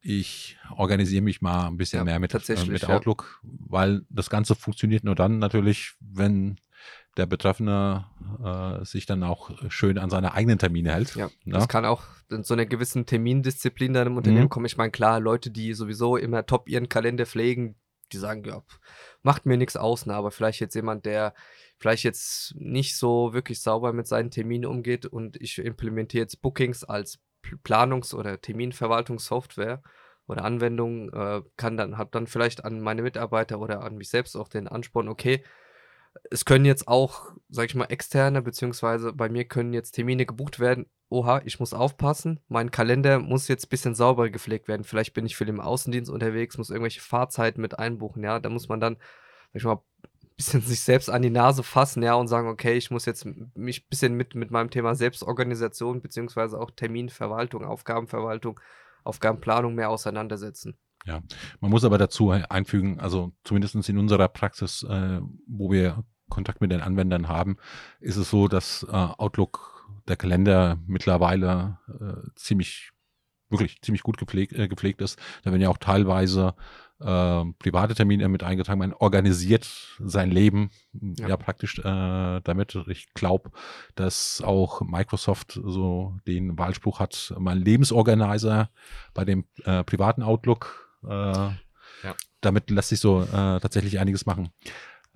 ich 0.00 0.58
organisiere 0.76 1.22
mich 1.22 1.40
mal 1.40 1.66
ein 1.66 1.76
bisschen 1.76 1.98
Ja, 2.00 2.04
mehr 2.04 2.18
mit, 2.18 2.34
äh, 2.34 2.66
mit 2.66 2.82
ja. 2.82 2.88
Outlook, 2.88 3.40
weil 3.42 4.02
das 4.10 4.28
Ganze 4.28 4.54
funktioniert 4.54 5.04
nur 5.04 5.14
dann 5.14 5.38
natürlich, 5.38 5.94
wenn 6.00 6.60
der 7.16 7.26
Betreffende 7.26 8.04
äh, 8.44 8.84
sich 8.84 9.06
dann 9.06 9.22
auch 9.22 9.50
schön 9.70 9.98
an 9.98 10.10
seine 10.10 10.34
eigenen 10.34 10.58
Termine 10.58 10.92
hält. 10.92 11.14
Ja, 11.14 11.26
ne? 11.44 11.54
das 11.54 11.68
kann 11.68 11.84
auch 11.84 12.02
in 12.30 12.42
so 12.42 12.54
einer 12.54 12.66
gewissen 12.66 13.06
Termindisziplin 13.06 13.92
dann 13.92 14.08
im 14.08 14.16
Unternehmen 14.16 14.44
Mhm. 14.44 14.48
kommen. 14.50 14.66
Ich 14.66 14.76
meine, 14.76 14.90
klar, 14.90 15.20
Leute, 15.20 15.50
die 15.50 15.72
sowieso 15.74 16.16
immer 16.16 16.44
top 16.44 16.68
ihren 16.68 16.88
Kalender 16.88 17.24
pflegen, 17.24 17.76
die 18.12 18.18
sagen, 18.18 18.44
ja, 18.44 18.62
macht 19.22 19.46
mir 19.46 19.56
nichts 19.56 19.76
aus, 19.76 20.06
ne? 20.06 20.14
aber 20.14 20.30
vielleicht 20.30 20.60
jetzt 20.60 20.74
jemand, 20.74 21.06
der 21.06 21.34
vielleicht 21.78 22.04
jetzt 22.04 22.54
nicht 22.56 22.96
so 22.96 23.32
wirklich 23.32 23.60
sauber 23.60 23.92
mit 23.92 24.06
seinen 24.06 24.30
Terminen 24.30 24.66
umgeht 24.66 25.06
und 25.06 25.40
ich 25.40 25.58
implementiere 25.58 26.22
jetzt 26.22 26.42
Bookings 26.42 26.84
als 26.84 27.18
Planungs- 27.64 28.14
oder 28.14 28.40
Terminverwaltungssoftware 28.40 29.82
oder 30.26 30.44
Anwendung, 30.44 31.12
äh, 31.12 31.42
kann 31.56 31.76
dann, 31.76 31.98
hat 31.98 32.14
dann 32.14 32.26
vielleicht 32.26 32.64
an 32.64 32.80
meine 32.80 33.02
Mitarbeiter 33.02 33.60
oder 33.60 33.82
an 33.82 33.96
mich 33.96 34.08
selbst 34.08 34.36
auch 34.36 34.48
den 34.48 34.68
Ansporn, 34.68 35.08
okay, 35.08 35.44
es 36.30 36.44
können 36.44 36.64
jetzt 36.64 36.88
auch, 36.88 37.32
sag 37.48 37.66
ich 37.66 37.74
mal, 37.74 37.86
externe, 37.86 38.42
beziehungsweise 38.42 39.12
bei 39.12 39.28
mir 39.28 39.44
können 39.44 39.72
jetzt 39.72 39.92
Termine 39.92 40.26
gebucht 40.26 40.60
werden. 40.60 40.86
Oha, 41.08 41.42
ich 41.44 41.60
muss 41.60 41.74
aufpassen. 41.74 42.40
Mein 42.48 42.70
Kalender 42.70 43.18
muss 43.18 43.48
jetzt 43.48 43.66
ein 43.66 43.68
bisschen 43.68 43.94
sauber 43.94 44.30
gepflegt 44.30 44.68
werden. 44.68 44.84
Vielleicht 44.84 45.14
bin 45.14 45.26
ich 45.26 45.36
für 45.36 45.44
den 45.44 45.60
Außendienst 45.60 46.10
unterwegs, 46.10 46.58
muss 46.58 46.70
irgendwelche 46.70 47.00
Fahrzeiten 47.00 47.60
mit 47.60 47.78
einbuchen. 47.78 48.24
Ja, 48.24 48.40
da 48.40 48.48
muss 48.48 48.68
man 48.68 48.80
dann, 48.80 48.96
sag 49.52 49.54
ich 49.54 49.64
mal, 49.64 49.74
ein 49.74 50.36
bisschen 50.36 50.60
sich 50.62 50.80
selbst 50.80 51.10
an 51.10 51.22
die 51.22 51.30
Nase 51.30 51.62
fassen, 51.62 52.02
ja, 52.02 52.14
und 52.14 52.28
sagen, 52.28 52.48
okay, 52.48 52.74
ich 52.74 52.90
muss 52.90 53.06
jetzt 53.06 53.24
mich 53.24 53.82
ein 53.82 53.88
bisschen 53.88 54.14
mit, 54.14 54.34
mit 54.34 54.50
meinem 54.50 54.70
Thema 54.70 54.94
Selbstorganisation, 54.94 56.00
beziehungsweise 56.00 56.58
auch 56.58 56.70
Terminverwaltung, 56.72 57.64
Aufgabenverwaltung, 57.64 58.58
Aufgabenplanung 59.04 59.74
mehr 59.74 59.90
auseinandersetzen. 59.90 60.76
Man 61.60 61.70
muss 61.70 61.84
aber 61.84 61.98
dazu 61.98 62.30
einfügen, 62.30 63.00
also 63.00 63.32
zumindest 63.44 63.88
in 63.88 63.98
unserer 63.98 64.28
Praxis, 64.28 64.82
äh, 64.84 65.20
wo 65.46 65.70
wir 65.70 66.04
Kontakt 66.30 66.60
mit 66.60 66.70
den 66.72 66.80
Anwendern 66.80 67.28
haben, 67.28 67.56
ist 68.00 68.16
es 68.16 68.30
so, 68.30 68.48
dass 68.48 68.82
äh, 68.84 68.92
Outlook, 68.92 69.72
der 70.08 70.16
Kalender 70.16 70.78
mittlerweile 70.86 71.78
äh, 71.88 72.28
ziemlich, 72.34 72.90
wirklich 73.48 73.80
ziemlich 73.82 74.02
gut 74.02 74.18
gepflegt, 74.18 74.52
äh, 74.52 74.68
gepflegt 74.68 75.00
ist. 75.00 75.18
Da 75.42 75.50
werden 75.50 75.62
ja 75.62 75.68
auch 75.68 75.78
teilweise 75.78 76.54
äh, 77.00 77.44
private 77.58 77.94
Termine 77.94 78.28
mit 78.28 78.42
eingetragen. 78.42 78.78
Man 78.78 78.92
organisiert 78.94 79.64
sein 79.98 80.30
Leben 80.30 80.70
ja, 80.92 81.28
Ja. 81.28 81.36
praktisch 81.36 81.78
äh, 81.78 82.40
damit. 82.42 82.76
Ich 82.88 83.12
glaube, 83.14 83.50
dass 83.94 84.42
auch 84.42 84.80
Microsoft 84.82 85.60
so 85.64 86.16
den 86.26 86.58
Wahlspruch 86.58 87.00
hat, 87.00 87.34
mein 87.38 87.58
Lebensorganizer 87.58 88.70
bei 89.12 89.24
dem 89.24 89.44
äh, 89.64 89.84
privaten 89.84 90.22
Outlook. 90.22 90.83
Äh, 91.08 91.50
Damit 92.40 92.70
lässt 92.70 92.90
sich 92.90 93.00
so 93.00 93.22
äh, 93.22 93.26
tatsächlich 93.60 93.98
einiges 93.98 94.26
machen. 94.26 94.50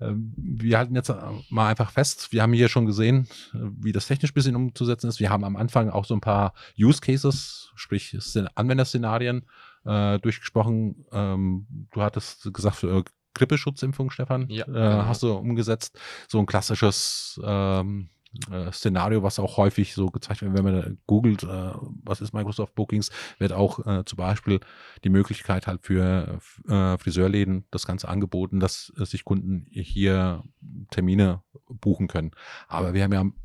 Ähm, 0.01 0.33
Wir 0.35 0.77
halten 0.79 0.95
jetzt 0.95 1.09
äh, 1.09 1.15
mal 1.49 1.67
einfach 1.69 1.91
fest, 1.91 2.31
wir 2.31 2.41
haben 2.41 2.53
hier 2.53 2.69
schon 2.69 2.85
gesehen, 2.85 3.27
wie 3.53 3.91
das 3.91 4.07
technisch 4.07 4.31
ein 4.31 4.33
bisschen 4.33 4.55
umzusetzen 4.55 5.07
ist. 5.07 5.19
Wir 5.19 5.29
haben 5.29 5.43
am 5.43 5.55
Anfang 5.55 5.89
auch 5.89 6.05
so 6.05 6.13
ein 6.15 6.21
paar 6.21 6.53
Use 6.79 7.01
Cases, 7.01 7.71
sprich 7.75 8.15
Szen- 8.19 8.47
Anwenderszenarien 8.55 9.45
äh, 9.85 10.17
durchgesprochen. 10.19 11.05
Ähm, 11.11 11.67
du 11.91 12.01
hattest 12.01 12.51
gesagt, 12.53 12.77
für 12.77 12.99
äh, 12.99 13.03
Grippeschutzimpfung, 13.35 14.09
Stefan, 14.09 14.49
Ja, 14.49 14.63
äh, 14.63 14.71
genau. 14.71 15.05
hast 15.05 15.21
du 15.23 15.33
umgesetzt. 15.33 15.99
So 16.27 16.39
ein 16.39 16.45
klassisches 16.47 17.39
ähm, 17.43 18.09
äh, 18.51 18.71
Szenario, 18.71 19.23
was 19.23 19.39
auch 19.39 19.57
häufig 19.57 19.93
so 19.93 20.07
gezeigt 20.07 20.41
wird, 20.41 20.53
wenn 20.53 20.63
man 20.63 20.97
googelt, 21.07 21.43
äh, 21.43 21.71
was 22.03 22.21
ist 22.21 22.33
Microsoft 22.33 22.75
Bookings, 22.75 23.11
wird 23.39 23.53
auch 23.53 23.85
äh, 23.85 24.05
zum 24.05 24.17
Beispiel 24.17 24.59
die 25.03 25.09
Möglichkeit 25.09 25.67
halt 25.67 25.81
für 25.83 26.39
äh, 26.67 26.97
Friseurläden 26.97 27.65
das 27.71 27.87
Ganze 27.87 28.07
angeboten, 28.07 28.59
dass 28.59 28.93
äh, 28.97 29.05
sich 29.05 29.25
Kunden 29.25 29.65
hier 29.71 30.43
Termine 30.91 31.41
buchen 31.67 32.07
können. 32.07 32.31
Aber 32.67 32.93
wir 32.93 33.03
haben 33.03 33.13
ja 33.13 33.21
ein 33.21 33.35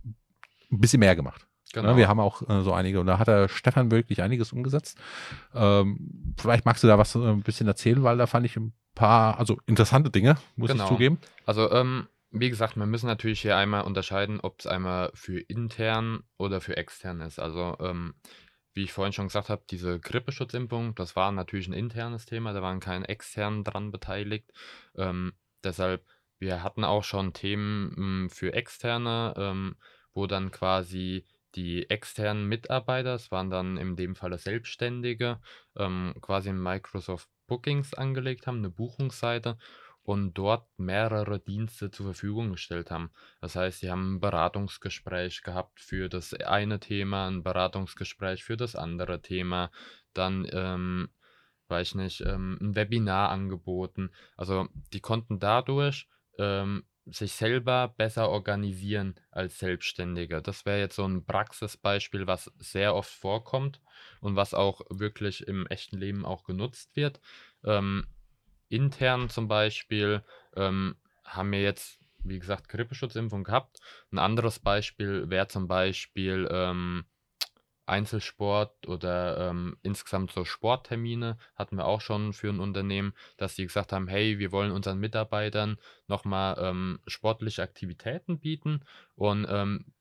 bisschen 0.70 1.00
mehr 1.00 1.16
gemacht. 1.16 1.46
Genau. 1.72 1.96
Wir 1.96 2.06
haben 2.06 2.20
auch 2.20 2.48
äh, 2.48 2.62
so 2.62 2.72
einige, 2.72 3.00
und 3.00 3.06
da 3.06 3.18
hat 3.18 3.26
der 3.26 3.48
Stefan 3.48 3.90
wirklich 3.90 4.22
einiges 4.22 4.52
umgesetzt. 4.52 4.96
Ähm, 5.54 6.34
vielleicht 6.38 6.64
magst 6.64 6.84
du 6.84 6.86
da 6.86 6.98
was 6.98 7.16
ein 7.16 7.42
bisschen 7.42 7.66
erzählen, 7.66 8.02
weil 8.04 8.16
da 8.16 8.26
fand 8.26 8.46
ich 8.46 8.56
ein 8.56 8.72
paar, 8.94 9.38
also 9.38 9.58
interessante 9.66 10.10
Dinge, 10.10 10.36
muss 10.56 10.70
genau. 10.70 10.84
ich 10.84 10.88
zugeben. 10.88 11.18
Also 11.46 11.70
ähm, 11.72 12.06
wie 12.34 12.50
gesagt, 12.50 12.76
wir 12.76 12.86
müssen 12.86 13.06
natürlich 13.06 13.40
hier 13.40 13.56
einmal 13.56 13.82
unterscheiden, 13.84 14.40
ob 14.40 14.58
es 14.60 14.66
einmal 14.66 15.10
für 15.14 15.38
intern 15.40 16.24
oder 16.36 16.60
für 16.60 16.76
extern 16.76 17.20
ist. 17.20 17.38
Also, 17.38 17.76
ähm, 17.80 18.14
wie 18.74 18.82
ich 18.82 18.92
vorhin 18.92 19.12
schon 19.12 19.28
gesagt 19.28 19.50
habe, 19.50 19.62
diese 19.70 20.00
Grippeschutzimpfung, 20.00 20.96
das 20.96 21.14
war 21.14 21.30
natürlich 21.30 21.68
ein 21.68 21.72
internes 21.72 22.26
Thema, 22.26 22.52
da 22.52 22.60
waren 22.60 22.80
keine 22.80 23.08
externen 23.08 23.62
dran 23.62 23.92
beteiligt. 23.92 24.52
Ähm, 24.96 25.32
deshalb, 25.62 26.04
wir 26.40 26.64
hatten 26.64 26.82
auch 26.84 27.04
schon 27.04 27.32
Themen 27.34 27.92
m, 27.92 27.96
hm, 27.96 28.30
für 28.30 28.52
externe, 28.52 29.34
ähm, 29.36 29.76
wo 30.12 30.26
dann 30.26 30.50
quasi 30.50 31.24
die 31.54 31.88
externen 31.88 32.48
Mitarbeiter, 32.48 33.12
das 33.12 33.30
waren 33.30 33.48
dann 33.48 33.76
in 33.76 33.94
dem 33.94 34.16
Fall 34.16 34.36
Selbstständige, 34.38 35.40
ähm, 35.76 36.14
quasi 36.20 36.52
Microsoft 36.52 37.28
Bookings 37.46 37.94
angelegt 37.94 38.46
haben, 38.48 38.58
eine 38.58 38.70
Buchungsseite 38.70 39.56
und 40.04 40.34
dort 40.34 40.68
mehrere 40.78 41.40
Dienste 41.40 41.90
zur 41.90 42.06
Verfügung 42.06 42.52
gestellt 42.52 42.90
haben. 42.90 43.10
Das 43.40 43.56
heißt, 43.56 43.80
sie 43.80 43.90
haben 43.90 44.16
ein 44.16 44.20
Beratungsgespräch 44.20 45.42
gehabt 45.42 45.80
für 45.80 46.08
das 46.08 46.34
eine 46.34 46.78
Thema, 46.78 47.26
ein 47.26 47.42
Beratungsgespräch 47.42 48.44
für 48.44 48.58
das 48.58 48.76
andere 48.76 49.22
Thema, 49.22 49.70
dann, 50.12 50.46
ähm, 50.52 51.08
weiß 51.68 51.88
ich 51.88 51.94
nicht, 51.94 52.20
ähm, 52.20 52.58
ein 52.60 52.76
Webinar 52.76 53.30
angeboten. 53.30 54.10
Also 54.36 54.68
die 54.92 55.00
konnten 55.00 55.38
dadurch 55.38 56.06
ähm, 56.38 56.84
sich 57.06 57.32
selber 57.32 57.88
besser 57.96 58.28
organisieren 58.28 59.14
als 59.30 59.58
Selbstständige. 59.58 60.42
Das 60.42 60.66
wäre 60.66 60.80
jetzt 60.80 60.96
so 60.96 61.06
ein 61.06 61.24
Praxisbeispiel, 61.24 62.26
was 62.26 62.52
sehr 62.58 62.94
oft 62.94 63.10
vorkommt 63.10 63.80
und 64.20 64.36
was 64.36 64.52
auch 64.52 64.82
wirklich 64.90 65.46
im 65.46 65.66
echten 65.66 65.96
Leben 65.98 66.26
auch 66.26 66.44
genutzt 66.44 66.94
wird. 66.94 67.20
Ähm, 67.64 68.06
intern 68.68 69.28
zum 69.28 69.48
Beispiel 69.48 70.22
ähm, 70.56 70.96
haben 71.24 71.52
wir 71.52 71.62
jetzt, 71.62 71.98
wie 72.18 72.38
gesagt, 72.38 72.68
Grippeschutzimpfung 72.68 73.44
gehabt. 73.44 73.80
Ein 74.10 74.18
anderes 74.18 74.58
Beispiel 74.58 75.28
wäre 75.30 75.48
zum 75.48 75.68
Beispiel 75.68 76.48
ähm, 76.50 77.04
Einzelsport 77.86 78.88
oder 78.88 79.50
ähm, 79.50 79.76
insgesamt 79.82 80.32
so 80.32 80.44
Sporttermine 80.44 81.36
hatten 81.54 81.76
wir 81.76 81.86
auch 81.86 82.00
schon 82.00 82.32
für 82.32 82.48
ein 82.48 82.60
Unternehmen, 82.60 83.12
dass 83.36 83.56
die 83.56 83.64
gesagt 83.64 83.92
haben, 83.92 84.08
hey, 84.08 84.38
wir 84.38 84.52
wollen 84.52 84.72
unseren 84.72 84.98
Mitarbeitern 84.98 85.76
nochmal 86.06 86.56
ähm, 86.58 87.00
sportliche 87.06 87.62
Aktivitäten 87.62 88.38
bieten 88.40 88.84
und 89.16 89.46
ähm, 89.48 89.92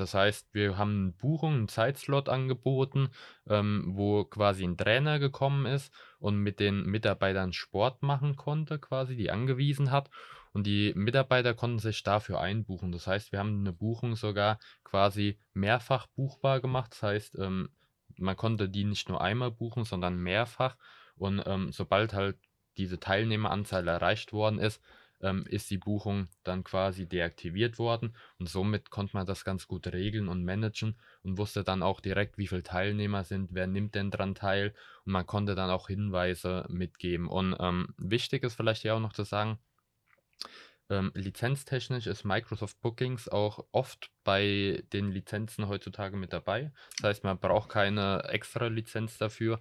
das 0.00 0.14
heißt, 0.14 0.52
wir 0.52 0.78
haben 0.78 1.02
eine 1.02 1.12
Buchung, 1.12 1.54
einen 1.54 1.68
Zeitslot 1.68 2.28
angeboten, 2.28 3.10
ähm, 3.48 3.92
wo 3.94 4.24
quasi 4.24 4.64
ein 4.64 4.76
Trainer 4.76 5.18
gekommen 5.18 5.66
ist 5.66 5.92
und 6.18 6.38
mit 6.38 6.60
den 6.60 6.84
Mitarbeitern 6.84 7.52
Sport 7.52 8.02
machen 8.02 8.36
konnte, 8.36 8.78
quasi, 8.78 9.16
die 9.16 9.30
angewiesen 9.30 9.90
hat. 9.90 10.10
Und 10.52 10.66
die 10.66 10.92
Mitarbeiter 10.94 11.54
konnten 11.54 11.78
sich 11.78 12.02
dafür 12.02 12.40
einbuchen. 12.40 12.90
Das 12.92 13.06
heißt, 13.06 13.32
wir 13.32 13.38
haben 13.38 13.60
eine 13.60 13.72
Buchung 13.72 14.16
sogar 14.16 14.58
quasi 14.82 15.38
mehrfach 15.52 16.06
buchbar 16.08 16.60
gemacht. 16.60 16.92
Das 16.92 17.02
heißt, 17.02 17.38
ähm, 17.38 17.68
man 18.16 18.36
konnte 18.36 18.68
die 18.68 18.84
nicht 18.84 19.08
nur 19.08 19.20
einmal 19.20 19.50
buchen, 19.50 19.84
sondern 19.84 20.16
mehrfach. 20.16 20.76
Und 21.16 21.42
ähm, 21.46 21.70
sobald 21.72 22.14
halt 22.14 22.38
diese 22.76 22.98
Teilnehmeranzahl 22.98 23.86
erreicht 23.88 24.32
worden 24.32 24.58
ist, 24.58 24.80
ähm, 25.20 25.44
ist 25.46 25.70
die 25.70 25.78
Buchung 25.78 26.28
dann 26.44 26.64
quasi 26.64 27.08
deaktiviert 27.08 27.78
worden 27.78 28.14
und 28.38 28.48
somit 28.48 28.90
konnte 28.90 29.16
man 29.16 29.26
das 29.26 29.44
ganz 29.44 29.66
gut 29.66 29.86
regeln 29.88 30.28
und 30.28 30.44
managen 30.44 30.96
und 31.22 31.38
wusste 31.38 31.64
dann 31.64 31.82
auch 31.82 32.00
direkt, 32.00 32.38
wie 32.38 32.46
viele 32.46 32.62
Teilnehmer 32.62 33.24
sind, 33.24 33.50
wer 33.52 33.66
nimmt 33.66 33.94
denn 33.94 34.10
dran 34.10 34.34
teil 34.34 34.74
und 35.04 35.12
man 35.12 35.26
konnte 35.26 35.54
dann 35.54 35.70
auch 35.70 35.88
Hinweise 35.88 36.66
mitgeben. 36.68 37.28
Und 37.28 37.56
ähm, 37.58 37.94
wichtig 37.98 38.44
ist 38.44 38.54
vielleicht 38.54 38.84
ja 38.84 38.94
auch 38.94 39.00
noch 39.00 39.12
zu 39.12 39.24
sagen, 39.24 39.58
ähm, 40.90 41.12
lizenztechnisch 41.14 42.06
ist 42.06 42.24
Microsoft 42.24 42.80
Bookings 42.80 43.28
auch 43.28 43.66
oft 43.72 44.10
bei 44.24 44.82
den 44.92 45.10
Lizenzen 45.10 45.68
heutzutage 45.68 46.16
mit 46.16 46.32
dabei. 46.32 46.72
Das 46.96 47.10
heißt, 47.10 47.24
man 47.24 47.38
braucht 47.38 47.68
keine 47.68 48.24
extra 48.24 48.68
Lizenz 48.68 49.18
dafür 49.18 49.60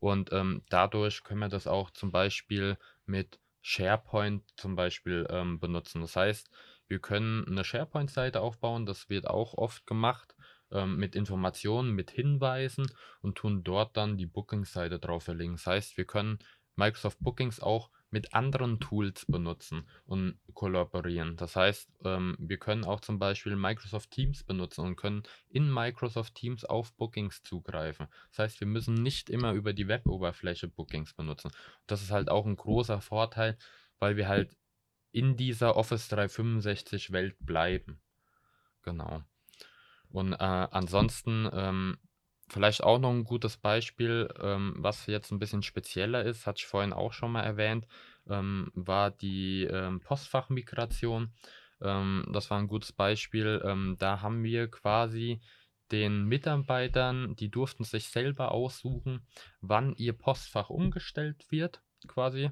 und 0.00 0.32
ähm, 0.32 0.62
dadurch 0.68 1.24
können 1.24 1.40
wir 1.40 1.48
das 1.48 1.66
auch 1.66 1.90
zum 1.90 2.10
Beispiel 2.10 2.76
mit 3.06 3.38
SharePoint 3.68 4.44
zum 4.56 4.76
Beispiel 4.76 5.26
ähm, 5.28 5.58
benutzen. 5.58 6.00
Das 6.00 6.14
heißt, 6.14 6.48
wir 6.86 7.00
können 7.00 7.44
eine 7.48 7.64
SharePoint-Seite 7.64 8.40
aufbauen, 8.40 8.86
das 8.86 9.08
wird 9.08 9.26
auch 9.26 9.54
oft 9.54 9.88
gemacht 9.88 10.36
ähm, 10.70 10.98
mit 10.98 11.16
Informationen, 11.16 11.90
mit 11.90 12.12
Hinweisen 12.12 12.86
und 13.22 13.38
tun 13.38 13.64
dort 13.64 13.96
dann 13.96 14.16
die 14.16 14.26
Bookings-Seite 14.26 15.00
drauf 15.00 15.24
verlegen. 15.24 15.54
Das 15.54 15.66
heißt, 15.66 15.96
wir 15.96 16.04
können 16.04 16.38
Microsoft 16.76 17.18
Bookings 17.18 17.58
auch 17.58 17.90
mit 18.16 18.32
anderen 18.32 18.80
Tools 18.80 19.26
benutzen 19.26 19.86
und 20.06 20.38
kollaborieren. 20.54 21.36
Das 21.36 21.54
heißt, 21.54 21.90
ähm, 22.02 22.34
wir 22.38 22.56
können 22.56 22.86
auch 22.86 23.00
zum 23.00 23.18
Beispiel 23.18 23.56
Microsoft 23.56 24.10
Teams 24.10 24.42
benutzen 24.42 24.86
und 24.86 24.96
können 24.96 25.22
in 25.50 25.70
Microsoft 25.70 26.34
Teams 26.34 26.64
auf 26.64 26.94
Bookings 26.94 27.42
zugreifen. 27.42 28.06
Das 28.30 28.38
heißt, 28.38 28.60
wir 28.60 28.66
müssen 28.66 28.94
nicht 28.94 29.28
immer 29.28 29.52
über 29.52 29.74
die 29.74 29.86
Web-Oberfläche 29.86 30.66
Bookings 30.66 31.12
benutzen. 31.12 31.50
Das 31.86 32.00
ist 32.00 32.10
halt 32.10 32.30
auch 32.30 32.46
ein 32.46 32.56
großer 32.56 33.02
Vorteil, 33.02 33.58
weil 33.98 34.16
wir 34.16 34.28
halt 34.28 34.56
in 35.12 35.36
dieser 35.36 35.76
Office 35.76 36.08
365 36.08 37.12
Welt 37.12 37.36
bleiben. 37.40 38.00
Genau. 38.80 39.24
Und 40.08 40.32
äh, 40.32 40.36
ansonsten 40.38 41.50
ähm, 41.52 41.98
Vielleicht 42.48 42.84
auch 42.84 42.98
noch 43.00 43.10
ein 43.10 43.24
gutes 43.24 43.56
Beispiel, 43.56 44.28
ähm, 44.40 44.74
was 44.78 45.06
jetzt 45.06 45.32
ein 45.32 45.40
bisschen 45.40 45.62
spezieller 45.62 46.24
ist, 46.24 46.46
hatte 46.46 46.58
ich 46.58 46.66
vorhin 46.66 46.92
auch 46.92 47.12
schon 47.12 47.32
mal 47.32 47.42
erwähnt, 47.42 47.86
ähm, 48.28 48.70
war 48.74 49.10
die 49.10 49.64
ähm, 49.64 50.00
Postfachmigration. 50.00 51.32
Ähm, 51.80 52.24
das 52.32 52.50
war 52.50 52.58
ein 52.58 52.68
gutes 52.68 52.92
Beispiel. 52.92 53.60
Ähm, 53.64 53.96
da 53.98 54.20
haben 54.22 54.44
wir 54.44 54.70
quasi 54.70 55.40
den 55.90 56.24
Mitarbeitern, 56.24 57.34
die 57.34 57.50
durften 57.50 57.82
sich 57.82 58.08
selber 58.08 58.52
aussuchen, 58.52 59.26
wann 59.60 59.94
ihr 59.96 60.12
Postfach 60.12 60.70
umgestellt 60.70 61.46
wird, 61.50 61.82
quasi, 62.06 62.50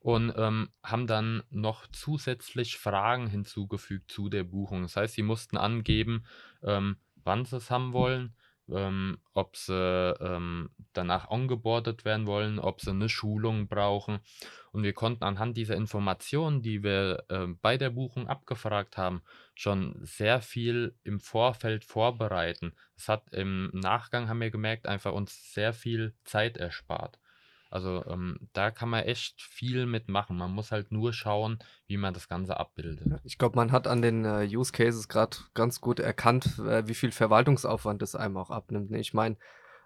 und 0.00 0.34
ähm, 0.36 0.68
haben 0.82 1.06
dann 1.06 1.42
noch 1.50 1.86
zusätzlich 1.92 2.76
Fragen 2.76 3.26
hinzugefügt 3.26 4.10
zu 4.10 4.28
der 4.28 4.44
Buchung. 4.44 4.82
Das 4.82 4.96
heißt, 4.96 5.14
sie 5.14 5.22
mussten 5.22 5.56
angeben, 5.56 6.26
ähm, 6.62 6.96
wann 7.16 7.46
sie 7.46 7.56
es 7.56 7.70
haben 7.70 7.94
wollen 7.94 8.34
ähm, 8.74 9.18
ob 9.34 9.56
sie 9.56 9.74
ähm, 10.20 10.70
danach 10.92 11.30
ongeboardet 11.30 12.04
werden 12.04 12.26
wollen, 12.26 12.58
ob 12.58 12.80
sie 12.80 12.90
eine 12.90 13.08
Schulung 13.08 13.68
brauchen. 13.68 14.20
Und 14.72 14.82
wir 14.82 14.92
konnten 14.92 15.24
anhand 15.24 15.56
dieser 15.56 15.76
Informationen, 15.76 16.62
die 16.62 16.82
wir 16.82 17.24
äh, 17.28 17.46
bei 17.60 17.76
der 17.76 17.90
Buchung 17.90 18.26
abgefragt 18.26 18.96
haben, 18.96 19.22
schon 19.54 19.96
sehr 20.02 20.40
viel 20.40 20.96
im 21.04 21.20
Vorfeld 21.20 21.84
vorbereiten. 21.84 22.74
Das 22.96 23.08
hat 23.08 23.32
im 23.32 23.70
Nachgang, 23.72 24.28
haben 24.28 24.40
wir 24.40 24.50
gemerkt, 24.50 24.86
einfach 24.86 25.12
uns 25.12 25.52
sehr 25.52 25.72
viel 25.72 26.14
Zeit 26.24 26.56
erspart. 26.56 27.19
Also 27.70 28.04
ähm, 28.06 28.48
da 28.52 28.72
kann 28.72 28.88
man 28.88 29.04
echt 29.04 29.40
viel 29.40 29.86
mitmachen. 29.86 30.36
Man 30.36 30.50
muss 30.50 30.72
halt 30.72 30.90
nur 30.90 31.12
schauen, 31.12 31.60
wie 31.86 31.96
man 31.96 32.12
das 32.12 32.28
Ganze 32.28 32.58
abbildet. 32.58 33.20
Ich 33.22 33.38
glaube, 33.38 33.56
man 33.56 33.70
hat 33.70 33.86
an 33.86 34.02
den 34.02 34.24
äh, 34.24 34.48
Use 34.50 34.72
Cases 34.72 35.08
gerade 35.08 35.36
ganz 35.54 35.80
gut 35.80 36.00
erkannt, 36.00 36.58
äh, 36.58 36.86
wie 36.88 36.94
viel 36.94 37.12
Verwaltungsaufwand 37.12 38.02
das 38.02 38.16
einem 38.16 38.36
auch 38.36 38.50
abnimmt. 38.50 38.90
Ne? 38.90 38.98
Ich 38.98 39.14
meine, 39.14 39.36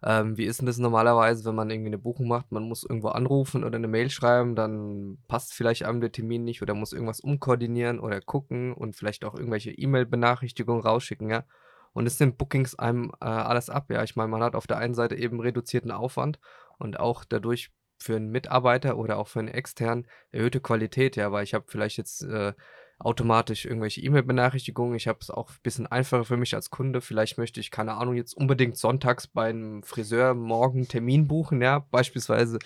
ähm, 0.03 0.37
wie 0.37 0.44
ist 0.44 0.61
denn 0.61 0.66
das 0.66 0.79
normalerweise, 0.79 1.44
wenn 1.44 1.55
man 1.55 1.70
irgendwie 1.70 1.88
eine 1.88 1.99
Buchung 1.99 2.27
macht? 2.27 2.53
Man 2.53 2.64
muss 2.64 2.85
irgendwo 2.85 3.09
anrufen 3.09 3.64
oder 3.64 3.77
eine 3.77 3.88
Mail 3.88 4.11
schreiben, 4.11 4.55
dann 4.55 5.18
passt 5.29 5.53
vielleicht 5.53 5.85
einem 5.85 6.01
der 6.01 6.12
Termin 6.12 6.44
nicht 6.44 6.62
oder 6.62 6.75
muss 6.75 6.92
irgendwas 6.92 7.20
umkoordinieren 7.20 8.01
oder 8.01 8.20
gucken 8.20 8.73
und 8.75 8.97
vielleicht 8.97 9.25
auch 9.25 9.35
irgendwelche 9.35 9.73
E-Mail-Benachrichtigungen 9.73 10.83
rausschicken, 10.83 11.31
ja. 11.31 11.44
Und 11.94 12.07
es 12.07 12.18
nimmt 12.18 12.38
Bookings 12.38 12.75
einem 12.75 13.12
äh, 13.20 13.27
alles 13.27 13.70
ab, 13.70 13.90
ja. 13.90 14.03
Ich 14.03 14.16
meine, 14.16 14.29
man 14.29 14.42
hat 14.42 14.55
auf 14.57 14.66
der 14.66 14.79
einen 14.79 14.94
Seite 14.94 15.14
eben 15.14 15.40
reduzierten 15.40 15.90
Aufwand 15.90 16.38
und 16.79 16.99
auch 16.99 17.25
dadurch 17.25 17.71
für 17.99 18.17
einen 18.17 18.31
Mitarbeiter 18.31 18.99
oder 18.99 19.19
auch 19.19 19.29
für 19.29 19.39
einen 19.41 19.49
externen 19.49 20.07
erhöhte 20.31 20.61
Qualität, 20.61 21.17
ja, 21.17 21.33
weil 21.33 21.45
ich 21.45 21.55
habe 21.55 21.65
vielleicht 21.69 21.97
jetzt 21.97 22.23
äh, 22.23 22.53
automatisch 22.99 23.65
irgendwelche 23.65 24.01
E-Mail-Benachrichtigungen. 24.03 24.95
Ich 24.95 25.09
habe 25.09 25.19
es 25.21 25.31
auch 25.31 25.51
ein 25.51 25.63
bisschen 25.63 25.87
einfacher 25.87 26.25
für 26.25 26.37
mich 26.37 26.55
als 26.55 26.71
Kunde. 26.71 27.01
Vielleicht 27.01 27.39
möchte 27.39 27.61
ich, 27.61 27.71
keine 27.71 27.95
Ahnung, 27.95 28.15
jetzt 28.15 28.35
unbedingt 28.35 28.77
sonntags 28.77 29.27
beim 29.27 29.83
Friseur 29.83 30.35
morgen 30.35 30.87
Termin 30.89 31.27
buchen, 31.27 31.61
ja, 31.61 31.81
beispielsweise. 31.91 32.59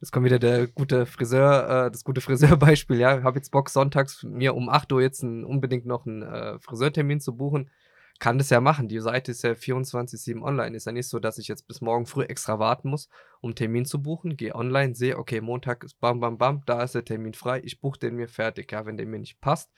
Jetzt 0.00 0.12
kommt 0.12 0.26
wieder 0.26 0.38
der 0.38 0.68
gute 0.68 1.06
Friseur, 1.06 1.86
äh, 1.86 1.90
das 1.90 2.04
gute 2.04 2.20
Friseurbeispiel, 2.22 2.98
ja. 2.98 3.22
Habe 3.22 3.38
jetzt 3.38 3.50
Bock, 3.50 3.68
sonntags 3.68 4.22
mir 4.22 4.54
um 4.54 4.68
8 4.68 4.92
Uhr 4.92 5.02
jetzt 5.02 5.22
ein, 5.22 5.44
unbedingt 5.44 5.86
noch 5.86 6.06
einen 6.06 6.22
äh, 6.22 6.58
Friseurtermin 6.60 7.20
zu 7.20 7.36
buchen 7.36 7.70
kann 8.18 8.38
das 8.38 8.50
ja 8.50 8.60
machen. 8.60 8.88
Die 8.88 9.00
Seite 9.00 9.30
ist 9.30 9.42
ja 9.42 9.54
24/7 9.54 10.42
online. 10.42 10.76
Ist 10.76 10.86
ja 10.86 10.92
nicht 10.92 11.08
so, 11.08 11.18
dass 11.18 11.38
ich 11.38 11.48
jetzt 11.48 11.68
bis 11.68 11.80
morgen 11.80 12.06
früh 12.06 12.24
extra 12.24 12.58
warten 12.58 12.90
muss, 12.90 13.08
um 13.40 13.54
Termin 13.54 13.84
zu 13.84 14.02
buchen. 14.02 14.36
Gehe 14.36 14.54
online, 14.54 14.94
sehe, 14.94 15.18
okay, 15.18 15.40
Montag 15.40 15.84
ist 15.84 16.00
bam, 16.00 16.20
bam, 16.20 16.38
bam, 16.38 16.62
da 16.66 16.82
ist 16.82 16.94
der 16.94 17.04
Termin 17.04 17.34
frei. 17.34 17.60
Ich 17.64 17.80
buche 17.80 17.98
den 17.98 18.16
mir 18.16 18.28
fertig. 18.28 18.72
Ja, 18.72 18.86
wenn 18.86 18.96
der 18.96 19.06
mir 19.06 19.20
nicht 19.20 19.40
passt, 19.40 19.70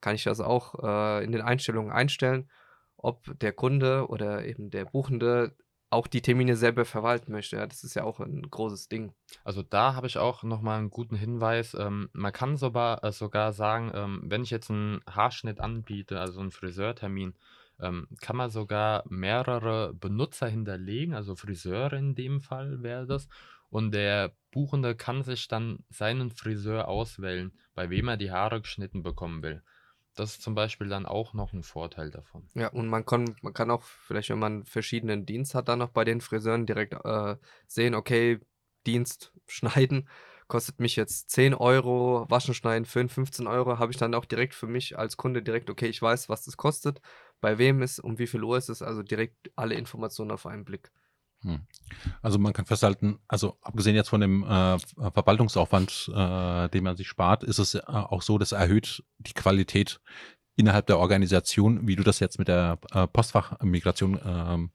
kann 0.00 0.14
ich 0.16 0.24
das 0.24 0.40
auch, 0.40 0.82
äh, 0.82 1.24
in 1.24 1.32
den 1.32 1.42
Einstellungen 1.42 1.92
einstellen, 1.92 2.50
ob 2.96 3.38
der 3.38 3.52
Kunde 3.52 4.08
oder 4.08 4.44
eben 4.44 4.70
der 4.70 4.86
Buchende 4.86 5.56
auch 5.90 6.08
die 6.08 6.22
Termine 6.22 6.56
selber 6.56 6.84
verwalten 6.84 7.30
möchte. 7.30 7.56
Ja, 7.56 7.66
das 7.66 7.84
ist 7.84 7.94
ja 7.94 8.02
auch 8.02 8.18
ein 8.18 8.42
großes 8.50 8.88
Ding. 8.88 9.14
Also 9.44 9.62
da 9.62 9.94
habe 9.94 10.08
ich 10.08 10.18
auch 10.18 10.42
nochmal 10.42 10.78
einen 10.78 10.90
guten 10.90 11.14
Hinweis. 11.14 11.74
Ähm, 11.74 12.10
man 12.12 12.32
kann 12.32 12.56
sogar, 12.56 13.04
äh, 13.04 13.12
sogar 13.12 13.52
sagen, 13.52 13.92
ähm, 13.94 14.22
wenn 14.24 14.42
ich 14.42 14.50
jetzt 14.50 14.70
einen 14.70 15.00
Haarschnitt 15.08 15.60
anbiete, 15.60 16.18
also 16.18 16.40
einen 16.40 16.50
Friseurtermin, 16.50 17.34
ähm, 17.80 18.06
kann 18.20 18.36
man 18.36 18.50
sogar 18.50 19.04
mehrere 19.08 19.94
Benutzer 19.94 20.48
hinterlegen, 20.48 21.14
also 21.14 21.36
Friseure 21.36 21.94
in 21.94 22.14
dem 22.14 22.40
Fall 22.40 22.82
wäre 22.82 23.06
das. 23.06 23.28
Und 23.70 23.92
der 23.92 24.36
Buchende 24.52 24.94
kann 24.94 25.22
sich 25.24 25.48
dann 25.48 25.80
seinen 25.90 26.30
Friseur 26.30 26.86
auswählen, 26.86 27.52
bei 27.74 27.90
wem 27.90 28.08
er 28.08 28.16
die 28.16 28.30
Haare 28.30 28.60
geschnitten 28.60 29.02
bekommen 29.02 29.42
will. 29.42 29.62
Das 30.14 30.30
ist 30.30 30.42
zum 30.42 30.54
Beispiel 30.54 30.88
dann 30.88 31.06
auch 31.06 31.34
noch 31.34 31.52
ein 31.52 31.64
Vorteil 31.64 32.10
davon. 32.10 32.48
Ja, 32.54 32.68
und 32.68 32.86
man 32.86 33.04
kann, 33.04 33.34
man 33.42 33.52
kann 33.52 33.72
auch 33.72 33.82
vielleicht, 33.82 34.30
wenn 34.30 34.38
man 34.38 34.64
verschiedenen 34.64 35.26
Dienst 35.26 35.56
hat, 35.56 35.68
dann 35.68 35.80
noch 35.80 35.90
bei 35.90 36.04
den 36.04 36.20
Friseuren 36.20 36.66
direkt 36.66 36.94
äh, 37.04 37.36
sehen, 37.66 37.96
okay, 37.96 38.38
Dienst 38.86 39.32
schneiden 39.46 40.08
kostet 40.48 40.80
mich 40.80 40.96
jetzt 40.96 41.30
10 41.30 41.54
Euro, 41.54 42.26
Waschen 42.28 42.54
schneiden 42.54 42.84
5, 42.84 43.12
15 43.12 43.46
Euro, 43.46 43.78
habe 43.78 43.92
ich 43.92 43.98
dann 43.98 44.14
auch 44.14 44.24
direkt 44.24 44.54
für 44.54 44.66
mich 44.66 44.98
als 44.98 45.16
Kunde 45.16 45.42
direkt, 45.42 45.70
okay, 45.70 45.86
ich 45.86 46.00
weiß, 46.00 46.28
was 46.28 46.44
das 46.44 46.56
kostet, 46.56 47.00
bei 47.44 47.58
wem 47.58 47.82
es, 47.82 47.98
um 47.98 48.18
wie 48.18 48.26
viel 48.26 48.42
Uhr 48.42 48.56
es 48.56 48.70
ist, 48.70 48.80
also 48.80 49.02
direkt 49.02 49.50
alle 49.54 49.74
Informationen 49.74 50.30
auf 50.30 50.46
einen 50.46 50.64
Blick. 50.64 50.90
Hm. 51.42 51.60
Also 52.22 52.38
man 52.38 52.54
kann 52.54 52.64
festhalten, 52.64 53.18
also 53.28 53.58
abgesehen 53.60 53.94
jetzt 53.94 54.08
von 54.08 54.22
dem 54.22 54.44
äh, 54.44 54.78
Verwaltungsaufwand, 54.78 56.08
äh, 56.08 56.70
den 56.70 56.84
man 56.84 56.96
sich 56.96 57.06
spart, 57.06 57.44
ist 57.44 57.58
es 57.58 57.74
äh, 57.74 57.82
auch 57.84 58.22
so, 58.22 58.38
dass 58.38 58.52
erhöht 58.52 59.04
die 59.18 59.34
Qualität 59.34 60.00
innerhalb 60.56 60.86
der 60.86 60.98
Organisation, 60.98 61.86
wie 61.86 61.96
du 61.96 62.02
das 62.02 62.18
jetzt 62.18 62.38
mit 62.38 62.48
der 62.48 62.78
äh, 62.94 63.06
Postfachmigration 63.08 64.18
ähm, 64.24 64.70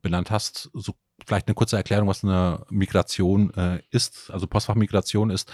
benannt 0.00 0.30
hast. 0.30 0.70
So 0.74 0.94
vielleicht 1.26 1.48
eine 1.48 1.56
kurze 1.56 1.76
Erklärung, 1.76 2.06
was 2.06 2.22
eine 2.22 2.64
Migration 2.70 3.52
äh, 3.54 3.82
ist. 3.90 4.30
Also 4.30 4.46
Postfachmigration 4.46 5.30
ist, 5.30 5.52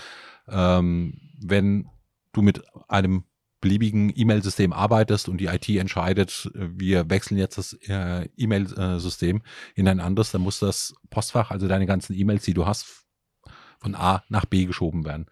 ähm, 0.49 1.19
wenn 1.41 1.89
du 2.33 2.43
mit 2.43 2.63
einem 2.91 3.25
beliebigen 3.61 4.13
E-Mail-System 4.15 4.73
arbeitest 4.73 5.29
und 5.29 5.39
die 5.39 5.47
IT 5.47 5.69
entscheidet, 5.69 6.51
äh, 6.55 6.69
wir 6.73 7.11
wechseln 7.11 7.39
jetzt 7.39 7.59
das 7.59 7.73
äh, 7.89 8.29
E-Mail-System 8.37 9.43
in 9.75 9.89
ein 9.89 10.01
anderes, 10.01 10.31
dann 10.31 10.43
muss 10.43 10.59
das 10.59 10.95
Postfach, 11.11 11.51
also 11.51 11.69
deine 11.69 11.87
ganzen 11.87 12.15
E-Mails, 12.15 12.45
die 12.45 12.55
du 12.55 12.67
hast, 12.67 13.05
von 13.81 13.95
A 13.95 14.25
nach 14.29 14.45
B 14.45 14.65
geschoben 14.65 15.05
werden. 15.05 15.27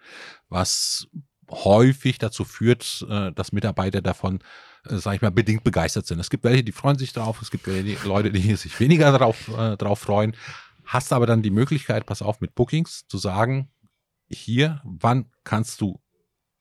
Was 0.49 1.09
häufig 1.51 2.19
dazu 2.19 2.45
führt, 2.45 3.07
äh, 3.09 3.33
dass 3.33 3.53
Mitarbeiter 3.53 4.03
davon, 4.03 4.41
äh, 4.89 4.97
sage 4.97 5.17
ich 5.17 5.23
mal, 5.23 5.31
bedingt 5.31 5.65
begeistert 5.65 6.07
sind. 6.07 6.19
Es 6.21 6.31
gibt 6.31 6.45
welche, 6.45 6.65
die 6.65 6.73
freuen 6.73 6.99
sich 6.99 7.13
drauf, 7.13 7.41
es 7.43 7.51
gibt 7.51 7.67
Leute, 8.05 8.31
die 8.31 8.55
sich 8.57 8.79
weniger 8.81 9.13
darauf, 9.13 9.49
äh, 9.49 9.77
drauf 9.77 10.01
freuen. 10.01 10.37
Hast 10.85 11.13
aber 11.13 11.27
dann 11.27 11.43
die 11.43 11.51
Möglichkeit, 11.51 12.07
pass 12.07 12.23
auf, 12.23 12.41
mit 12.41 12.55
Bookings 12.55 13.07
zu 13.09 13.19
sagen, 13.19 13.69
hier, 14.29 14.81
wann 14.85 15.27
kannst 15.45 15.81
du 15.81 16.01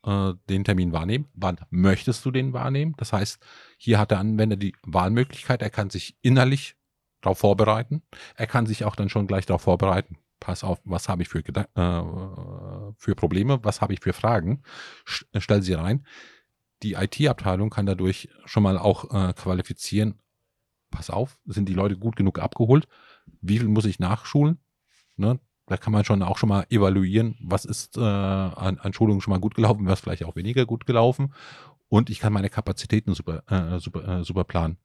äh, 0.06 0.34
den 0.50 0.64
Termin 0.64 0.94
wahrnehmen. 0.94 1.28
Wann 1.34 1.60
möchtest 1.70 2.24
du 2.26 2.32
den 2.32 2.54
wahrnehmen? 2.54 2.94
Das 2.98 3.12
heißt, 3.12 3.40
hier 3.78 4.00
hat 4.00 4.12
der 4.12 4.20
Anwender 4.20 4.56
die 4.56 4.76
Wahlmöglichkeit. 4.84 5.62
Er 5.62 5.70
kann 5.70 5.90
sich 5.90 6.18
innerlich 6.22 6.76
darauf 7.22 7.40
vorbereiten. 7.40 8.04
Er 8.36 8.48
kann 8.48 8.66
sich 8.66 8.86
auch 8.86 8.96
dann 8.96 9.10
schon 9.10 9.28
gleich 9.28 9.46
darauf 9.46 9.64
vorbereiten. 9.64 10.18
Pass 10.40 10.64
auf, 10.64 10.80
was 10.84 11.10
habe 11.10 11.24
ich 11.24 11.30
für, 11.30 11.40
äh, 11.40 12.94
für 12.98 13.16
Probleme? 13.16 13.60
Was 13.64 13.82
habe 13.82 13.94
ich 13.94 14.02
für 14.02 14.14
Fragen? 14.14 14.62
Stell 15.06 15.62
sie 15.64 15.74
rein. 15.74 16.06
Die 16.84 16.94
IT-Abteilung 16.94 17.70
kann 17.70 17.86
dadurch 17.86 18.30
schon 18.46 18.64
mal 18.64 18.78
auch 18.78 19.12
äh, 19.14 19.34
qualifizieren. 19.34 20.20
Pass 20.92 21.10
auf, 21.10 21.40
sind 21.46 21.68
die 21.68 21.74
Leute 21.74 21.98
gut 21.98 22.16
genug 22.16 22.38
abgeholt? 22.38 22.88
Wie 23.42 23.58
viel 23.58 23.70
muss 23.70 23.86
ich 23.86 23.98
nachschulen? 24.00 24.60
Ne? 25.16 25.40
Da 25.68 25.78
kann 25.78 25.94
man 25.94 26.06
schon 26.06 26.22
auch 26.22 26.38
schon 26.38 26.50
mal 26.50 26.66
evaluieren, 26.70 27.36
was 27.42 27.66
ist 27.66 27.98
äh, 27.98 28.02
an, 28.02 28.78
an 28.80 28.94
Schulungen 28.94 29.22
schon 29.22 29.32
mal 29.32 29.40
gut 29.40 29.56
gelaufen, 29.56 29.88
was 29.88 30.00
vielleicht 30.00 30.24
auch 30.24 30.36
weniger 30.36 30.66
gut 30.66 30.86
gelaufen. 30.86 31.34
Und 31.88 32.10
ich 32.10 32.20
kann 32.20 32.34
meine 32.34 32.50
Kapazitäten 32.50 33.14
super, 33.14 33.44
äh, 33.50 33.80
super, 33.80 34.20
äh, 34.20 34.24
super 34.24 34.44
planen. 34.44 34.78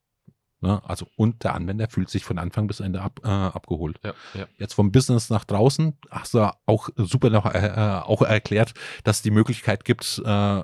Ne? 0.63 0.83
Also, 0.85 1.07
und 1.17 1.43
der 1.43 1.55
Anwender 1.55 1.89
fühlt 1.89 2.11
sich 2.11 2.25
von 2.25 2.39
Anfang 2.39 2.67
bis 2.67 2.81
Ende 2.81 3.01
ab, 3.01 3.21
äh, 3.25 3.29
abgeholt. 3.29 3.99
Ja, 4.05 4.13
ja. 4.35 4.47
Jetzt 4.59 4.75
vom 4.75 4.93
Business 4.93 5.31
nach 5.31 5.45
draußen 5.45 5.97
hast 6.11 6.35
du 6.35 6.51
auch 6.67 6.91
super 6.97 7.31
noch 7.31 7.47
äh, 7.47 7.67
äh 7.67 8.01
auch 8.01 8.23
erklärt, 8.23 8.75
dass 9.05 9.17
es 9.17 9.23
die 9.23 9.31
Möglichkeit 9.31 9.85
gibt, 9.85 10.21
äh, 10.25 10.63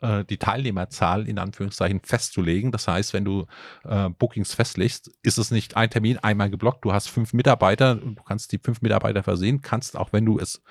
äh, 0.00 0.24
die 0.24 0.38
Teilnehmerzahl 0.38 1.28
in 1.28 1.38
Anführungszeichen 1.38 2.00
festzulegen. 2.00 2.72
Das 2.72 2.88
heißt, 2.88 3.12
wenn 3.12 3.24
du 3.24 3.46
äh, 3.84 4.08
Bookings 4.10 4.54
festlegst, 4.54 5.10
ist 5.22 5.38
es 5.38 5.50
nicht 5.50 5.76
ein 5.76 5.90
Termin 5.90 6.18
einmal 6.18 6.50
geblockt. 6.50 6.84
Du 6.84 6.92
hast 6.92 7.08
fünf 7.08 7.32
Mitarbeiter, 7.32 7.96
du 7.96 8.22
kannst 8.22 8.52
die 8.52 8.58
fünf 8.58 8.82
Mitarbeiter 8.82 9.22
versehen, 9.22 9.62
kannst 9.62 9.96
auch, 9.96 10.12
wenn 10.12 10.24
du 10.24 10.38
es 10.38 10.62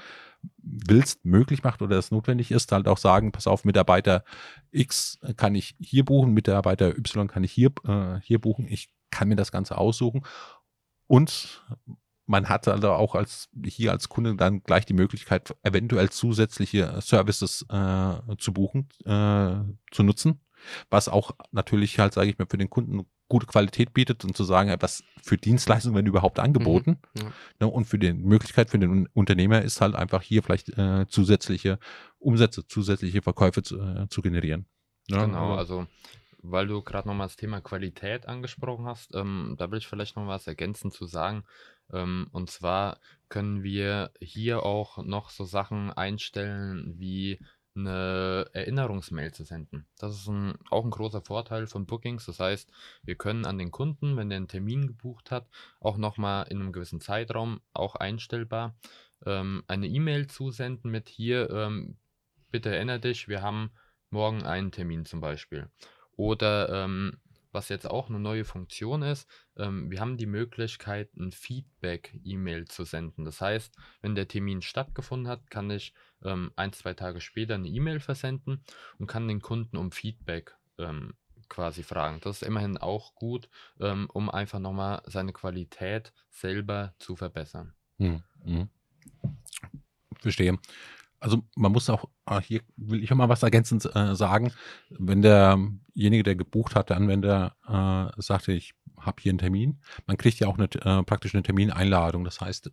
willst, 0.58 1.26
möglich 1.26 1.64
macht 1.64 1.82
oder 1.82 1.98
es 1.98 2.12
notwendig 2.12 2.52
ist, 2.52 2.72
halt 2.72 2.88
auch 2.88 2.98
sagen, 2.98 3.32
pass 3.32 3.48
auf, 3.48 3.66
Mitarbeiter 3.66 4.24
X 4.72 5.20
kann 5.38 5.56
ich 5.56 5.76
hier 5.80 6.06
buchen, 6.06 6.34
Mitarbeiter 6.34 6.96
Y 6.98 7.28
kann 7.28 7.44
ich 7.44 7.52
hier, 7.52 7.72
äh, 7.88 8.20
hier 8.22 8.40
buchen. 8.40 8.68
Ich 8.68 8.90
kann 9.12 9.28
mir 9.28 9.36
das 9.36 9.52
Ganze 9.52 9.78
aussuchen. 9.78 10.24
Und 11.08 11.64
man 12.26 12.50
hat 12.50 12.68
also 12.68 12.92
auch 12.92 13.16
als 13.16 13.50
hier 13.66 13.92
als 13.92 14.10
Kunde 14.10 14.36
dann 14.36 14.64
gleich 14.64 14.86
die 14.86 14.94
Möglichkeit, 14.94 15.56
eventuell 15.64 16.10
zusätzliche 16.10 17.00
Services 17.02 17.66
äh, 17.70 18.38
zu 18.38 18.54
buchen, 18.54 18.90
äh, 19.06 19.56
zu 19.92 20.04
nutzen, 20.04 20.42
was 20.90 21.08
auch 21.10 21.32
natürlich 21.52 22.00
halt, 22.00 22.14
sage 22.14 22.30
ich 22.30 22.38
mal, 22.38 22.48
für 22.50 22.58
den 22.58 22.70
Kunden 22.70 23.06
gute 23.28 23.48
Qualität 23.48 23.94
bietet 23.94 24.24
und 24.24 24.38
zu 24.38 24.44
sagen, 24.44 24.76
was 24.80 25.04
für 25.22 25.38
Dienstleistungen 25.38 25.96
werden 25.96 26.08
überhaupt 26.08 26.40
angeboten. 26.40 26.98
Mhm, 27.16 27.22
ja. 27.22 27.32
ne, 27.62 27.68
und 27.68 27.86
für 27.86 27.98
die 27.98 28.14
Möglichkeit 28.14 28.70
für 28.70 28.78
den 28.78 29.08
Unternehmer 29.14 29.62
ist 29.62 29.82
halt 29.82 29.96
einfach 29.96 30.22
hier 30.22 30.44
vielleicht 30.44 30.70
äh, 30.78 31.08
zusätzliche 31.08 31.80
Umsätze, 32.20 32.68
zusätzliche 32.68 33.22
Verkäufe 33.22 33.64
zu, 33.64 33.80
äh, 33.80 34.08
zu 34.10 34.22
generieren. 34.22 34.68
Ja, 35.08 35.26
genau, 35.26 35.56
also 35.56 35.88
weil 36.52 36.68
du 36.68 36.82
gerade 36.82 37.08
nochmal 37.08 37.28
das 37.28 37.36
Thema 37.36 37.62
Qualität 37.62 38.28
angesprochen 38.28 38.86
hast, 38.86 39.16
ähm, 39.16 39.56
da 39.58 39.72
will 39.72 39.80
ich 39.80 39.88
vielleicht 39.88 40.16
noch 40.16 40.28
was 40.28 40.48
ergänzen 40.48 40.92
zu 40.92 41.06
sagen. 41.06 41.44
Ähm, 41.92 42.28
und 42.32 42.50
zwar 42.50 43.00
können 43.30 43.64
wir 43.64 44.12
hier 44.20 44.64
auch 44.64 45.04
noch 45.04 45.30
so 45.30 45.46
Sachen 45.46 45.92
einstellen 45.92 46.96
wie 46.98 47.40
eine 47.76 48.50
Erinnerungsmail 48.54 49.34
zu 49.34 49.44
senden. 49.44 49.86
Das 50.00 50.16
ist 50.16 50.28
ein, 50.28 50.54
auch 50.70 50.86
ein 50.86 50.92
großer 50.92 51.22
Vorteil 51.22 51.68
von 51.68 51.86
Bookings. 51.86 52.26
Das 52.26 52.40
heißt, 52.40 52.72
wir 53.04 53.16
können 53.16 53.46
an 53.46 53.58
den 53.58 53.72
Kunden, 53.72 54.16
wenn 54.16 54.30
der 54.30 54.38
einen 54.38 54.48
Termin 54.48 54.88
gebucht 54.88 55.30
hat, 55.32 55.48
auch 55.82 55.98
nochmal 55.98 56.48
in 56.50 56.62
einem 56.62 56.72
gewissen 56.72 57.02
Zeitraum, 57.02 57.60
auch 57.74 57.96
einstellbar, 57.96 58.76
ähm, 59.26 59.64
eine 59.68 59.88
E-Mail 59.88 60.28
zusenden 60.28 60.90
mit 60.90 61.10
hier, 61.10 61.50
ähm, 61.50 61.98
bitte 62.50 62.74
erinnere 62.74 63.00
dich, 63.00 63.28
wir 63.28 63.42
haben 63.42 63.72
morgen 64.10 64.44
einen 64.44 64.72
Termin 64.72 65.06
zum 65.06 65.20
Beispiel. 65.20 65.70
Oder 66.16 66.86
ähm, 66.86 67.18
was 67.56 67.70
jetzt 67.70 67.90
auch 67.90 68.10
eine 68.10 68.20
neue 68.20 68.46
Funktion 68.46 69.02
ist, 69.02 69.28
ähm, 69.58 69.90
wir 69.90 70.00
haben 70.00 70.18
die 70.18 70.28
Möglichkeit, 70.28 71.16
ein 71.16 71.32
Feedback-E-Mail 71.32 72.66
zu 72.66 72.84
senden. 72.84 73.26
Das 73.26 73.42
heißt, 73.42 73.76
wenn 74.02 74.14
der 74.14 74.28
Termin 74.28 74.62
stattgefunden 74.62 75.28
hat, 75.28 75.50
kann 75.50 75.72
ich 75.72 75.94
ähm, 76.24 76.52
ein, 76.56 76.74
zwei 76.74 76.94
Tage 76.94 77.22
später 77.22 77.56
eine 77.56 77.68
E-Mail 77.68 78.00
versenden 78.00 78.64
und 79.00 79.08
kann 79.08 79.28
den 79.28 79.42
Kunden 79.42 79.78
um 79.78 79.92
Feedback 79.92 80.56
ähm, 80.78 81.14
quasi 81.50 81.82
fragen. 81.82 82.20
Das 82.22 82.42
ist 82.42 82.48
immerhin 82.48 82.78
auch 82.78 83.16
gut, 83.16 83.50
ähm, 83.80 84.10
um 84.14 84.30
einfach 84.30 84.60
nochmal 84.60 85.02
seine 85.06 85.34
Qualität 85.34 86.14
selber 86.30 86.94
zu 87.00 87.16
verbessern. 87.16 87.74
Hm, 87.98 88.22
hm. 88.44 88.70
Verstehe 90.20 90.60
also 91.26 91.44
man 91.56 91.72
muss 91.72 91.90
auch, 91.90 92.06
ah, 92.26 92.40
hier 92.40 92.62
will 92.78 93.04
ich 93.04 93.12
auch 93.12 93.16
mal 93.16 93.30
was 93.30 93.42
ergänzend 93.42 93.84
äh, 93.96 94.16
sagen, 94.16 94.54
wenn 94.90 95.24
derjenige, 95.24 96.22
der 96.22 96.36
gebucht 96.36 96.76
hat, 96.76 96.92
der 96.92 96.98
Anwender 96.98 97.56
äh, 97.68 98.22
sagte, 98.22 98.54
ich 98.54 98.76
habe 99.00 99.20
hier 99.24 99.32
einen 99.32 99.40
Termin, 99.40 99.82
man 100.06 100.18
kriegt 100.18 100.40
ja 100.40 100.48
auch 100.48 100.60
eine, 100.60 100.66
äh, 100.66 101.04
praktisch 101.04 101.34
eine 101.34 101.42
Termineinladung. 101.42 102.26
Das 102.26 102.42
heißt, 102.42 102.70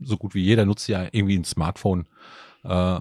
so 0.00 0.16
gut 0.16 0.34
wie 0.34 0.42
jeder 0.42 0.64
nutzt 0.64 0.88
ja 0.88 1.08
irgendwie 1.12 1.36
ein 1.38 1.44
Smartphone. 1.44 2.08
Äh, 2.64 3.00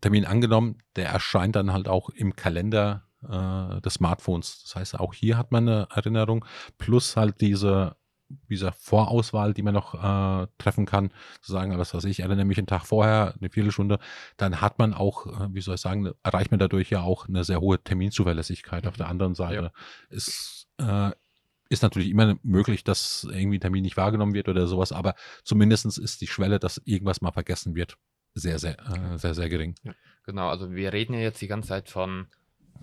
Termin 0.00 0.24
angenommen, 0.24 0.78
der 0.96 1.10
erscheint 1.10 1.54
dann 1.54 1.72
halt 1.72 1.86
auch 1.86 2.08
im 2.08 2.34
Kalender 2.34 3.04
äh, 3.22 3.80
des 3.82 3.94
Smartphones. 3.94 4.64
Das 4.64 4.74
heißt, 4.74 4.98
auch 4.98 5.14
hier 5.14 5.38
hat 5.38 5.52
man 5.52 5.68
eine 5.68 5.86
Erinnerung, 5.94 6.44
plus 6.76 7.16
halt 7.16 7.40
diese 7.40 7.94
gesagt, 8.48 8.78
Vorauswahl, 8.78 9.54
die 9.54 9.62
man 9.62 9.74
noch 9.74 9.94
äh, 9.94 10.46
treffen 10.58 10.86
kann, 10.86 11.12
zu 11.40 11.52
sagen, 11.52 11.76
was 11.78 11.94
weiß 11.94 12.04
ich, 12.04 12.20
erinnere 12.20 12.44
mich 12.44 12.58
einen 12.58 12.66
Tag 12.66 12.86
vorher, 12.86 13.34
eine 13.38 13.50
Viertelstunde, 13.50 13.98
dann 14.36 14.60
hat 14.60 14.78
man 14.78 14.94
auch, 14.94 15.26
äh, 15.26 15.48
wie 15.52 15.60
soll 15.60 15.76
ich 15.76 15.80
sagen, 15.80 16.10
erreicht 16.22 16.50
man 16.50 16.60
dadurch 16.60 16.90
ja 16.90 17.02
auch 17.02 17.28
eine 17.28 17.44
sehr 17.44 17.60
hohe 17.60 17.82
Terminzuverlässigkeit. 17.82 18.86
Auf 18.86 18.96
der 18.96 19.06
mhm. 19.06 19.12
anderen 19.12 19.34
Seite 19.34 19.72
ja. 19.72 19.72
ist, 20.08 20.68
äh, 20.78 21.10
ist 21.68 21.82
natürlich 21.82 22.10
immer 22.10 22.36
möglich, 22.42 22.84
dass 22.84 23.24
irgendwie 23.30 23.58
ein 23.58 23.62
Termin 23.62 23.82
nicht 23.82 23.96
wahrgenommen 23.96 24.34
wird 24.34 24.48
oder 24.48 24.66
sowas, 24.66 24.92
aber 24.92 25.14
zumindest 25.44 25.86
ist 25.98 26.20
die 26.20 26.26
Schwelle, 26.26 26.58
dass 26.58 26.80
irgendwas 26.84 27.20
mal 27.20 27.32
vergessen 27.32 27.74
wird, 27.74 27.96
sehr, 28.34 28.58
sehr, 28.58 28.78
äh, 28.90 29.18
sehr, 29.18 29.34
sehr 29.34 29.48
gering. 29.48 29.74
Genau, 30.24 30.48
also 30.48 30.72
wir 30.72 30.92
reden 30.92 31.14
ja 31.14 31.20
jetzt 31.20 31.40
die 31.40 31.46
ganze 31.46 31.68
Zeit 31.68 31.88
von 31.88 32.26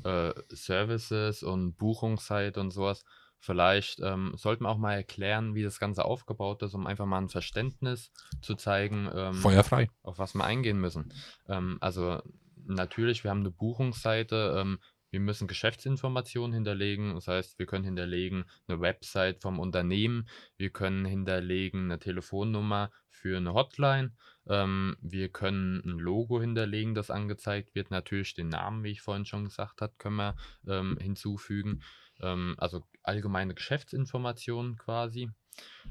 äh, 0.04 0.34
Services 0.50 1.44
und 1.44 1.78
Buchungszeit 1.78 2.58
und 2.58 2.72
sowas. 2.72 3.04
Vielleicht 3.40 4.00
ähm, 4.02 4.34
sollten 4.36 4.64
wir 4.64 4.70
auch 4.70 4.78
mal 4.78 4.96
erklären, 4.96 5.56
wie 5.56 5.64
das 5.64 5.80
Ganze 5.80 6.06
aufgebaut 6.06 6.64
ist, 6.64 6.74
um 6.74 6.88
einfach 6.88 7.06
mal 7.06 7.20
ein 7.20 7.30
Verständnis 7.30 8.12
zu 8.42 8.56
zeigen, 8.56 9.10
ähm, 9.14 9.36
Feuerfrei. 9.36 9.90
auf 10.04 10.18
was 10.18 10.34
wir 10.34 10.44
eingehen 10.44 10.80
müssen. 10.80 11.14
Ähm, 11.48 11.78
also 11.80 12.22
natürlich, 12.66 13.24
wir 13.24 13.32
haben 13.32 13.42
eine 13.42 13.52
Buchungsseite, 13.52 14.56
ähm, 14.60 14.80
wir 15.10 15.20
müssen 15.20 15.48
Geschäftsinformationen 15.48 16.54
hinterlegen. 16.54 17.16
Das 17.16 17.28
heißt, 17.28 17.60
wir 17.60 17.66
können 17.66 17.86
hinterlegen 17.86 18.46
eine 18.68 18.82
Website 18.82 19.42
vom 19.42 19.60
Unternehmen, 19.60 20.28
wir 20.58 20.70
können 20.70 21.06
hinterlegen 21.06 21.86
eine 21.86 22.00
Telefonnummer 22.00 22.92
für 23.10 23.38
eine 23.38 23.54
Hotline, 23.54 24.12
ähm, 24.48 24.98
wir 25.02 25.30
können 25.30 25.82
ein 25.86 25.98
Logo 26.00 26.42
hinterlegen, 26.42 26.94
das 26.94 27.10
angezeigt 27.10 27.74
wird. 27.74 27.90
Natürlich 27.90 28.34
den 28.34 28.50
Namen, 28.50 28.84
wie 28.84 28.92
ich 28.92 29.02
vorhin 29.02 29.26
schon 29.26 29.46
gesagt 29.46 29.82
habe, 29.82 29.94
können 29.98 30.18
wir 30.18 30.36
ähm, 30.68 30.98
hinzufügen. 31.00 31.82
Ähm, 32.22 32.56
also 32.58 32.84
allgemeine 33.04 33.54
Geschäftsinformationen 33.54 34.78
quasi. 34.78 35.30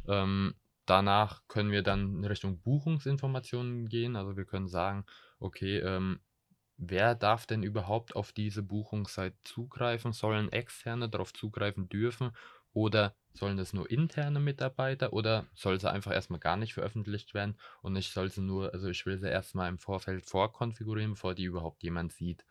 Ähm, 0.06 0.54
danach 0.86 1.42
können 1.48 1.70
wir 1.70 1.82
dann 1.82 2.18
in 2.18 2.24
Richtung 2.24 2.60
Buchungsinformationen 2.60 3.88
gehen. 3.88 4.16
Also 4.16 4.36
wir 4.36 4.44
können 4.44 4.68
sagen, 4.68 5.04
okay, 5.40 5.78
ähm, 5.78 6.20
wer 6.76 7.14
darf 7.14 7.46
denn 7.46 7.62
überhaupt 7.62 8.16
auf 8.16 8.32
diese 8.32 8.62
Buchungsseite 8.62 9.36
zugreifen? 9.44 10.12
Sollen 10.12 10.52
Externe 10.52 11.08
darauf 11.08 11.32
zugreifen 11.32 11.88
dürfen? 11.88 12.32
Oder 12.72 13.16
sollen 13.32 13.56
das 13.56 13.72
nur 13.72 13.90
interne 13.90 14.38
Mitarbeiter 14.38 15.12
oder 15.12 15.46
soll 15.54 15.80
sie 15.80 15.90
einfach 15.90 16.12
erstmal 16.12 16.40
gar 16.40 16.56
nicht 16.56 16.74
veröffentlicht 16.74 17.32
werden 17.32 17.56
und 17.82 17.96
ich 17.96 18.10
soll 18.10 18.30
sie 18.30 18.42
nur, 18.42 18.72
also 18.74 18.88
ich 18.88 19.06
will 19.06 19.18
sie 19.18 19.28
erstmal 19.28 19.68
im 19.68 19.78
Vorfeld 19.78 20.26
vorkonfigurieren, 20.26 21.12
bevor 21.12 21.34
die 21.34 21.44
überhaupt 21.44 21.82
jemand 21.82 22.12
sieht. 22.12 22.44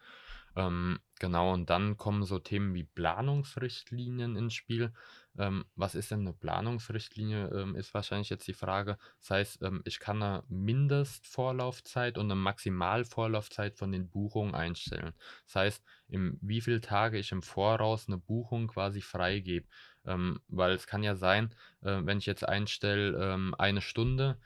Ähm, 0.58 1.00
genau, 1.20 1.54
und 1.54 1.70
dann 1.70 1.98
kommen 1.98 2.24
so 2.24 2.40
Themen 2.40 2.74
wie 2.74 2.86
Planungsrichtlinien 2.86 4.36
ins 4.38 4.54
Spiel. 4.54 4.94
Ähm, 5.38 5.66
was 5.76 5.96
ist 5.96 6.12
denn 6.12 6.22
eine 6.22 6.32
Planungsrichtlinie, 6.34 7.50
ähm, 7.50 7.76
ist 7.76 7.94
wahrscheinlich 7.94 8.30
jetzt 8.30 8.48
die 8.48 8.54
Frage. 8.54 8.98
Das 9.20 9.32
heißt, 9.32 9.62
ähm, 9.64 9.82
ich 9.84 10.00
kann 10.00 10.24
eine 10.24 10.44
Mindestvorlaufzeit 10.48 12.18
und 12.18 12.26
eine 12.28 12.36
Maximalvorlaufzeit 12.36 13.78
von 13.78 13.92
den 13.92 14.10
Buchungen 14.10 14.56
einstellen. 14.56 15.14
Das 15.46 15.56
heißt, 15.56 15.84
im, 16.08 16.38
wie 16.42 16.62
viele 16.62 16.80
Tage 16.80 17.18
ich 17.18 17.34
im 17.34 17.42
Voraus 17.42 18.08
eine 18.08 18.18
Buchung 18.18 18.68
quasi 18.68 19.02
freigebe. 19.02 19.68
Ähm, 20.06 20.40
weil 20.48 20.72
es 20.74 20.88
kann 20.88 21.04
ja 21.04 21.16
sein, 21.16 21.54
äh, 21.82 22.00
wenn 22.04 22.20
ich 22.20 22.26
jetzt 22.28 22.48
einstelle, 22.48 23.18
ähm, 23.34 23.56
eine 23.58 23.82
Stunde, 23.82 24.40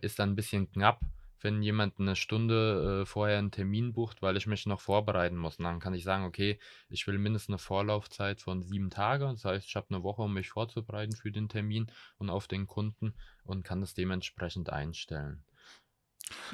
ist 0.00 0.18
dann 0.18 0.30
ein 0.30 0.34
bisschen 0.34 0.72
knapp 0.72 1.00
wenn 1.42 1.62
jemand 1.62 1.98
eine 1.98 2.16
Stunde 2.16 3.02
äh, 3.02 3.06
vorher 3.06 3.38
einen 3.38 3.50
Termin 3.50 3.92
bucht, 3.92 4.22
weil 4.22 4.36
ich 4.36 4.46
mich 4.46 4.66
noch 4.66 4.80
vorbereiten 4.80 5.36
muss. 5.36 5.56
Und 5.56 5.64
dann 5.64 5.80
kann 5.80 5.94
ich 5.94 6.04
sagen, 6.04 6.24
okay, 6.24 6.58
ich 6.88 7.06
will 7.06 7.18
mindestens 7.18 7.50
eine 7.50 7.58
Vorlaufzeit 7.58 8.40
von 8.40 8.62
sieben 8.62 8.90
Tagen. 8.90 9.32
Das 9.32 9.44
heißt, 9.44 9.66
ich 9.66 9.76
habe 9.76 9.86
eine 9.90 10.02
Woche, 10.02 10.22
um 10.22 10.34
mich 10.34 10.50
vorzubereiten 10.50 11.14
für 11.14 11.32
den 11.32 11.48
Termin 11.48 11.90
und 12.18 12.30
auf 12.30 12.48
den 12.48 12.66
Kunden 12.66 13.14
und 13.44 13.64
kann 13.64 13.80
das 13.80 13.94
dementsprechend 13.94 14.70
einstellen. 14.70 15.44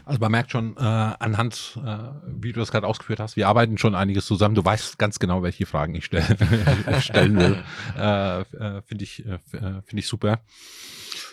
Also 0.05 0.21
man 0.21 0.33
merkt 0.33 0.51
schon 0.51 0.77
äh, 0.77 0.81
anhand, 0.81 1.79
äh, 1.85 1.99
wie 2.27 2.53
du 2.53 2.61
das 2.61 2.71
gerade 2.71 2.87
ausgeführt 2.87 3.21
hast, 3.21 3.37
wir 3.37 3.49
arbeiten 3.49 3.79
schon 3.79 3.95
einiges 3.95 4.27
zusammen. 4.27 4.55
Du 4.55 4.65
weißt 4.65 4.99
ganz 4.99 5.19
genau, 5.19 5.43
welche 5.43 5.67
Fragen 5.67 5.95
ich 5.95 6.07
stell, 6.07 6.23
stellen 7.01 7.39
will. 7.39 7.63
Äh, 7.97 8.41
äh, 8.41 8.83
Finde 8.83 9.05
ich, 9.05 9.25
äh, 9.25 9.35
äh, 9.53 9.83
find 9.83 9.95
ich 9.95 10.07
super. 10.07 10.41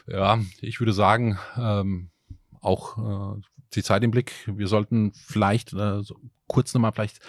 Ja, 0.07 0.39
ich 0.61 0.79
würde 0.79 0.93
sagen, 0.93 1.37
ähm, 1.57 2.09
auch 2.63 3.36
äh, 3.38 3.41
die 3.73 3.84
Zeit 3.84 4.04
im 4.04 4.12
Blick. 4.12 4.34
Wir 4.47 4.67
sollten 4.67 5.13
vielleicht 5.13 5.73
äh, 5.73 6.02
so 6.02 6.15
kurz 6.47 6.73
nochmal 6.73 6.91
vielleicht 6.91 7.19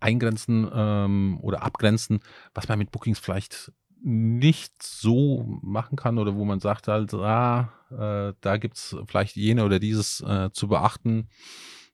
eingrenzen 0.00 0.68
ähm, 0.72 1.38
oder 1.42 1.62
abgrenzen, 1.62 2.20
was 2.54 2.68
man 2.68 2.78
mit 2.78 2.90
Bookings 2.90 3.18
vielleicht 3.18 3.72
nicht 4.02 4.82
so 4.82 5.44
machen 5.62 5.96
kann 5.96 6.18
oder 6.18 6.34
wo 6.34 6.44
man 6.46 6.60
sagt 6.60 6.88
halt, 6.88 7.12
ah, 7.12 7.70
äh, 7.90 8.32
da 8.40 8.56
gibt's 8.56 8.96
vielleicht 9.06 9.36
jene 9.36 9.64
oder 9.64 9.78
dieses 9.78 10.22
äh, 10.22 10.50
zu 10.52 10.68
beachten, 10.68 11.28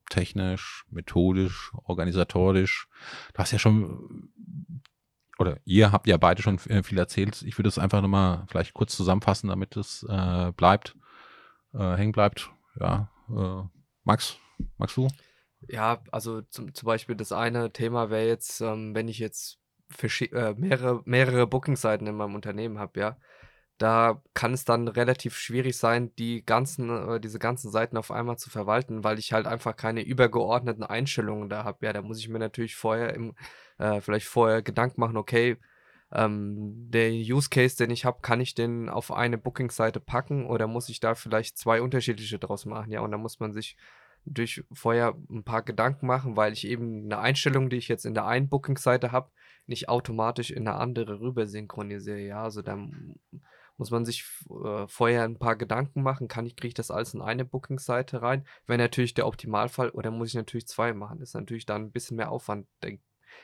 technisch, 0.08 0.84
methodisch, 0.88 1.72
organisatorisch. 1.82 2.86
Du 3.34 3.38
hast 3.38 3.50
ja 3.50 3.58
schon, 3.58 4.30
oder 5.38 5.58
ihr 5.64 5.90
habt 5.90 6.06
ja 6.06 6.16
beide 6.16 6.42
schon 6.42 6.58
äh, 6.68 6.84
viel 6.84 6.98
erzählt. 6.98 7.42
Ich 7.42 7.58
würde 7.58 7.68
es 7.68 7.78
einfach 7.78 8.02
nochmal 8.02 8.44
vielleicht 8.48 8.72
kurz 8.72 8.96
zusammenfassen, 8.96 9.48
damit 9.48 9.76
es 9.76 10.06
äh, 10.08 10.52
bleibt, 10.52 10.94
äh, 11.74 11.96
hängen 11.96 12.12
bleibt 12.12 12.50
ja, 12.80 13.10
äh, 13.30 13.68
Max, 14.04 14.38
magst 14.78 14.96
du? 14.96 15.08
Ja, 15.68 16.02
also 16.12 16.42
zum, 16.42 16.74
zum 16.74 16.86
Beispiel 16.86 17.16
das 17.16 17.32
eine 17.32 17.72
Thema 17.72 18.10
wäre 18.10 18.26
jetzt, 18.26 18.60
ähm, 18.60 18.94
wenn 18.94 19.08
ich 19.08 19.18
jetzt 19.18 19.58
äh, 20.00 20.54
mehrere, 20.54 21.02
mehrere 21.04 21.46
Bookingseiten 21.46 22.06
in 22.06 22.16
meinem 22.16 22.34
Unternehmen 22.34 22.78
habe, 22.78 23.00
ja, 23.00 23.16
da 23.78 24.22
kann 24.32 24.54
es 24.54 24.64
dann 24.64 24.88
relativ 24.88 25.36
schwierig 25.36 25.76
sein, 25.76 26.14
die 26.16 26.44
ganzen, 26.44 26.90
äh, 26.90 27.20
diese 27.20 27.38
ganzen 27.38 27.70
Seiten 27.70 27.96
auf 27.96 28.10
einmal 28.10 28.38
zu 28.38 28.48
verwalten, 28.50 29.04
weil 29.04 29.18
ich 29.18 29.32
halt 29.32 29.46
einfach 29.46 29.76
keine 29.76 30.02
übergeordneten 30.02 30.84
Einstellungen 30.84 31.48
da 31.48 31.64
habe. 31.64 31.84
Ja, 31.86 31.92
da 31.92 32.02
muss 32.02 32.18
ich 32.18 32.28
mir 32.28 32.38
natürlich 32.38 32.76
vorher 32.76 33.14
im, 33.14 33.34
äh, 33.78 34.00
vielleicht 34.00 34.26
vorher 34.26 34.62
Gedanken 34.62 35.00
machen, 35.00 35.16
okay, 35.16 35.58
ähm, 36.12 36.90
der 36.90 37.10
Use 37.10 37.48
Case, 37.50 37.76
den 37.76 37.90
ich 37.90 38.04
habe, 38.04 38.20
kann 38.22 38.40
ich 38.40 38.54
den 38.54 38.88
auf 38.88 39.12
eine 39.12 39.38
Booking-Seite 39.38 40.00
packen 40.00 40.46
oder 40.46 40.66
muss 40.66 40.88
ich 40.88 41.00
da 41.00 41.14
vielleicht 41.14 41.58
zwei 41.58 41.82
unterschiedliche 41.82 42.38
draus 42.38 42.64
machen? 42.64 42.92
Ja, 42.92 43.00
und 43.00 43.10
da 43.10 43.18
muss 43.18 43.40
man 43.40 43.52
sich 43.52 43.76
durch 44.24 44.64
vorher 44.72 45.16
ein 45.30 45.44
paar 45.44 45.62
Gedanken 45.62 46.06
machen, 46.06 46.36
weil 46.36 46.52
ich 46.52 46.66
eben 46.66 47.04
eine 47.04 47.18
Einstellung, 47.18 47.70
die 47.70 47.76
ich 47.76 47.88
jetzt 47.88 48.04
in 48.04 48.14
der 48.14 48.26
einen 48.26 48.48
Booking-Seite 48.48 49.12
habe, 49.12 49.30
nicht 49.66 49.88
automatisch 49.88 50.50
in 50.50 50.66
eine 50.66 50.76
andere 50.78 51.20
rüber 51.20 51.46
synchronisiere. 51.46 52.20
Ja, 52.20 52.42
also 52.42 52.62
da 52.62 52.76
muss 53.76 53.90
man 53.90 54.04
sich 54.04 54.24
äh, 54.48 54.86
vorher 54.88 55.24
ein 55.24 55.38
paar 55.38 55.56
Gedanken 55.56 56.02
machen, 56.02 56.28
kann 56.28 56.46
ich, 56.46 56.56
kriege 56.56 56.68
ich 56.68 56.74
das 56.74 56.90
alles 56.90 57.14
in 57.14 57.22
eine 57.22 57.44
Booking-Seite 57.44 58.22
rein? 58.22 58.46
Wäre 58.66 58.78
natürlich 58.78 59.14
der 59.14 59.26
Optimalfall, 59.26 59.90
oder 59.90 60.10
muss 60.10 60.28
ich 60.28 60.34
natürlich 60.34 60.66
zwei 60.66 60.92
machen? 60.92 61.20
Ist 61.20 61.34
natürlich 61.34 61.66
dann 61.66 61.82
ein 61.82 61.92
bisschen 61.92 62.16
mehr 62.16 62.30
Aufwand, 62.30 62.66
denke 62.82 63.02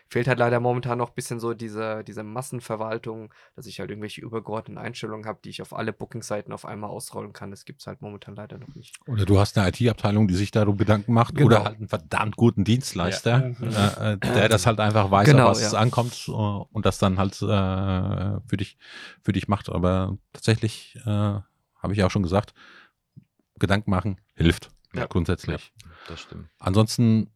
fehlt 0.09 0.29
halt 0.29 0.39
leider 0.39 0.61
momentan 0.61 0.99
noch 0.99 1.11
ein 1.11 1.15
bisschen 1.15 1.41
so 1.41 1.55
diese, 1.55 2.05
diese 2.05 2.23
Massenverwaltung, 2.23 3.33
dass 3.57 3.67
ich 3.67 3.81
halt 3.81 3.91
irgendwelche 3.91 4.21
übergeordneten 4.21 4.83
Einstellungen 4.83 5.27
habe, 5.27 5.41
die 5.45 5.51
ich 5.51 5.63
auf 5.63 5.75
alle 5.75 5.93
Booking-Seiten 5.93 6.53
auf 6.53 6.65
einmal 6.65 6.91
ausrollen 6.91 7.33
kann. 7.33 7.51
Das 7.51 7.65
gibt 7.65 7.81
es 7.81 7.87
halt 7.87 8.03
momentan 8.03 8.37
leider 8.37 8.59
noch 8.59 8.75
nicht. 8.75 8.99
Oder 9.07 9.25
du 9.25 9.39
hast 9.39 9.57
eine 9.57 9.69
IT-Abteilung, 9.69 10.29
die 10.29 10.35
sich 10.35 10.51
darum 10.51 10.77
Gedanken 10.77 11.13
macht 11.13 11.35
genau. 11.35 11.47
oder 11.47 11.65
halt 11.65 11.79
einen 11.79 11.89
verdammt 11.89 12.37
guten 12.37 12.65
Dienstleister, 12.65 13.55
ja. 13.61 13.89
äh, 13.89 14.13
äh 14.15 14.17
der 14.19 14.49
das 14.49 14.67
halt 14.67 14.81
einfach 14.81 15.11
weiß, 15.11 15.27
genau, 15.27 15.45
auf 15.45 15.51
was 15.53 15.63
ja. 15.63 15.69
es 15.69 15.75
ankommt 15.75 16.29
uh, 16.29 16.67
und 16.73 16.87
das 16.87 16.99
dann 16.99 17.19
halt 17.19 17.35
äh, 17.43 18.41
für 18.47 18.57
dich 18.57 18.79
für 19.23 19.33
dich 19.33 19.49
macht. 19.49 19.71
Aber 19.71 20.19
tatsächlich 20.33 20.97
äh, 21.05 21.09
habe 21.09 21.93
ich 21.93 22.03
auch 22.05 22.11
schon 22.11 22.23
gesagt, 22.23 22.55
Gedanken 23.59 23.91
machen 23.91 24.21
hilft 24.35 24.71
ja. 24.95 25.07
grundsätzlich. 25.07 25.73
das 26.09 26.21
stimmt. 26.21 26.49
Ansonsten 26.59 27.31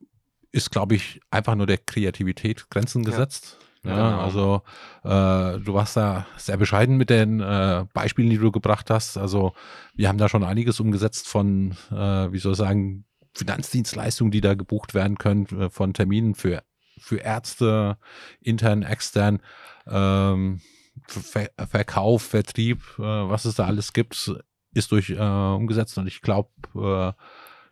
ist, 0.57 0.71
glaube 0.71 0.95
ich, 0.95 1.21
einfach 1.31 1.55
nur 1.55 1.67
der 1.67 1.79
Kreativität 1.79 2.69
Grenzen 2.71 3.05
gesetzt. 3.05 3.59
Ja, 3.85 3.91
ja 3.91 4.11
genau. 4.11 4.23
also 4.23 4.63
äh, 5.05 5.61
du 5.61 5.75
warst 5.75 5.97
da 5.97 6.27
sehr 6.37 6.57
bescheiden 6.57 6.97
mit 6.97 7.11
den 7.11 7.41
äh, 7.41 7.85
Beispielen, 7.93 8.31
die 8.31 8.39
du 8.39 8.51
gebracht 8.51 8.91
hast. 8.91 9.19
Also 9.19 9.53
wir 9.95 10.09
haben 10.09 10.19
da 10.19 10.29
schon 10.29 10.43
einiges 10.43 10.81
umgesetzt 10.81 11.29
von, 11.29 11.77
äh, 11.91 12.33
wie 12.33 12.39
soll 12.39 12.53
ich 12.53 12.59
sagen, 12.59 13.05
Finanzdienstleistungen, 13.35 14.31
die 14.31 14.41
da 14.41 14.55
gebucht 14.55 14.95
werden 14.95 15.19
können, 15.19 15.47
äh, 15.47 15.71
von 15.71 15.93
Terminen 15.93 16.35
für, 16.35 16.63
für 16.99 17.19
Ärzte, 17.19 17.99
intern, 18.41 18.83
extern, 18.83 19.41
ähm, 19.87 20.61
Ver 21.07 21.51
Verkauf, 21.69 22.23
Vertrieb, 22.23 22.81
äh, 22.99 23.03
was 23.03 23.45
es 23.45 23.57
da 23.57 23.67
alles 23.67 23.93
gibt, 23.93 24.33
ist 24.73 24.93
durch 24.93 25.11
äh, 25.11 25.19
umgesetzt 25.19 25.99
und 25.99 26.07
ich 26.07 26.23
glaube, 26.23 26.49
äh, 26.75 27.13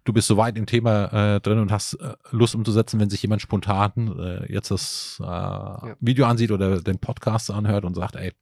du 0.05 0.13
bist 0.13 0.29
so 0.29 0.37
weit 0.37 0.57
im 0.57 0.67
Thema 0.67 1.35
äh, 1.37 1.41
drin 1.41 1.59
und 1.59 1.73
hast 1.73 1.95
äh, 1.95 2.15
Lust 2.31 2.55
umzusetzen, 2.55 3.01
wenn 3.01 3.11
sich 3.11 3.23
jemand 3.23 3.43
spontan 3.43 4.19
äh, 4.19 4.53
jetzt 4.53 4.71
das 4.71 5.19
äh, 5.21 5.25
ja. 5.25 5.97
Video 6.01 6.27
ansieht 6.27 6.51
oder 6.51 6.81
den 6.81 6.99
Podcast 6.99 7.51
anhört 7.51 7.85
und 7.85 7.95
sagt, 7.95 8.17
ey, 8.17 8.33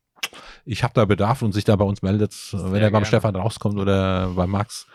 ich 0.64 0.82
habe 0.82 0.94
da 0.94 1.04
Bedarf 1.04 1.42
und 1.42 1.52
sich 1.52 1.64
da 1.64 1.76
bei 1.76 1.84
uns 1.84 2.02
meldet, 2.02 2.32
Sehr 2.32 2.72
wenn 2.72 2.82
er 2.82 2.90
beim 2.90 2.92
gerne. 2.92 3.06
Stefan 3.06 3.36
rauskommt 3.36 3.78
oder 3.78 4.28
bei 4.34 4.46
Max, 4.46 4.86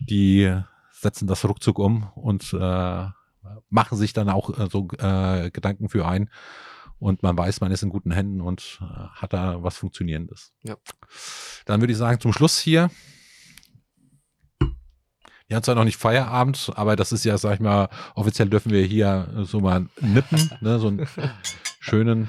die 0.00 0.52
setzen 0.92 1.26
das 1.26 1.44
ruckzuck 1.44 1.78
um 1.78 2.10
und 2.14 2.52
äh, 2.52 3.06
machen 3.68 3.98
sich 3.98 4.12
dann 4.12 4.28
auch 4.28 4.58
äh, 4.58 4.68
so 4.70 4.88
äh, 4.98 5.50
Gedanken 5.50 5.88
für 5.88 6.06
ein 6.06 6.30
und 6.98 7.22
man 7.22 7.36
weiß, 7.36 7.60
man 7.60 7.72
ist 7.72 7.82
in 7.82 7.90
guten 7.90 8.10
Händen 8.10 8.40
und 8.40 8.80
äh, 8.80 8.84
hat 8.84 9.32
da 9.32 9.62
was 9.62 9.76
Funktionierendes. 9.76 10.52
Ja. 10.62 10.76
Dann 11.66 11.80
würde 11.80 11.92
ich 11.92 11.98
sagen, 11.98 12.20
zum 12.20 12.32
Schluss 12.32 12.58
hier 12.58 12.90
wir 15.48 15.56
haben 15.56 15.62
zwar 15.62 15.74
noch 15.74 15.84
nicht 15.84 15.96
Feierabend, 15.96 16.72
aber 16.74 16.96
das 16.96 17.12
ist 17.12 17.24
ja, 17.24 17.38
sag 17.38 17.54
ich 17.54 17.60
mal, 17.60 17.88
offiziell 18.14 18.48
dürfen 18.48 18.72
wir 18.72 18.82
hier 18.82 19.28
so 19.44 19.60
mal 19.60 19.86
nippen, 20.00 20.50
ne, 20.60 20.78
so 20.78 20.88
einen 20.88 21.06
schönen 21.80 22.28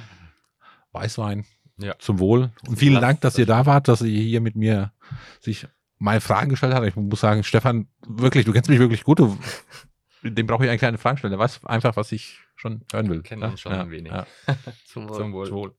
Weißwein. 0.91 1.45
Ja. 1.79 1.93
Zum 1.99 2.19
Wohl. 2.19 2.51
Und 2.67 2.77
vielen 2.77 2.99
Dank, 3.01 3.21
dass 3.21 3.33
das 3.33 3.39
ihr 3.39 3.45
da 3.45 3.65
wart, 3.65 3.87
dass 3.87 4.01
ihr 4.01 4.21
hier 4.21 4.41
mit 4.41 4.55
mir 4.55 4.93
sich 5.39 5.67
meine 5.99 6.21
Fragen 6.21 6.49
gestellt 6.49 6.73
habt. 6.73 6.87
Ich 6.87 6.95
muss 6.95 7.19
sagen, 7.19 7.43
Stefan, 7.43 7.87
wirklich, 8.07 8.45
du 8.45 8.53
kennst 8.53 8.69
mich 8.69 8.79
wirklich 8.79 9.03
gut. 9.03 9.19
Du, 9.19 9.37
dem 10.23 10.47
brauche 10.47 10.63
ich 10.63 10.69
eigentlich 10.69 10.81
keine 10.81 10.97
Fragen 10.97 11.17
stellen. 11.17 11.31
Der 11.31 11.39
weiß 11.39 11.65
einfach, 11.65 11.95
was 11.95 12.11
ich 12.11 12.39
schon 12.55 12.81
hören 12.91 13.09
will. 13.09 13.21
Kennen 13.21 13.43
ja? 13.43 13.49
uns 13.49 13.61
schon 13.61 13.71
ja, 13.71 13.81
ein 13.81 13.91
wenig. 13.91 14.11
Ja. 14.11 14.25
Zum 14.85 15.07
Wohl. 15.07 15.17
Zum 15.17 15.33
Wohl. 15.33 15.47
Zum 15.47 15.57
Wohl. 15.57 15.75